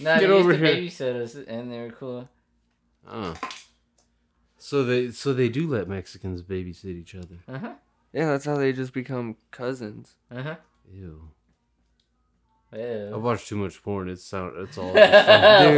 No, 0.00 0.18
Get 0.18 0.28
they 0.28 0.32
over 0.32 0.52
used 0.52 0.60
to 0.60 0.66
here. 1.04 1.14
babysit 1.14 1.22
us, 1.22 1.34
and 1.34 1.70
they 1.72 1.80
were 1.80 1.90
cool. 1.90 2.28
Oh. 3.08 3.34
So 4.58 4.82
they 4.84 5.10
so 5.10 5.34
they 5.34 5.48
do 5.50 5.66
let 5.68 5.88
Mexicans 5.88 6.42
babysit 6.42 6.86
each 6.86 7.14
other. 7.14 7.36
Uh 7.46 7.58
huh. 7.58 7.72
Yeah, 8.14 8.26
that's 8.26 8.44
how 8.44 8.56
they 8.56 8.72
just 8.72 8.92
become 8.94 9.36
cousins. 9.50 10.14
Uh 10.30 10.42
huh. 10.42 10.56
Ew. 10.90 11.30
I've 12.72 13.22
watched 13.22 13.48
too 13.48 13.56
much 13.56 13.82
porn. 13.84 14.08
It's 14.08 14.24
sound. 14.24 14.54
It's 14.56 14.76
all. 14.78 14.92
Just, 14.94 15.26
Dude, 15.62 15.74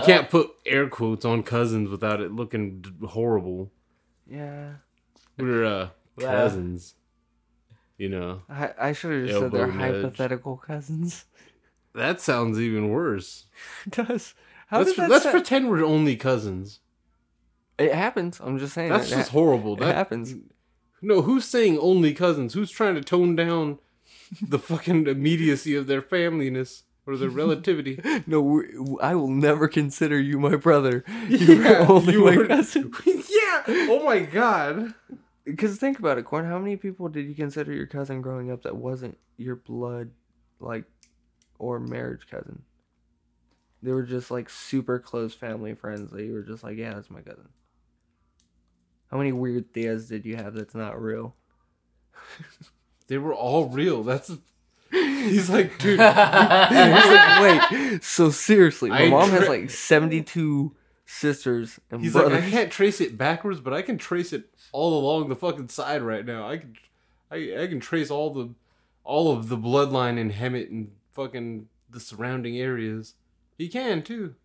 you 0.00 0.06
can't 0.06 0.28
put 0.28 0.50
air 0.66 0.88
quotes 0.88 1.24
on 1.24 1.42
cousins 1.44 1.88
without 1.88 2.20
it 2.20 2.32
looking 2.32 2.80
d- 2.80 2.90
horrible. 3.06 3.70
Yeah. 4.28 4.74
We're 5.38 5.64
uh, 5.64 5.88
Wow. 6.18 6.26
cousins. 6.32 6.94
You 7.98 8.08
know 8.08 8.42
I, 8.48 8.70
I 8.78 8.92
should 8.92 9.12
have 9.12 9.26
just 9.28 9.40
said 9.40 9.52
they're 9.52 9.66
nudge. 9.66 9.94
hypothetical 10.02 10.56
cousins. 10.56 11.26
that 11.94 12.20
sounds 12.20 12.58
even 12.58 12.88
worse. 12.88 13.44
It 13.86 13.92
does. 14.06 14.34
How 14.68 14.78
let's 14.78 14.90
does 14.90 14.96
that 14.96 15.10
let's 15.10 15.24
sound- 15.24 15.34
pretend 15.34 15.68
we're 15.70 15.84
only 15.84 16.16
cousins. 16.16 16.80
It 17.78 17.94
happens. 17.94 18.40
I'm 18.42 18.58
just 18.58 18.74
saying. 18.74 18.90
That's 18.90 19.10
it 19.10 19.16
just 19.16 19.30
horrible. 19.30 19.74
It 19.74 19.80
That 19.80 19.94
happens. 19.94 20.34
No, 21.02 21.22
who's 21.22 21.44
saying 21.44 21.78
only 21.78 22.12
cousins? 22.14 22.54
Who's 22.54 22.70
trying 22.70 22.94
to 22.96 23.00
tone 23.00 23.34
down 23.36 23.78
the 24.42 24.58
fucking 24.58 25.06
immediacy 25.06 25.74
of 25.74 25.86
their 25.86 26.02
familyness 26.02 26.82
or 27.06 27.16
their 27.16 27.28
relativity? 27.42 28.00
No, 28.26 28.98
I 29.02 29.14
will 29.14 29.30
never 29.30 29.66
consider 29.68 30.20
you 30.20 30.38
my 30.38 30.56
brother. 30.56 31.04
You 31.28 31.66
are 31.66 31.90
only 31.90 32.12
you 32.14 32.24
my 32.24 32.36
were- 32.36 32.46
cousin. 32.46 32.92
yeah. 33.06 33.62
Oh 33.68 34.02
my 34.04 34.20
god. 34.20 34.94
Because 35.44 35.78
think 35.78 35.98
about 35.98 36.18
it, 36.18 36.24
Corn. 36.26 36.44
How 36.44 36.58
many 36.58 36.76
people 36.76 37.08
did 37.08 37.26
you 37.26 37.34
consider 37.34 37.72
your 37.72 37.86
cousin 37.86 38.20
growing 38.20 38.50
up 38.52 38.62
that 38.62 38.76
wasn't 38.76 39.16
your 39.36 39.56
blood, 39.56 40.10
like, 40.60 40.84
or 41.58 41.80
marriage 41.80 42.26
cousin? 42.30 42.62
They 43.82 43.90
were 43.92 44.02
just 44.02 44.30
like 44.30 44.50
super 44.50 44.98
close 44.98 45.32
family 45.34 45.74
friends 45.74 46.10
that 46.12 46.22
you 46.22 46.34
were 46.34 46.42
just 46.42 46.62
like, 46.62 46.76
yeah, 46.76 46.92
that's 46.94 47.10
my 47.10 47.22
cousin. 47.22 47.48
How 49.10 49.18
many 49.18 49.32
weird 49.32 49.72
theas 49.72 50.08
did 50.08 50.24
you 50.24 50.36
have 50.36 50.54
that's 50.54 50.74
not 50.74 51.00
real? 51.00 51.34
They 53.08 53.18
were 53.18 53.34
all 53.34 53.68
real. 53.68 54.04
That's. 54.04 54.30
He's 54.92 55.50
like, 55.50 55.76
dude. 55.80 55.98
He's 55.98 56.00
like, 56.00 57.40
wait, 57.72 58.04
so 58.04 58.30
seriously, 58.30 58.88
my 58.88 59.02
I 59.02 59.10
mom 59.10 59.30
has 59.30 59.48
like 59.48 59.68
seventy-two 59.68 60.76
sisters 61.06 61.80
and 61.90 62.02
He's 62.02 62.12
brothers. 62.12 62.34
like, 62.34 62.44
I 62.44 62.50
can't 62.50 62.70
trace 62.70 63.00
it 63.00 63.18
backwards, 63.18 63.58
but 63.58 63.72
I 63.72 63.82
can 63.82 63.98
trace 63.98 64.32
it 64.32 64.44
all 64.70 64.96
along 64.96 65.28
the 65.28 65.34
fucking 65.34 65.70
side 65.70 66.02
right 66.02 66.24
now. 66.24 66.48
I 66.48 66.58
can, 66.58 66.76
I, 67.32 67.62
I 67.62 67.66
can 67.66 67.80
trace 67.80 68.12
all 68.12 68.32
the, 68.32 68.50
all 69.02 69.32
of 69.36 69.48
the 69.48 69.58
bloodline 69.58 70.16
in 70.16 70.30
Hemet 70.30 70.70
and 70.70 70.92
fucking 71.12 71.66
the 71.90 71.98
surrounding 71.98 72.58
areas. 72.58 73.14
He 73.58 73.68
can 73.68 74.02
too. 74.02 74.36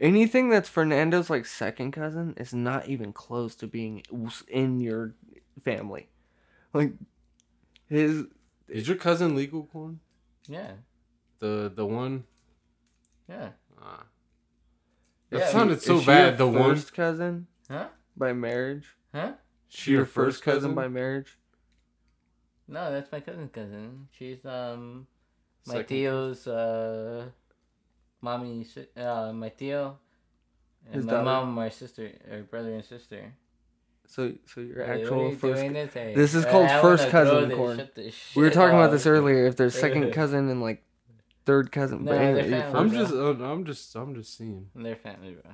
Anything 0.00 0.48
that's 0.48 0.68
Fernando's 0.68 1.28
like 1.28 1.44
second 1.44 1.92
cousin 1.92 2.34
is 2.36 2.54
not 2.54 2.88
even 2.88 3.12
close 3.12 3.56
to 3.56 3.66
being 3.66 4.02
in 4.48 4.80
your 4.80 5.14
family. 5.62 6.08
Like 6.72 6.92
his 7.88 8.26
Is 8.68 8.86
your 8.86 8.96
cousin 8.96 9.34
legal 9.34 9.64
corn? 9.64 9.98
Yeah. 10.46 10.72
The 11.40 11.72
the 11.74 11.84
one. 11.86 12.24
Yeah. 13.28 13.50
Ah. 13.80 14.04
That 15.30 15.40
Yeah, 15.40 15.48
sounded 15.50 15.78
is 15.78 15.84
so 15.84 16.00
she 16.00 16.06
bad. 16.06 16.38
your 16.38 16.50
The 16.52 16.58
one. 16.58 16.82
cousin 16.82 17.46
Huh? 17.68 17.88
by 18.16 18.32
marriage. 18.32 18.86
Huh? 19.14 19.32
She 19.68 19.90
your 19.92 20.06
first 20.06 20.42
cousin 20.42 20.74
by 20.74 20.88
marriage. 20.88 21.36
No, 22.68 22.92
that's 22.92 23.10
my 23.10 23.20
cousin's 23.20 23.50
cousin. 23.50 24.08
She's 24.12 24.44
um 24.44 25.06
my 25.66 25.74
Second 25.74 25.86
tio's 25.88 26.46
uh 26.46 27.30
mommy 28.20 28.66
uh 28.96 29.32
my 29.32 29.48
tio 29.50 29.98
and 30.86 30.94
His 30.94 31.04
my 31.04 31.12
daughter. 31.12 31.24
mom 31.24 31.52
my 31.54 31.68
sister 31.68 32.10
or 32.30 32.42
brother 32.42 32.74
and 32.74 32.84
sister. 32.84 33.32
So 34.06 34.32
so 34.46 34.60
your 34.60 34.84
Hey, 34.84 34.90
what 34.90 34.90
are 34.90 35.02
actual 35.02 35.30
you 35.30 35.36
first. 35.36 35.60
doing 35.60 35.72
this, 35.74 35.94
hey? 35.94 36.14
This 36.14 36.34
is 36.34 36.44
I- 36.46 36.50
called 36.50 36.68
I 36.68 36.80
first 36.80 37.08
cousin. 37.10 37.50
Corn. 37.56 37.76
Shut 37.78 37.94
the 37.94 38.12
We 38.36 38.42
were 38.42 38.50
talking 38.50 38.76
about 38.76 38.90
this 38.90 39.06
earlier. 39.06 39.46
If 39.46 39.56
there's 39.56 39.74
second 39.78 40.10
cousin 40.20 40.48
and 40.48 40.62
like 40.62 40.82
third 41.44 41.70
cousin, 41.72 42.04
No, 42.04 42.12
but 42.12 42.20
anyway, 42.20 42.50
family. 42.50 42.78
I'm 42.80 42.88
first- 42.90 43.00
just. 43.10 43.14
uh, 43.14 43.44
I'm 43.44 43.64
just. 43.64 43.94
I'm 43.96 44.14
just 44.14 44.36
seeing 44.36 44.68
They're 44.74 44.96
family, 44.96 45.32
bro. 45.42 45.52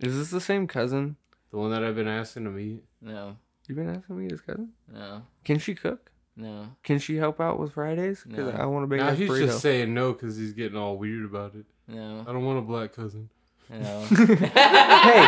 is 0.00 0.16
this 0.16 0.30
the 0.30 0.40
same 0.40 0.66
cousin? 0.66 1.16
the 1.50 1.58
one 1.58 1.70
that 1.70 1.84
I've 1.84 1.94
been 1.96 2.08
asking 2.08 2.44
to 2.44 2.50
meet. 2.50 2.82
No, 3.02 3.36
You've 3.68 3.76
been 3.76 3.90
asking 3.90 4.16
me 4.18 4.26
this 4.28 4.40
cousin. 4.40 4.70
no, 4.92 5.22
Can 5.44 5.58
she 5.58 5.74
cook? 5.74 6.10
no. 6.36 6.68
Can 6.82 6.98
she 6.98 7.16
help 7.16 7.40
out 7.40 7.58
with 7.58 7.72
Fridays? 7.74 8.24
Because 8.26 8.52
No. 8.54 8.58
I 8.60 8.64
want 8.66 8.84
to 8.84 8.86
bake 8.86 9.00
Now 9.00 9.08
a 9.10 9.14
he's 9.14 9.28
burrito. 9.28 9.46
just 9.46 9.60
saying 9.60 9.92
no 9.92 10.12
because 10.14 10.36
he's 10.36 10.52
getting 10.54 10.78
all 10.78 10.96
weird 10.96 11.24
about 11.26 11.54
it. 11.56 11.66
No, 11.88 12.20
I 12.26 12.32
don't 12.32 12.44
want 12.44 12.58
a 12.58 12.62
black 12.62 12.92
cousin. 12.92 13.28
no. 13.70 14.00
hey, 14.10 15.26